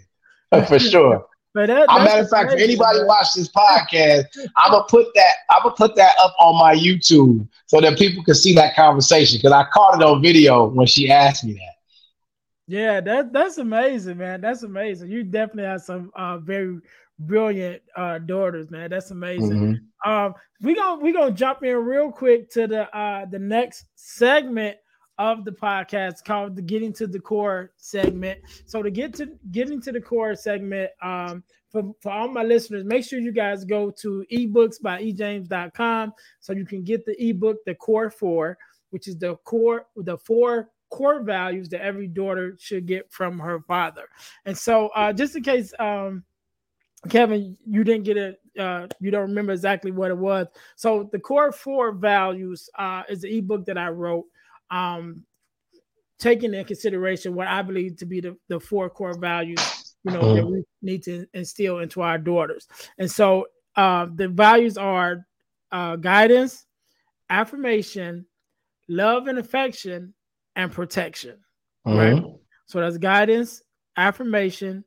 For 0.68 0.78
sure. 0.80 1.26
But 1.54 1.68
that, 1.68 1.86
a 1.90 2.04
matter 2.04 2.22
of 2.22 2.30
fact, 2.30 2.54
if 2.54 2.60
anybody 2.60 3.00
man. 3.00 3.08
watch 3.08 3.34
this 3.36 3.48
podcast, 3.56 4.26
I'm 4.58 4.72
gonna 4.72 4.86
put 4.90 5.08
that 5.14 5.34
I'm 5.52 5.64
gonna 5.64 5.76
put 5.76 5.96
that 5.96 6.16
up 6.20 6.34
on 6.40 6.58
my 6.58 6.76
YouTube 6.76 7.48
so 7.68 7.80
that 7.80 7.98
people 7.98 8.24
can 8.24 8.36
see 8.36 8.56
that 8.56 8.76
conversation 8.76 9.38
because 9.38 9.52
I 9.52 9.66
caught 9.72 10.02
it 10.02 10.04
on 10.04 10.22
video 10.22 10.66
when 10.66 10.88
she 10.88 11.12
asked 11.12 11.44
me 11.44 11.54
that. 11.54 11.74
Yeah, 12.68 13.02
that 13.02 13.34
that's 13.34 13.58
amazing, 13.58 14.18
man. 14.18 14.42
That's 14.42 14.64
amazing. 14.64 15.12
You 15.12 15.24
definitely 15.24 15.66
have 15.66 15.82
some 15.82 16.12
uh, 16.16 16.40
very 16.40 16.80
brilliant 17.20 17.84
uh, 17.96 18.20
daughters, 18.20 18.72
man. 18.72 18.90
That's 18.90 19.12
amazing. 19.12 19.52
Mm-hmm. 19.52 20.10
Um, 20.10 20.34
we 20.62 20.74
gonna 20.74 21.02
we 21.02 21.12
gonna 21.12 21.32
jump 21.32 21.64
in 21.64 21.76
real 21.76 22.12
quick 22.12 22.50
to 22.52 22.68
the 22.68 22.96
uh, 22.98 23.26
the 23.26 23.40
next 23.40 23.86
segment 23.96 24.78
of 25.18 25.46
the 25.46 25.52
podcast 25.52 26.24
called 26.26 26.56
the 26.56 26.62
Getting 26.62 26.94
to 26.94 27.08
the 27.08 27.20
Core 27.20 27.72
segment. 27.78 28.40
So 28.66 28.82
to 28.82 28.90
get 28.90 29.14
to 29.16 29.30
getting 29.52 29.82
to 29.82 29.92
the 29.92 30.02
core 30.02 30.36
segment, 30.36 30.92
um, 31.02 31.44
for, 31.72 31.94
for 32.02 32.12
all 32.12 32.28
my 32.28 32.44
listeners, 32.44 32.84
make 32.86 33.04
sure 33.04 33.20
you 33.20 33.32
guys 33.32 33.66
go 33.66 33.90
to 33.92 34.26
ebooks 34.32 34.82
by 34.82 35.02
ejames.com 35.02 36.14
so 36.40 36.54
you 36.54 36.66
can 36.66 36.84
get 36.84 37.06
the 37.06 37.22
ebook, 37.22 37.58
The 37.66 37.76
Core 37.76 38.12
Four, 38.12 38.58
which 38.92 39.08
is 39.08 39.18
the 39.18 39.36
core, 39.38 39.88
the 39.96 40.18
four 40.18 40.70
core 40.92 41.24
values 41.24 41.70
that 41.70 41.82
every 41.82 42.08
daughter 42.08 42.56
should 42.60 42.86
get 42.86 43.12
from 43.12 43.40
her 43.40 43.62
father. 43.62 44.08
And 44.46 44.56
so 44.56 44.90
uh, 44.90 45.12
just 45.12 45.36
in 45.36 45.42
case 45.42 45.74
um, 45.80 46.24
Kevin, 47.10 47.58
you 47.66 47.84
didn't 47.84 48.04
get 48.04 48.18
it. 48.18 48.40
Uh, 48.58 48.88
you 49.00 49.10
don't 49.10 49.24
remember 49.24 49.52
exactly 49.52 49.90
what 49.90 50.12
it 50.12 50.18
was. 50.18 50.46
So 50.76 51.10
the 51.12 51.20
core 51.20 51.52
four 51.52 51.92
values 51.92 52.70
uh, 52.78 53.02
is 53.10 53.22
the 53.22 53.38
ebook 53.40 53.66
that 53.66 53.78
I 53.80 53.90
wrote, 53.90 54.26
um, 54.72 55.26
taking 56.20 56.54
in 56.54 56.66
consideration 56.66 57.36
what 57.36 57.48
I 57.48 57.62
believe 57.62 57.98
to 57.98 58.06
be 58.06 58.22
the, 58.22 58.38
the 58.48 58.60
four 58.60 58.90
core 58.90 59.18
values, 59.18 59.96
you 60.04 60.12
know, 60.12 60.22
mm-hmm. 60.22 60.36
that 60.36 60.46
we 60.46 60.64
need 60.82 61.04
to 61.04 61.26
instill 61.34 61.80
into 61.80 62.02
our 62.02 62.18
daughters. 62.18 62.68
And 62.98 63.10
so 63.10 63.48
uh, 63.76 64.08
the 64.14 64.28
values 64.28 64.78
are 64.78 65.26
uh, 65.72 65.96
guidance, 65.98 66.66
affirmation, 67.30 68.26
love 68.88 69.28
and 69.28 69.40
affection, 69.40 70.14
and 70.56 70.72
protection. 70.72 71.38
Mm-hmm. 71.86 71.98
Right. 71.98 72.34
So 72.66 72.80
that's 72.80 72.98
guidance, 72.98 73.62
affirmation, 73.98 74.84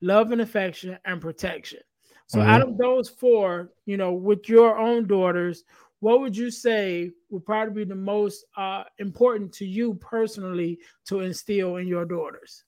love 0.00 0.30
and 0.30 0.40
affection, 0.40 0.98
and 1.04 1.20
protection. 1.20 1.80
So, 2.28 2.40
mm-hmm. 2.40 2.48
out 2.48 2.62
of 2.62 2.76
those 2.76 3.08
four, 3.08 3.70
you 3.84 3.96
know, 3.96 4.12
with 4.12 4.48
your 4.48 4.78
own 4.78 5.06
daughters, 5.06 5.64
what 6.00 6.20
would 6.20 6.36
you 6.36 6.50
say 6.50 7.10
would 7.30 7.44
probably 7.44 7.84
be 7.84 7.88
the 7.88 7.94
most 7.94 8.44
uh, 8.56 8.84
important 8.98 9.52
to 9.54 9.66
you 9.66 9.94
personally 9.94 10.78
to 11.06 11.20
instill 11.20 11.76
in 11.76 11.88
your 11.88 12.04
daughters? 12.04 12.64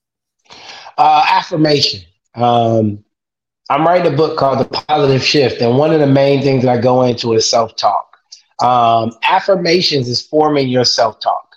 Uh, 0.97 1.25
affirmation. 1.29 2.01
Um, 2.35 3.03
I'm 3.69 3.85
writing 3.85 4.11
a 4.11 4.15
book 4.15 4.37
called 4.37 4.59
The 4.59 4.65
Positive 4.65 5.23
Shift, 5.23 5.61
and 5.61 5.77
one 5.77 5.93
of 5.93 5.99
the 5.99 6.07
main 6.07 6.41
things 6.41 6.63
that 6.63 6.77
I 6.77 6.81
go 6.81 7.03
into 7.03 7.33
is 7.33 7.49
self 7.49 7.75
talk. 7.75 8.17
Um, 8.61 9.11
affirmations 9.23 10.09
is 10.09 10.21
forming 10.21 10.67
your 10.67 10.85
self 10.85 11.19
talk. 11.19 11.55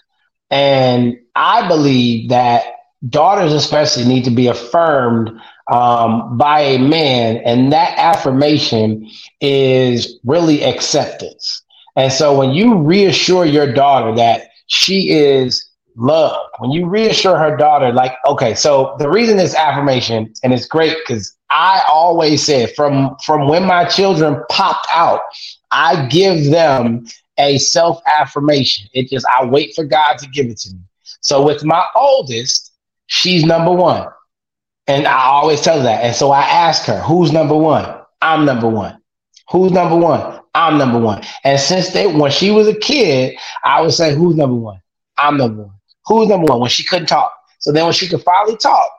And 0.51 1.17
I 1.35 1.67
believe 1.67 2.29
that 2.29 2.65
daughters, 3.09 3.53
especially, 3.55 4.05
need 4.05 4.25
to 4.25 4.31
be 4.31 4.49
affirmed 4.49 5.31
um, 5.71 6.37
by 6.37 6.61
a 6.61 6.79
man, 6.79 7.39
and 7.39 7.73
that 7.73 7.99
affirmation 7.99 9.09
is 9.41 10.19
really 10.25 10.63
acceptance. 10.63 11.62
And 11.97 12.13
so 12.13 12.37
when 12.37 12.51
you 12.51 12.77
reassure 12.77 13.45
your 13.45 13.73
daughter 13.73 14.15
that 14.17 14.49
she 14.67 15.11
is 15.11 15.69
loved, 15.97 16.49
when 16.59 16.71
you 16.71 16.87
reassure 16.87 17.39
her 17.39 17.57
daughter, 17.57 17.93
like, 17.93 18.15
okay, 18.27 18.55
so 18.55 18.97
the 18.99 19.11
reason 19.11 19.37
this 19.37 19.55
affirmation, 19.55 20.33
and 20.43 20.53
it's 20.53 20.67
great 20.67 20.97
because 20.99 21.37
I 21.51 21.83
always 21.91 22.45
said 22.45 22.75
from 22.75 23.15
from 23.25 23.47
when 23.47 23.67
my 23.67 23.85
children 23.85 24.43
popped 24.49 24.87
out, 24.91 25.21
I 25.71 26.07
give 26.07 26.51
them 26.51 27.07
a 27.39 27.59
self 27.59 28.01
affirmation. 28.07 28.89
It 28.95 29.11
just 29.11 29.27
I 29.27 29.45
wait 29.45 29.75
for 29.75 29.85
God 29.85 30.19
to 30.19 30.29
give 30.29 30.47
it 30.47 30.59
to 30.61 30.73
me. 30.73 30.81
So 31.21 31.45
with 31.45 31.65
my 31.65 31.87
oldest, 31.95 32.73
she's 33.07 33.45
number 33.45 33.73
one. 33.73 34.09
And 34.87 35.07
I 35.07 35.25
always 35.25 35.61
tell 35.61 35.77
her 35.77 35.83
that. 35.85 36.03
And 36.03 36.17
so 36.17 36.33
I 36.33 36.43
ask 36.43 36.85
her, 36.87 37.01
who's 37.01 37.33
number 37.33 37.57
one? 37.57 38.01
I'm 38.21 38.45
number 38.45 38.69
one. 38.69 39.01
Who's 39.51 39.71
number 39.73 39.97
one? 39.97 40.42
I'm 40.55 40.79
number 40.79 40.99
one. 40.99 41.23
And 41.45 41.59
since 41.59 41.91
they, 41.91 42.07
when 42.07 42.31
she 42.31 42.51
was 42.51 42.69
a 42.69 42.75
kid, 42.75 43.37
I 43.65 43.81
would 43.81 43.93
say, 43.93 44.15
who's 44.15 44.37
number 44.37 44.57
one? 44.57 44.81
I'm 45.19 45.37
number 45.37 45.63
one. 45.63 45.77
Who's 46.07 46.29
number 46.29 46.51
one? 46.51 46.61
When 46.61 46.71
she 46.71 46.85
couldn't 46.85 47.07
talk. 47.07 47.33
So 47.59 47.73
then 47.73 47.85
when 47.85 47.93
she 47.93 48.09
could 48.09 48.23
finally 48.23 48.57
talk, 48.57 48.91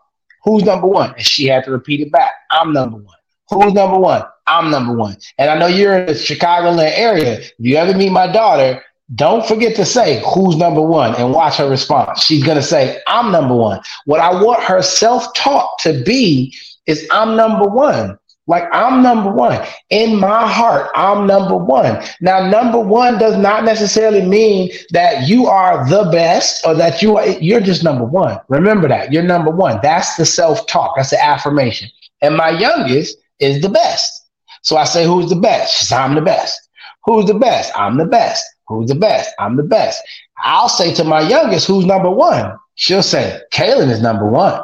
who's 0.43 0.64
number 0.64 0.88
one? 0.88 1.14
And 1.16 1.26
she 1.26 1.45
had 1.45 1.64
to 1.66 1.72
repeat 1.72 2.01
it 2.01 2.12
back. 2.12 2.32
I'm 2.51 2.74
number 2.74 2.97
one. 2.97 3.16
Who's 3.49 3.74
number 3.74 3.99
one? 3.99 4.24
I'm 4.47 4.72
number 4.72 4.93
one. 4.93 5.18
And 5.38 5.49
I 5.49 5.58
know 5.58 5.68
you're 5.68 5.99
in 5.99 6.06
the 6.08 6.14
Chicagoland 6.14 6.91
area. 6.97 7.39
If 7.39 7.54
you 7.60 7.76
ever 7.76 7.95
meet 7.95 8.12
my 8.12 8.32
daughter, 8.32 8.82
don't 9.16 9.45
forget 9.45 9.76
to 9.76 9.86
say 9.86 10.24
who's 10.34 10.56
number 10.56 10.82
one 10.82 11.16
and 11.16 11.34
watch 11.34 11.58
her 11.58 11.70
response. 11.70 12.24
She's 12.24 12.43
going 12.43 12.58
to 12.58 12.64
say, 12.64 12.99
I'm 13.08 13.32
number 13.32 13.56
one. 13.56 13.82
What 14.06 14.22
I 14.22 14.41
want 14.41 14.64
her 14.64 14.82
self 14.82 15.34
talk 15.36 15.78
to 15.80 16.04
be 16.04 16.56
is, 16.88 17.08
I'm 17.12 17.36
number 17.36 17.66
one. 17.66 18.18
Like 18.46 18.66
I'm 18.74 19.02
number 19.02 19.32
one 19.32 19.66
in 19.89 20.20
my 20.20 20.46
heart. 20.48 20.91
I'm 20.96 21.26
number 21.26 21.56
one. 21.56 22.04
Now, 22.20 22.50
number 22.50 22.80
one 22.80 23.18
does 23.18 23.38
not 23.38 23.64
necessarily 23.64 24.22
mean 24.22 24.70
that 24.91 25.30
you 25.30 25.48
are 25.48 25.88
the 25.89 26.10
best 26.12 26.66
or 26.66 26.76
that 26.76 27.02
you 27.02 27.18
are, 27.18 27.26
you're 27.28 27.62
just 27.62 27.84
number 27.84 28.04
one. 28.04 28.39
Remember 28.50 28.88
that 28.89 29.14
you're 29.14 29.24
number 29.24 29.50
one. 29.50 29.80
That's 29.82 30.18
the 30.18 30.26
self 30.26 30.68
talk. 30.68 30.98
That's 30.98 31.12
the 31.12 31.24
affirmation. 31.24 31.89
And 32.22 32.36
my 32.36 32.50
youngest 32.50 33.18
is 33.39 33.62
the 33.62 33.70
best. 33.70 34.28
So 34.62 34.78
I 34.78 34.86
say, 34.86 35.06
who's 35.06 35.30
the 35.30 35.36
best? 35.36 35.80
Says, 35.80 35.91
I'm 35.91 36.16
the 36.16 36.22
best. 36.22 36.60
Who's 37.06 37.26
the 37.26 37.34
best? 37.34 37.72
I'm 37.76 37.98
the 37.98 38.06
best. 38.06 38.44
Who's 38.68 38.89
the 38.89 38.96
best? 38.96 39.34
I'm 39.39 39.58
the 39.58 39.64
best. 39.64 40.02
I'll 40.44 40.70
say 40.70 40.94
to 40.96 41.04
my 41.04 41.22
youngest, 41.22 41.68
who's 41.68 41.86
number 41.86 42.10
one? 42.10 42.58
She'll 42.76 43.04
say, 43.04 43.39
Kaylin 43.54 43.89
is 43.89 44.02
number 44.02 44.26
one, 44.26 44.62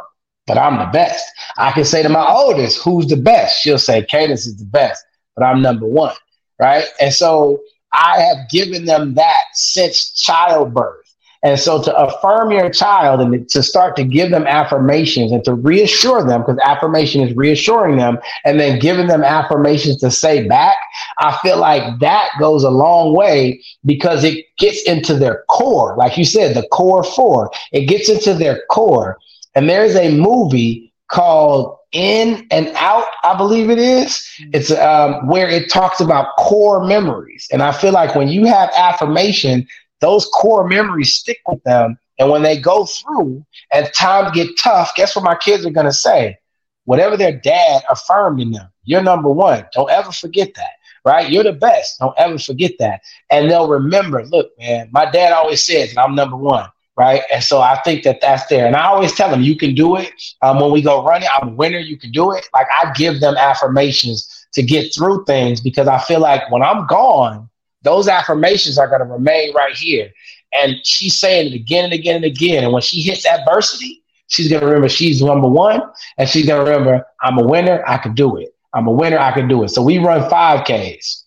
but 0.49 0.57
I'm 0.57 0.79
the 0.79 0.89
best. 0.91 1.31
I 1.57 1.71
can 1.71 1.85
say 1.85 2.01
to 2.01 2.09
my 2.09 2.27
oldest, 2.27 2.81
who's 2.83 3.05
the 3.05 3.15
best? 3.15 3.61
She'll 3.61 3.77
say, 3.77 4.03
Cadence 4.03 4.47
is 4.47 4.57
the 4.57 4.65
best, 4.65 5.05
but 5.35 5.45
I'm 5.45 5.61
number 5.61 5.85
one. 5.85 6.15
Right. 6.59 6.85
And 6.99 7.13
so 7.13 7.61
I 7.93 8.19
have 8.19 8.49
given 8.49 8.85
them 8.85 9.13
that 9.13 9.43
since 9.53 10.11
childbirth. 10.11 11.05
And 11.43 11.57
so 11.57 11.81
to 11.83 11.95
affirm 11.95 12.51
your 12.51 12.69
child 12.71 13.21
and 13.21 13.47
to 13.47 13.63
start 13.63 13.95
to 13.97 14.03
give 14.03 14.31
them 14.31 14.47
affirmations 14.47 15.31
and 15.31 15.45
to 15.45 15.53
reassure 15.53 16.25
them, 16.25 16.41
because 16.41 16.57
affirmation 16.65 17.21
is 17.21 17.33
reassuring 17.35 17.97
them 17.97 18.17
and 18.43 18.59
then 18.59 18.79
giving 18.79 19.07
them 19.07 19.23
affirmations 19.23 19.97
to 19.97 20.09
say 20.09 20.47
back, 20.47 20.77
I 21.19 21.37
feel 21.43 21.57
like 21.57 21.99
that 21.99 22.29
goes 22.39 22.63
a 22.63 22.71
long 22.71 23.15
way 23.15 23.63
because 23.85 24.23
it 24.23 24.45
gets 24.57 24.81
into 24.83 25.13
their 25.13 25.43
core. 25.47 25.95
Like 25.95 26.17
you 26.17 26.25
said, 26.25 26.55
the 26.55 26.67
core 26.69 27.03
four, 27.03 27.51
it 27.71 27.85
gets 27.85 28.09
into 28.09 28.33
their 28.33 28.63
core. 28.71 29.19
And 29.55 29.69
there's 29.69 29.95
a 29.95 30.15
movie 30.15 30.93
called 31.09 31.75
Inside 31.91 32.71
Out 32.75 33.05
i 33.23 33.35
believe 33.35 33.71
it 33.71 33.79
is 33.79 34.29
it's 34.53 34.69
um, 34.69 35.27
where 35.27 35.49
it 35.49 35.71
talks 35.71 35.99
about 35.99 36.35
core 36.37 36.85
memories 36.85 37.47
and 37.51 37.63
i 37.63 37.71
feel 37.71 37.91
like 37.91 38.13
when 38.13 38.27
you 38.27 38.45
have 38.45 38.69
affirmation 38.77 39.65
those 39.99 40.25
core 40.27 40.67
memories 40.67 41.13
stick 41.13 41.39
with 41.47 41.63
them. 41.63 41.97
And 42.17 42.29
when 42.29 42.41
they 42.41 42.59
go 42.59 42.85
through 42.85 43.45
and 43.71 43.89
times 43.93 44.31
get 44.31 44.57
tough, 44.57 44.93
guess 44.95 45.15
what 45.15 45.23
my 45.23 45.35
kids 45.35 45.65
are 45.65 45.71
going 45.71 45.85
to 45.85 45.93
say? 45.93 46.37
Whatever 46.85 47.15
their 47.15 47.37
dad 47.37 47.83
affirmed 47.89 48.41
in 48.41 48.51
them, 48.51 48.67
you're 48.83 49.03
number 49.03 49.29
one. 49.29 49.65
Don't 49.73 49.89
ever 49.89 50.11
forget 50.11 50.53
that, 50.55 50.71
right? 51.05 51.29
You're 51.29 51.43
the 51.43 51.53
best. 51.53 51.99
Don't 51.99 52.17
ever 52.17 52.37
forget 52.37 52.73
that. 52.79 53.01
And 53.31 53.49
they'll 53.49 53.69
remember, 53.69 54.25
look, 54.25 54.51
man, 54.59 54.89
my 54.91 55.09
dad 55.09 55.31
always 55.31 55.61
says 55.61 55.95
I'm 55.95 56.15
number 56.15 56.35
one, 56.35 56.67
right? 56.99 57.23
And 57.31 57.41
so 57.41 57.61
I 57.61 57.79
think 57.83 58.03
that 58.03 58.19
that's 58.19 58.45
there. 58.47 58.67
And 58.67 58.75
I 58.75 58.87
always 58.87 59.15
tell 59.15 59.31
them, 59.31 59.41
you 59.41 59.55
can 59.55 59.73
do 59.73 59.95
it. 59.95 60.11
Um, 60.41 60.59
when 60.59 60.69
we 60.69 60.81
go 60.81 61.03
running, 61.03 61.29
I'm 61.33 61.47
a 61.47 61.51
winner. 61.51 61.79
You 61.79 61.97
can 61.97 62.11
do 62.11 62.33
it. 62.33 62.47
Like 62.53 62.67
I 62.77 62.91
give 62.91 63.21
them 63.21 63.37
affirmations 63.37 64.47
to 64.53 64.61
get 64.61 64.93
through 64.93 65.23
things 65.23 65.61
because 65.61 65.87
I 65.87 65.97
feel 65.99 66.19
like 66.19 66.51
when 66.51 66.61
I'm 66.61 66.85
gone, 66.87 67.49
those 67.83 68.09
affirmations 68.09 68.77
are 68.77 68.89
going 68.89 68.99
to 68.99 69.05
remain 69.05 69.53
right 69.55 69.73
here. 69.73 70.11
And 70.51 70.75
she's 70.83 71.17
saying 71.17 71.53
it 71.53 71.55
again 71.55 71.85
and 71.85 71.93
again 71.93 72.17
and 72.17 72.25
again. 72.25 72.65
And 72.65 72.73
when 72.73 72.81
she 72.81 73.01
hits 73.01 73.25
adversity, 73.25 74.03
she's 74.27 74.49
going 74.49 74.59
to 74.59 74.67
remember 74.67 74.89
she's 74.89 75.21
number 75.21 75.47
one. 75.47 75.81
And 76.17 76.27
she's 76.27 76.45
going 76.45 76.65
to 76.65 76.69
remember, 76.69 77.05
I'm 77.21 77.37
a 77.37 77.47
winner. 77.47 77.81
I 77.87 77.97
can 77.97 78.13
do 78.13 78.35
it. 78.35 78.53
I'm 78.73 78.87
a 78.87 78.91
winner. 78.91 79.19
I 79.19 79.31
can 79.31 79.47
do 79.47 79.63
it. 79.63 79.69
So 79.69 79.81
we 79.81 79.99
run 79.99 80.29
5Ks. 80.29 81.23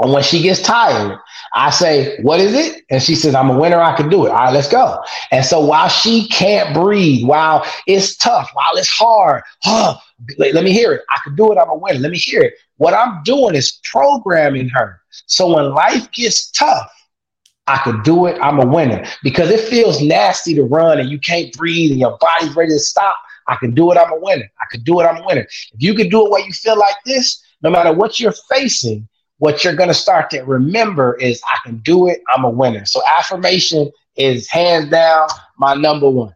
And 0.00 0.12
when 0.12 0.22
she 0.24 0.42
gets 0.42 0.60
tired, 0.60 1.18
I 1.54 1.70
say, 1.70 2.20
What 2.22 2.40
is 2.40 2.52
it? 2.54 2.82
And 2.90 3.02
she 3.02 3.14
says, 3.14 3.34
I'm 3.34 3.50
a 3.50 3.58
winner. 3.58 3.80
I 3.80 3.96
can 3.96 4.08
do 4.08 4.26
it. 4.26 4.30
All 4.30 4.36
right, 4.36 4.52
let's 4.52 4.68
go. 4.68 5.00
And 5.30 5.44
so 5.44 5.64
while 5.64 5.88
she 5.88 6.28
can't 6.28 6.74
breathe, 6.74 7.26
while 7.26 7.64
it's 7.86 8.16
tough, 8.16 8.50
while 8.54 8.74
it's 8.74 8.88
hard, 8.88 9.42
huh, 9.62 9.96
let 10.38 10.64
me 10.64 10.72
hear 10.72 10.92
it. 10.92 11.02
I 11.10 11.18
can 11.22 11.36
do 11.36 11.52
it. 11.52 11.58
I'm 11.58 11.70
a 11.70 11.76
winner. 11.76 12.00
Let 12.00 12.10
me 12.10 12.18
hear 12.18 12.42
it. 12.42 12.54
What 12.76 12.94
I'm 12.94 13.22
doing 13.22 13.54
is 13.54 13.80
programming 13.84 14.68
her. 14.70 15.00
So 15.26 15.54
when 15.54 15.72
life 15.72 16.10
gets 16.12 16.50
tough, 16.50 16.90
I 17.66 17.78
could 17.78 18.02
do 18.02 18.26
it. 18.26 18.38
I'm 18.42 18.58
a 18.58 18.66
winner 18.66 19.06
because 19.22 19.50
it 19.50 19.60
feels 19.60 20.02
nasty 20.02 20.54
to 20.54 20.64
run 20.64 20.98
and 20.98 21.08
you 21.08 21.18
can't 21.18 21.52
breathe 21.54 21.92
and 21.92 22.00
your 22.00 22.18
body's 22.20 22.54
ready 22.54 22.72
to 22.72 22.78
stop. 22.78 23.14
I 23.46 23.56
can 23.56 23.72
do 23.72 23.90
it. 23.92 23.98
I'm 23.98 24.12
a 24.12 24.18
winner. 24.18 24.50
I 24.60 24.64
could 24.70 24.84
do 24.84 25.00
it. 25.00 25.04
I'm 25.04 25.22
a 25.22 25.26
winner. 25.26 25.46
If 25.72 25.82
you 25.82 25.94
can 25.94 26.08
do 26.08 26.26
it 26.26 26.30
while 26.30 26.44
you 26.44 26.52
feel 26.52 26.78
like 26.78 26.96
this, 27.06 27.42
no 27.62 27.70
matter 27.70 27.92
what 27.92 28.18
you're 28.20 28.34
facing, 28.50 29.08
what 29.38 29.64
you're 29.64 29.74
going 29.74 29.88
to 29.88 29.94
start 29.94 30.30
to 30.30 30.42
remember 30.42 31.16
is 31.16 31.42
I 31.46 31.58
can 31.64 31.78
do 31.78 32.08
it. 32.08 32.22
I'm 32.34 32.44
a 32.44 32.50
winner. 32.50 32.84
So 32.84 33.02
affirmation 33.18 33.90
is 34.16 34.48
hands 34.48 34.90
down 34.90 35.28
my 35.58 35.74
number 35.74 36.08
one. 36.08 36.34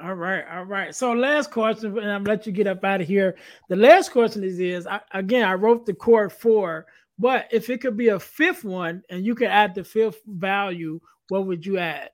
All 0.00 0.14
right, 0.14 0.44
all 0.52 0.64
right. 0.64 0.94
So 0.94 1.12
last 1.12 1.50
question, 1.50 1.98
and 1.98 2.10
I'm 2.10 2.22
let 2.22 2.46
you 2.46 2.52
get 2.52 2.68
up 2.68 2.84
out 2.84 3.00
of 3.00 3.08
here. 3.08 3.36
The 3.68 3.74
last 3.74 4.12
question 4.12 4.44
is: 4.44 4.60
is 4.60 4.86
I, 4.86 5.00
again, 5.12 5.44
I 5.44 5.54
wrote 5.54 5.86
the 5.86 5.94
core 5.94 6.30
four, 6.30 6.86
but 7.18 7.48
if 7.50 7.68
it 7.68 7.80
could 7.80 7.96
be 7.96 8.08
a 8.08 8.20
fifth 8.20 8.62
one, 8.62 9.02
and 9.10 9.26
you 9.26 9.34
could 9.34 9.48
add 9.48 9.74
the 9.74 9.82
fifth 9.82 10.20
value, 10.24 11.00
what 11.30 11.46
would 11.46 11.66
you 11.66 11.78
add? 11.78 12.10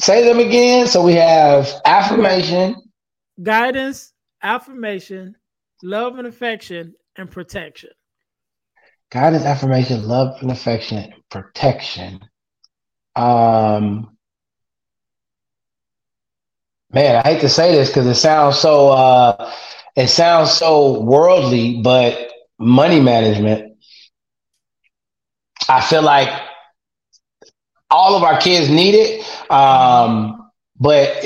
Say 0.00 0.24
them 0.24 0.38
again. 0.38 0.86
So 0.86 1.02
we 1.02 1.14
have 1.14 1.68
affirmation, 1.84 2.76
guidance, 3.42 4.12
affirmation, 4.40 5.34
love 5.82 6.16
and 6.16 6.28
affection, 6.28 6.94
and 7.16 7.28
protection. 7.28 7.90
Guidance, 9.10 9.44
affirmation, 9.44 10.06
love 10.06 10.36
and 10.42 10.50
affection, 10.50 11.12
protection. 11.30 12.20
Um, 13.14 14.16
man, 16.92 17.16
I 17.16 17.22
hate 17.28 17.40
to 17.42 17.48
say 17.48 17.72
this 17.72 17.88
because 17.88 18.06
it 18.06 18.14
sounds 18.16 18.58
so 18.58 18.88
uh, 18.90 19.52
it 19.94 20.08
sounds 20.08 20.50
so 20.52 21.00
worldly, 21.00 21.80
but 21.82 22.30
money 22.58 23.00
management. 23.00 23.76
I 25.68 25.80
feel 25.80 26.02
like 26.02 26.28
all 27.90 28.16
of 28.16 28.22
our 28.22 28.40
kids 28.40 28.68
need 28.68 28.94
it, 28.94 29.50
um, 29.50 30.50
but 30.78 31.24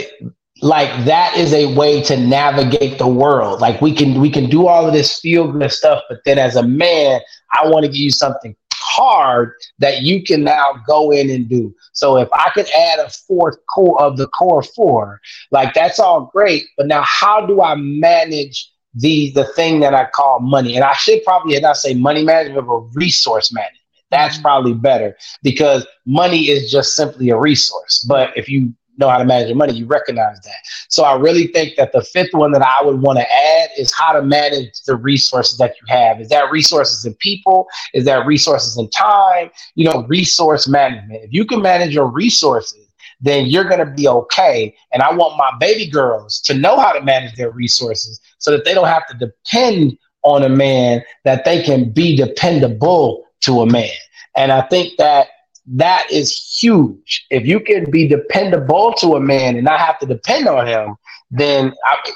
like 0.62 1.04
that 1.06 1.36
is 1.36 1.52
a 1.52 1.74
way 1.74 2.02
to 2.02 2.16
navigate 2.16 2.98
the 2.98 3.08
world. 3.08 3.60
Like 3.60 3.80
we 3.80 3.94
can 3.94 4.20
we 4.20 4.30
can 4.30 4.48
do 4.48 4.66
all 4.66 4.86
of 4.86 4.92
this 4.92 5.20
feel 5.20 5.50
good 5.50 5.70
stuff, 5.72 6.02
but 6.08 6.20
then 6.24 6.38
as 6.38 6.56
a 6.56 6.62
man, 6.62 7.20
I 7.52 7.66
want 7.66 7.84
to 7.84 7.90
give 7.90 8.00
you 8.00 8.10
something 8.10 8.54
hard 8.72 9.52
that 9.78 10.02
you 10.02 10.22
can 10.22 10.42
now 10.44 10.74
go 10.86 11.10
in 11.10 11.30
and 11.30 11.48
do. 11.48 11.74
So 11.92 12.18
if 12.18 12.28
I 12.32 12.50
could 12.54 12.68
add 12.70 12.98
a 12.98 13.08
fourth 13.10 13.56
core 13.72 14.00
of 14.00 14.16
the 14.16 14.26
core 14.28 14.62
four, 14.62 15.20
like 15.50 15.74
that's 15.74 15.98
all 15.98 16.30
great. 16.32 16.64
But 16.76 16.86
now 16.86 17.02
how 17.02 17.46
do 17.46 17.62
I 17.62 17.74
manage 17.76 18.70
the 18.94 19.30
the 19.32 19.44
thing 19.44 19.80
that 19.80 19.94
I 19.94 20.08
call 20.10 20.40
money? 20.40 20.76
And 20.76 20.84
I 20.84 20.94
should 20.94 21.22
probably 21.24 21.58
not 21.60 21.76
say 21.76 21.94
money 21.94 22.24
management, 22.24 22.66
but 22.66 22.80
resource 22.94 23.52
management. 23.52 23.76
That's 24.10 24.34
mm-hmm. 24.34 24.42
probably 24.42 24.74
better 24.74 25.16
because 25.42 25.86
money 26.04 26.48
is 26.48 26.70
just 26.70 26.96
simply 26.96 27.30
a 27.30 27.38
resource. 27.38 28.04
But 28.08 28.36
if 28.36 28.48
you 28.48 28.74
know 29.00 29.08
how 29.08 29.18
to 29.18 29.24
manage 29.24 29.48
your 29.48 29.56
money, 29.56 29.72
you 29.72 29.86
recognize 29.86 30.38
that. 30.40 30.56
So 30.88 31.02
I 31.02 31.16
really 31.16 31.48
think 31.48 31.76
that 31.76 31.92
the 31.92 32.02
fifth 32.02 32.32
one 32.32 32.52
that 32.52 32.62
I 32.62 32.84
would 32.84 33.00
want 33.00 33.18
to 33.18 33.24
add 33.24 33.70
is 33.76 33.92
how 33.92 34.12
to 34.12 34.22
manage 34.22 34.82
the 34.86 34.94
resources 34.94 35.58
that 35.58 35.74
you 35.80 35.86
have. 35.88 36.20
Is 36.20 36.28
that 36.28 36.50
resources 36.52 37.04
in 37.04 37.14
people? 37.14 37.66
Is 37.94 38.04
that 38.04 38.26
resources 38.26 38.78
in 38.78 38.88
time? 38.90 39.50
You 39.74 39.86
know, 39.86 40.06
resource 40.06 40.68
management. 40.68 41.24
If 41.24 41.32
you 41.32 41.44
can 41.44 41.62
manage 41.62 41.92
your 41.92 42.06
resources, 42.06 42.86
then 43.20 43.46
you're 43.46 43.68
going 43.68 43.84
to 43.84 43.92
be 43.92 44.08
okay. 44.08 44.74
And 44.92 45.02
I 45.02 45.12
want 45.12 45.36
my 45.36 45.52
baby 45.58 45.86
girls 45.90 46.40
to 46.42 46.54
know 46.54 46.78
how 46.78 46.92
to 46.92 47.02
manage 47.02 47.36
their 47.36 47.50
resources 47.50 48.20
so 48.38 48.50
that 48.50 48.64
they 48.64 48.74
don't 48.74 48.86
have 48.86 49.06
to 49.08 49.16
depend 49.18 49.98
on 50.22 50.42
a 50.42 50.48
man, 50.48 51.02
that 51.24 51.44
they 51.44 51.62
can 51.62 51.90
be 51.90 52.16
dependable 52.16 53.24
to 53.42 53.60
a 53.62 53.66
man. 53.66 53.90
And 54.36 54.52
I 54.52 54.62
think 54.62 54.96
that 54.98 55.28
that 55.70 56.10
is 56.10 56.58
huge. 56.60 57.26
If 57.30 57.46
you 57.46 57.60
can 57.60 57.90
be 57.90 58.08
dependable 58.08 58.92
to 58.94 59.16
a 59.16 59.20
man 59.20 59.56
and 59.56 59.64
not 59.64 59.80
have 59.80 59.98
to 60.00 60.06
depend 60.06 60.48
on 60.48 60.66
him, 60.66 60.96
then 61.30 61.72
I, 61.84 62.12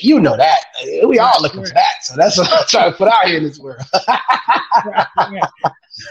you 0.00 0.18
know 0.20 0.36
that 0.36 0.64
we 1.06 1.18
all 1.18 1.42
looking 1.42 1.64
for 1.64 1.74
that. 1.74 2.02
So 2.02 2.16
that's 2.16 2.38
what 2.38 2.50
I'm 2.52 2.66
trying 2.66 2.92
to 2.92 2.96
put 2.96 3.08
out 3.08 3.26
here 3.26 3.38
in 3.38 3.44
this 3.44 3.58
world. 3.58 3.82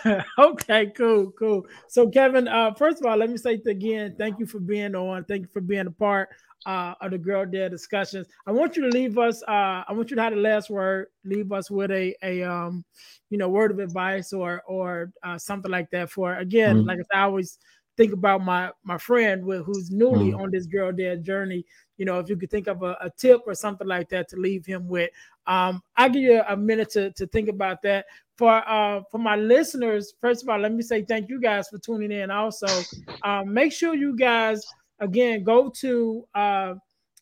okay, 0.40 0.92
cool, 0.96 1.32
cool. 1.32 1.66
So 1.88 2.10
Kevin, 2.10 2.48
uh, 2.48 2.74
first 2.76 3.02
of 3.02 3.08
all, 3.08 3.18
let 3.18 3.30
me 3.30 3.38
say 3.38 3.62
again, 3.66 4.16
thank 4.18 4.40
you 4.40 4.46
for 4.46 4.60
being 4.60 4.96
on. 4.96 5.26
Thank 5.26 5.44
you 5.44 5.50
for 5.52 5.62
being 5.62 5.88
a 5.88 5.92
part 5.92 6.30
uh, 6.66 6.94
of 7.02 7.12
the 7.12 7.18
Girl 7.18 7.46
Dad 7.46 7.70
discussions. 7.70 8.28
I 8.48 8.52
want 8.52 8.76
you 8.76 8.84
to 8.84 8.90
leave 8.90 9.18
us. 9.18 9.44
Uh, 9.44 9.84
I 9.88 9.94
want 9.94 10.10
you 10.10 10.16
to 10.16 10.22
have 10.22 10.34
the 10.34 10.40
last 10.40 10.70
word. 10.70 11.08
Leave 11.24 11.52
us 11.52 11.70
with 11.70 11.92
a 11.92 12.16
a 12.24 12.44
um, 12.44 12.84
you 13.30 13.38
know, 13.38 13.50
word 13.50 13.72
of 13.72 13.80
advice 13.80 14.34
or 14.34 14.62
or 14.68 15.12
uh, 15.24 15.38
something 15.38 15.72
like 15.72 15.90
that. 15.92 16.10
For 16.10 16.38
again, 16.38 16.78
mm-hmm. 16.78 16.88
like 16.88 17.00
I 17.14 17.22
always 17.22 17.58
think 17.98 18.14
about 18.14 18.44
my 18.44 18.72
my 18.84 18.98
friend 18.98 19.46
with, 19.46 19.66
who's 19.66 19.92
newly 19.92 20.32
mm-hmm. 20.32 20.42
on 20.42 20.52
this 20.52 20.66
Girl 20.66 20.92
Dad 20.92 21.24
journey. 21.24 21.66
You 21.98 22.06
know, 22.06 22.20
if 22.20 22.30
you 22.30 22.38
could 22.38 22.50
think 22.50 22.68
of 22.68 22.82
a, 22.84 22.98
a, 23.02 23.12
tip 23.18 23.42
or 23.46 23.54
something 23.54 23.88
like 23.88 24.10
that 24.10 24.28
to 24.30 24.36
leave 24.36 24.66
him 24.66 24.88
with. 24.88 25.12
Um, 25.46 25.82
I'll 25.96 26.10
give 26.10 26.24
you 26.24 26.42
a 26.48 26.58
minute 26.58 26.90
to, 26.92 27.12
to 27.12 27.28
think 27.28 27.50
about 27.50 27.82
that. 27.84 28.06
For 28.38 28.68
uh 28.68 29.02
for 29.12 29.20
my 29.20 29.36
listeners, 29.36 30.14
first 30.20 30.42
of 30.42 30.50
all, 30.50 30.60
let 30.60 30.74
me 30.74 30.82
say 30.82 31.04
thank 31.04 31.30
you 31.30 31.40
guys 31.40 31.68
for 31.70 31.78
tuning 31.78 32.12
in. 32.12 32.32
Also, 32.32 32.68
um, 33.24 33.54
make 33.54 33.72
sure 33.72 33.94
you 33.94 34.16
guys 34.16 34.66
again, 35.04 35.44
go 35.44 35.70
to 35.70 36.26
uh, 36.34 36.74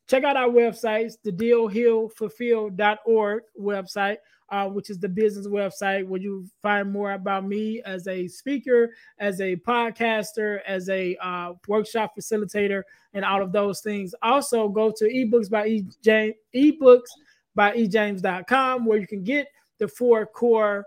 check 0.07 0.23
out 0.23 0.38
our 0.38 0.49
websites, 0.49 1.15
the 1.23 1.32
dealhealfulfill.org 1.32 3.43
website, 3.59 4.17
uh, 4.49 4.67
which 4.67 4.89
is 4.89 4.99
the 4.99 5.09
business 5.09 5.47
website 5.47 6.05
where 6.05 6.21
you 6.21 6.45
find 6.61 6.91
more 6.91 7.13
about 7.13 7.47
me 7.47 7.82
as 7.86 8.07
a 8.07 8.27
speaker, 8.27 8.93
as 9.19 9.41
a 9.41 9.55
podcaster, 9.57 10.59
as 10.67 10.89
a 10.89 11.15
uh, 11.21 11.53
workshop 11.67 12.13
facilitator, 12.17 12.84
and 13.13 13.25
all 13.25 13.41
of 13.41 13.51
those 13.51 13.82
things. 13.82 14.13
Also, 14.21 14.69
go 14.69 14.93
to 14.95 15.05
ebooks 15.05 15.49
by 15.49 15.67
e. 15.67 15.86
James, 16.03 16.36
ebooks 16.55 17.09
by 17.55 17.75
ejames.com 17.75 18.86
where 18.86 18.99
you 18.99 19.07
can 19.07 19.23
get 19.23 19.47
the 19.79 19.88
four 19.88 20.25
core 20.25 20.86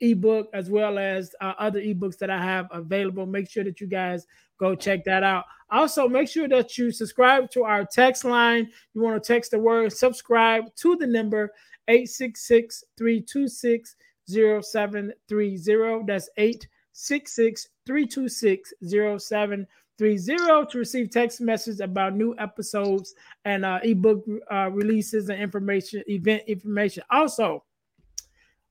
ebook 0.00 0.48
as 0.52 0.70
well 0.70 0.98
as 0.98 1.34
uh, 1.40 1.54
other 1.58 1.80
ebooks 1.80 2.18
that 2.18 2.30
I 2.30 2.42
have 2.42 2.68
available. 2.70 3.26
Make 3.26 3.50
sure 3.50 3.64
that 3.64 3.80
you 3.80 3.86
guys 3.86 4.26
go 4.58 4.74
check 4.74 5.04
that 5.04 5.22
out. 5.22 5.44
Also, 5.70 6.08
make 6.08 6.28
sure 6.28 6.48
that 6.48 6.78
you 6.78 6.90
subscribe 6.90 7.50
to 7.50 7.64
our 7.64 7.84
text 7.84 8.24
line. 8.24 8.70
You 8.94 9.02
want 9.02 9.22
to 9.22 9.26
text 9.32 9.50
the 9.50 9.58
word 9.58 9.92
subscribe 9.92 10.74
to 10.76 10.96
the 10.96 11.06
number 11.06 11.52
866 11.88 12.84
326 12.96 13.96
0730. 14.28 16.04
That's 16.06 16.28
866 16.36 17.68
326 17.86 18.74
0730 18.82 19.66
to 19.98 20.78
receive 20.78 21.10
text 21.10 21.40
messages 21.40 21.80
about 21.80 22.14
new 22.14 22.34
episodes 22.38 23.14
and 23.44 23.64
uh, 23.64 23.80
ebook 23.82 24.24
uh, 24.50 24.70
releases 24.70 25.28
and 25.28 25.40
information, 25.40 26.02
event 26.08 26.42
information. 26.46 27.02
Also, 27.10 27.64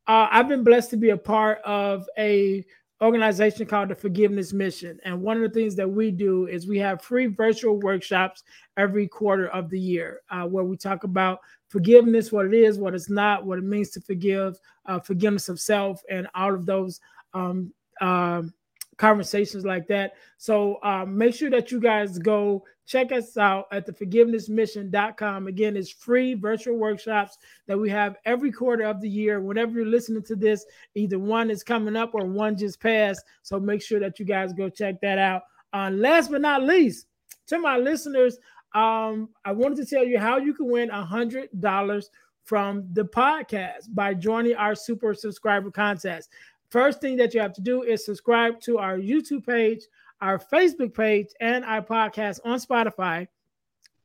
uh, 0.08 0.28
I've 0.32 0.48
been 0.48 0.64
blessed 0.64 0.90
to 0.92 0.98
be 0.98 1.10
a 1.10 1.18
part 1.18 1.60
of 1.66 2.08
a 2.18 2.66
organization 3.02 3.66
called 3.66 3.90
the 3.90 3.96
Forgiveness 3.96 4.54
Mission. 4.54 5.00
And 5.04 5.22
one 5.22 5.38
of 5.38 5.44
the 5.44 5.60
things 5.60 5.76
that 5.76 5.90
we 5.90 6.10
do 6.10 6.48
is 6.48 6.68
we 6.68 6.80
have 6.80 7.02
free 7.02 7.28
virtual 7.28 7.80
workshops 7.80 8.44
every 8.76 9.08
quarter 9.08 9.50
of 9.50 9.70
the 9.70 9.80
year 9.80 10.22
uh, 10.32 10.46
where 10.46 10.64
we 10.64 10.78
talk 10.78 11.04
about 11.04 11.40
forgiveness, 11.68 12.32
what 12.32 12.46
it 12.46 12.54
is, 12.54 12.80
what 12.80 12.96
it's 12.96 13.10
not, 13.10 13.46
what 13.46 13.60
it 13.60 13.66
means 13.66 13.92
to 13.92 14.02
forgive, 14.02 14.58
uh, 14.88 15.00
forgiveness 15.00 15.50
of 15.50 15.60
self, 15.60 16.02
and 16.10 16.28
all 16.34 16.54
of 16.54 16.66
those 16.66 17.00
um, 17.34 17.72
um 18.02 18.54
conversations 18.98 19.64
like 19.64 19.88
that. 19.88 20.14
So 20.38 20.80
um, 20.84 21.16
make 21.18 21.36
sure 21.36 21.52
that 21.52 21.72
you 21.72 21.80
guys 21.80 22.18
go 22.18 22.64
check 22.88 23.12
us 23.12 23.38
out 23.38 23.68
at 23.72 23.86
theforgivenessmission.com. 23.86 25.48
Again, 25.48 25.78
it's 25.78 25.92
free 25.92 26.34
virtual 26.34 26.78
workshops 26.78 27.38
that 27.68 27.78
we 27.78 27.90
have 27.90 28.16
every 28.26 28.52
quarter 28.52 28.86
of 28.86 29.02
the 29.02 29.10
year. 29.10 29.42
Whenever 29.42 29.74
you're 29.74 29.86
listening 29.86 30.24
to 30.24 30.36
this, 30.36 30.66
either 30.96 31.20
one 31.20 31.52
is 31.52 31.64
coming 31.64 31.96
up 31.96 32.16
or 32.16 32.26
one 32.26 32.58
just 32.58 32.80
passed. 32.80 33.24
So 33.44 33.60
make 33.60 33.82
sure 33.82 34.00
that 34.00 34.18
you 34.20 34.26
guys 34.26 34.54
go 34.54 34.70
check 34.70 35.00
that 35.02 35.20
out. 35.20 35.44
Uh, 35.74 35.92
last 35.92 36.32
but 36.32 36.42
not 36.42 36.64
least, 36.64 37.08
to 37.48 37.60
my 37.60 37.78
listeners, 37.78 38.40
um, 38.74 39.30
I 39.44 39.52
wanted 39.52 39.78
to 39.78 39.86
tell 39.86 40.06
you 40.06 40.18
how 40.18 40.38
you 40.38 40.54
can 40.54 40.70
win 40.70 40.90
a 40.90 41.04
hundred 41.04 41.50
dollars 41.60 42.10
from 42.44 42.88
the 42.94 43.04
podcast 43.04 43.94
by 43.94 44.14
joining 44.14 44.56
our 44.56 44.76
super 44.76 45.14
subscriber 45.14 45.70
contest. 45.70 46.30
First 46.70 47.02
thing 47.02 47.18
that 47.18 47.34
you 47.34 47.42
have 47.42 47.54
to 47.54 47.62
do 47.62 47.84
is 47.84 48.06
subscribe 48.06 48.60
to 48.62 48.78
our 48.78 48.98
YouTube 48.98 49.46
page, 49.46 49.84
our 50.22 50.40
Facebook 50.40 50.94
page, 50.94 51.28
and 51.40 51.64
our 51.66 51.82
podcast 51.82 52.40
on 52.46 52.60
Spotify. 52.60 53.28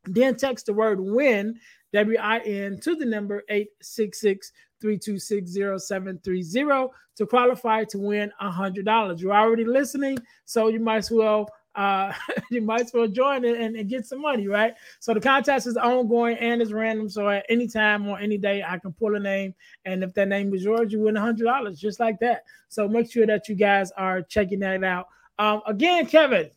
Then 0.04 0.36
text 0.36 0.66
the 0.66 0.72
word 0.72 1.00
win, 1.00 1.58
W 1.92 2.18
I 2.18 2.38
N, 2.40 2.80
to 2.80 2.94
the 2.94 3.04
number 3.04 3.44
866 3.48 4.52
326 4.80 5.84
0730 5.84 6.92
to 7.16 7.26
qualify 7.26 7.84
to 7.84 7.98
win 7.98 8.32
$100. 8.42 9.20
You're 9.20 9.32
already 9.32 9.64
listening, 9.64 10.18
so 10.44 10.68
you 10.68 10.80
might 10.80 10.98
as 10.98 11.10
well 11.10 11.48
uh, 11.74 12.12
you 12.50 12.62
might 12.62 12.82
as 12.82 12.92
well 12.92 13.08
join 13.08 13.44
it 13.44 13.58
and, 13.58 13.76
and, 13.76 13.88
get 13.88 14.06
some 14.06 14.20
money, 14.20 14.46
right? 14.46 14.74
So 15.00 15.14
the 15.14 15.20
contest 15.20 15.66
is 15.66 15.76
ongoing 15.76 16.36
and 16.38 16.60
it's 16.60 16.72
random. 16.72 17.08
So 17.08 17.28
at 17.28 17.46
any 17.48 17.66
time 17.66 18.06
or 18.08 18.18
any 18.18 18.38
day, 18.38 18.62
I 18.66 18.78
can 18.78 18.92
pull 18.92 19.14
a 19.14 19.20
name, 19.20 19.54
and 19.84 20.02
if 20.04 20.12
that 20.14 20.28
name 20.28 20.54
is 20.54 20.64
yours, 20.64 20.92
you 20.92 21.00
win 21.00 21.16
a 21.16 21.20
hundred 21.20 21.44
dollars, 21.44 21.80
just 21.80 22.00
like 22.00 22.18
that. 22.20 22.44
So 22.68 22.88
make 22.88 23.10
sure 23.10 23.26
that 23.26 23.48
you 23.48 23.54
guys 23.54 23.90
are 23.92 24.22
checking 24.22 24.60
that 24.60 24.84
out. 24.84 25.08
Um, 25.39 25.62
again, 25.66 26.07
Kevin, 26.07 26.51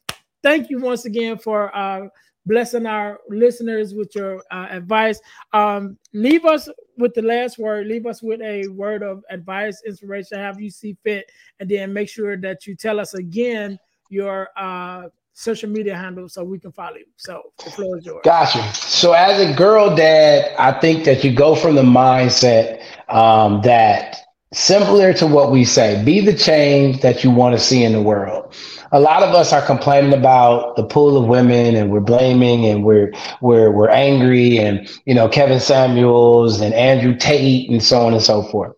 thank 0.43 0.69
you 0.69 0.79
once 0.79 1.05
again 1.05 1.37
for 1.37 1.75
uh, 1.75 2.07
blessing 2.45 2.85
our 2.85 3.19
listeners 3.29 3.93
with 3.93 4.15
your 4.15 4.43
uh, 4.51 4.67
advice. 4.69 5.19
Um, 5.53 5.97
leave 6.13 6.45
us 6.45 6.69
with 6.97 7.13
the 7.13 7.21
last 7.21 7.57
word. 7.57 7.87
Leave 7.87 8.05
us 8.05 8.21
with 8.21 8.41
a 8.41 8.67
word 8.67 9.03
of 9.03 9.23
advice, 9.29 9.81
inspiration, 9.85 10.39
however 10.39 10.61
you 10.61 10.69
see 10.69 10.95
fit, 11.03 11.31
and 11.59 11.69
then 11.69 11.93
make 11.93 12.09
sure 12.09 12.37
that 12.37 12.67
you 12.67 12.75
tell 12.75 12.99
us 12.99 13.13
again 13.13 13.79
your 14.09 14.49
uh, 14.57 15.07
social 15.33 15.69
media 15.69 15.95
handle 15.95 16.29
so 16.29 16.43
we 16.43 16.59
can 16.59 16.71
follow 16.71 16.95
you. 16.95 17.05
So 17.17 17.41
the 17.63 17.71
floor 17.71 17.97
is 17.97 18.05
yours. 18.05 18.21
Gotcha. 18.23 18.73
So 18.73 19.13
as 19.13 19.39
a 19.39 19.53
girl 19.53 19.95
dad, 19.95 20.55
I 20.57 20.79
think 20.79 21.03
that 21.05 21.23
you 21.23 21.33
go 21.33 21.55
from 21.55 21.75
the 21.75 21.83
mindset 21.83 22.81
um, 23.09 23.61
that 23.63 24.24
similar 24.53 25.13
to 25.13 25.27
what 25.27 25.51
we 25.51 25.65
say, 25.65 26.03
be 26.03 26.21
the 26.21 26.33
change 26.35 27.01
that 27.01 27.23
you 27.23 27.31
want 27.31 27.55
to 27.57 27.63
see 27.63 27.83
in 27.83 27.93
the 27.93 28.01
world. 28.01 28.53
A 28.91 28.99
lot 28.99 29.23
of 29.23 29.33
us 29.35 29.51
are 29.51 29.65
complaining 29.65 30.13
about 30.13 30.75
the 30.75 30.83
pool 30.85 31.17
of 31.17 31.27
women 31.27 31.75
and 31.75 31.91
we're 31.91 31.99
blaming 31.99 32.65
and 32.65 32.83
we're 32.83 33.11
we're 33.41 33.71
we're 33.71 33.89
angry 33.89 34.57
and 34.59 34.87
you 35.05 35.13
know 35.13 35.27
Kevin 35.27 35.59
Samuels 35.59 36.61
and 36.61 36.73
Andrew 36.73 37.15
Tate 37.15 37.69
and 37.69 37.83
so 37.83 38.05
on 38.05 38.13
and 38.13 38.21
so 38.21 38.43
forth. 38.43 38.73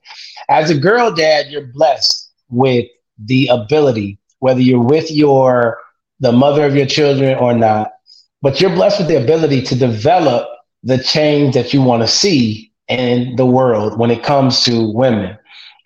As 0.49 0.69
a 0.69 0.77
girl 0.77 1.13
dad, 1.13 1.47
you're 1.49 1.67
blessed 1.67 2.31
with 2.49 2.85
the 3.19 3.47
ability 3.47 4.17
whether 4.39 4.61
you're 4.61 4.79
with 4.81 5.11
your 5.11 5.79
the 6.19 6.31
mother 6.31 6.65
of 6.65 6.75
your 6.75 6.85
children 6.85 7.37
or 7.37 7.53
not, 7.53 7.91
but 8.41 8.59
you're 8.59 8.73
blessed 8.73 8.99
with 8.99 9.07
the 9.07 9.21
ability 9.21 9.61
to 9.61 9.75
develop 9.75 10.47
the 10.83 10.97
change 10.97 11.53
that 11.53 11.73
you 11.73 11.81
want 11.81 12.01
to 12.01 12.07
see 12.07 12.71
in 12.87 13.35
the 13.35 13.45
world 13.45 13.99
when 13.99 14.09
it 14.09 14.23
comes 14.23 14.63
to 14.63 14.91
women. 14.93 15.37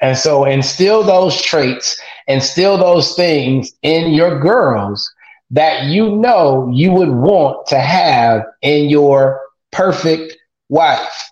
And 0.01 0.17
so 0.17 0.45
instill 0.45 1.03
those 1.03 1.41
traits, 1.41 1.99
instill 2.27 2.77
those 2.77 3.15
things 3.15 3.71
in 3.83 4.13
your 4.13 4.39
girls 4.39 5.09
that 5.51 5.85
you 5.85 6.15
know 6.15 6.69
you 6.73 6.91
would 6.91 7.11
want 7.11 7.67
to 7.67 7.79
have 7.79 8.43
in 8.61 8.89
your 8.89 9.39
perfect 9.71 10.37
wife. 10.69 11.31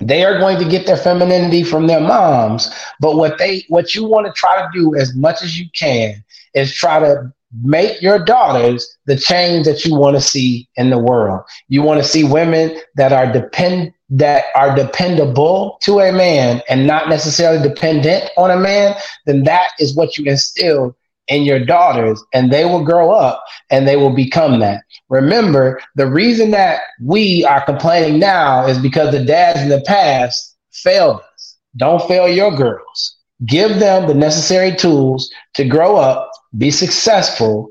They 0.00 0.24
are 0.24 0.38
going 0.38 0.58
to 0.58 0.68
get 0.68 0.86
their 0.86 0.96
femininity 0.96 1.64
from 1.64 1.86
their 1.86 2.00
moms, 2.00 2.70
but 3.00 3.16
what 3.16 3.38
they 3.38 3.64
what 3.68 3.94
you 3.94 4.04
want 4.04 4.26
to 4.26 4.32
try 4.32 4.60
to 4.60 4.68
do 4.72 4.94
as 4.94 5.14
much 5.16 5.42
as 5.42 5.58
you 5.58 5.66
can 5.74 6.22
is 6.54 6.74
try 6.74 6.98
to 7.00 7.32
make 7.62 8.02
your 8.02 8.22
daughters 8.22 8.86
the 9.06 9.16
change 9.16 9.66
that 9.66 9.84
you 9.86 9.94
want 9.94 10.14
to 10.14 10.20
see 10.20 10.68
in 10.76 10.90
the 10.90 10.98
world. 10.98 11.40
You 11.68 11.82
want 11.82 12.02
to 12.02 12.08
see 12.08 12.24
women 12.24 12.78
that 12.96 13.12
are 13.12 13.32
depend 13.32 13.94
that 14.08 14.44
are 14.54 14.74
dependable 14.74 15.78
to 15.82 15.98
a 16.00 16.12
man 16.12 16.62
and 16.68 16.86
not 16.86 17.08
necessarily 17.08 17.66
dependent 17.66 18.30
on 18.36 18.50
a 18.50 18.56
man, 18.56 18.94
then 19.26 19.44
that 19.44 19.70
is 19.78 19.96
what 19.96 20.16
you 20.16 20.24
instill 20.26 20.96
in 21.28 21.42
your 21.42 21.64
daughters 21.64 22.22
and 22.32 22.52
they 22.52 22.64
will 22.64 22.84
grow 22.84 23.10
up 23.10 23.42
and 23.70 23.86
they 23.86 23.96
will 23.96 24.14
become 24.14 24.60
that. 24.60 24.84
Remember, 25.08 25.80
the 25.96 26.06
reason 26.06 26.52
that 26.52 26.82
we 27.02 27.44
are 27.44 27.64
complaining 27.64 28.20
now 28.20 28.64
is 28.66 28.78
because 28.78 29.10
the 29.10 29.24
dads 29.24 29.60
in 29.60 29.68
the 29.68 29.82
past 29.86 30.56
failed 30.70 31.20
us. 31.34 31.56
Don't 31.76 32.06
fail 32.06 32.28
your 32.28 32.54
girls. 32.54 33.16
Give 33.44 33.80
them 33.80 34.06
the 34.06 34.14
necessary 34.14 34.74
tools 34.76 35.30
to 35.54 35.64
grow 35.64 35.96
up 35.96 36.30
be 36.56 36.70
successful 36.70 37.70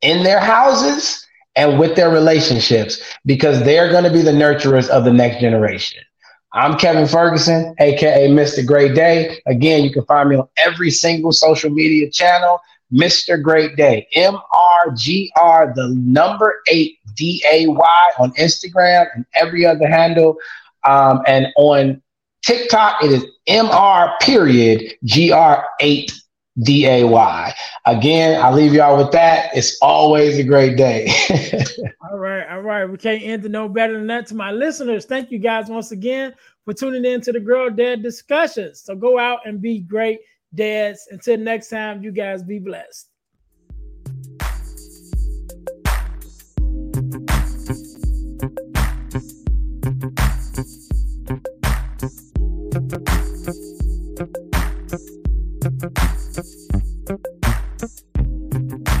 in 0.00 0.22
their 0.24 0.40
houses 0.40 1.23
and 1.56 1.78
with 1.78 1.96
their 1.96 2.10
relationships 2.10 3.00
because 3.24 3.62
they're 3.64 3.90
going 3.90 4.04
to 4.04 4.12
be 4.12 4.22
the 4.22 4.32
nurturers 4.32 4.88
of 4.88 5.04
the 5.04 5.12
next 5.12 5.40
generation. 5.40 6.02
I'm 6.52 6.78
Kevin 6.78 7.08
Ferguson, 7.08 7.74
aka 7.80 8.28
Mr. 8.28 8.64
Great 8.64 8.94
Day. 8.94 9.40
Again, 9.46 9.82
you 9.82 9.92
can 9.92 10.04
find 10.04 10.28
me 10.28 10.36
on 10.36 10.48
every 10.56 10.90
single 10.90 11.32
social 11.32 11.70
media 11.70 12.10
channel. 12.10 12.60
Mr. 12.92 13.42
Great 13.42 13.74
Day, 13.76 14.06
M 14.14 14.34
R 14.36 14.92
G 14.94 15.32
R, 15.40 15.72
the 15.74 15.88
number 15.96 16.62
eight 16.68 16.98
D 17.16 17.44
A 17.50 17.66
Y 17.66 18.10
on 18.18 18.30
Instagram 18.34 19.06
and 19.14 19.26
every 19.34 19.66
other 19.66 19.88
handle. 19.88 20.36
Um, 20.84 21.22
and 21.26 21.48
on 21.56 22.00
TikTok, 22.42 23.02
it 23.02 23.10
is 23.10 23.24
M 23.48 23.66
R 23.66 24.14
period 24.20 24.94
G 25.02 25.32
R 25.32 25.66
eight 25.80 26.12
D 26.62 26.86
A 26.86 27.04
Y. 27.04 27.54
Again, 27.86 28.40
I 28.40 28.52
leave 28.52 28.74
y'all 28.74 28.96
with 28.96 29.12
that. 29.12 29.50
It's 29.56 29.76
always 29.82 30.38
a 30.38 30.44
great 30.44 30.76
day. 30.76 31.12
all 32.10 32.18
right, 32.18 32.46
all 32.48 32.62
right. 32.62 32.84
We 32.84 32.96
can't 32.96 33.22
end 33.22 33.44
it 33.44 33.50
no 33.50 33.68
better 33.68 33.94
than 33.94 34.06
that. 34.06 34.26
To 34.28 34.34
my 34.34 34.52
listeners, 34.52 35.04
thank 35.04 35.30
you 35.30 35.38
guys 35.38 35.68
once 35.68 35.90
again 35.90 36.34
for 36.64 36.72
tuning 36.72 37.04
in 37.04 37.20
to 37.22 37.32
the 37.32 37.40
Girl 37.40 37.70
Dad 37.70 38.02
discussions. 38.02 38.80
So 38.80 38.94
go 38.94 39.18
out 39.18 39.40
and 39.46 39.60
be 39.60 39.80
great 39.80 40.20
dads. 40.54 41.08
Until 41.10 41.38
next 41.38 41.70
time, 41.70 42.02
you 42.02 42.12
guys 42.12 42.42
be 42.42 42.58
blessed. 42.58 43.08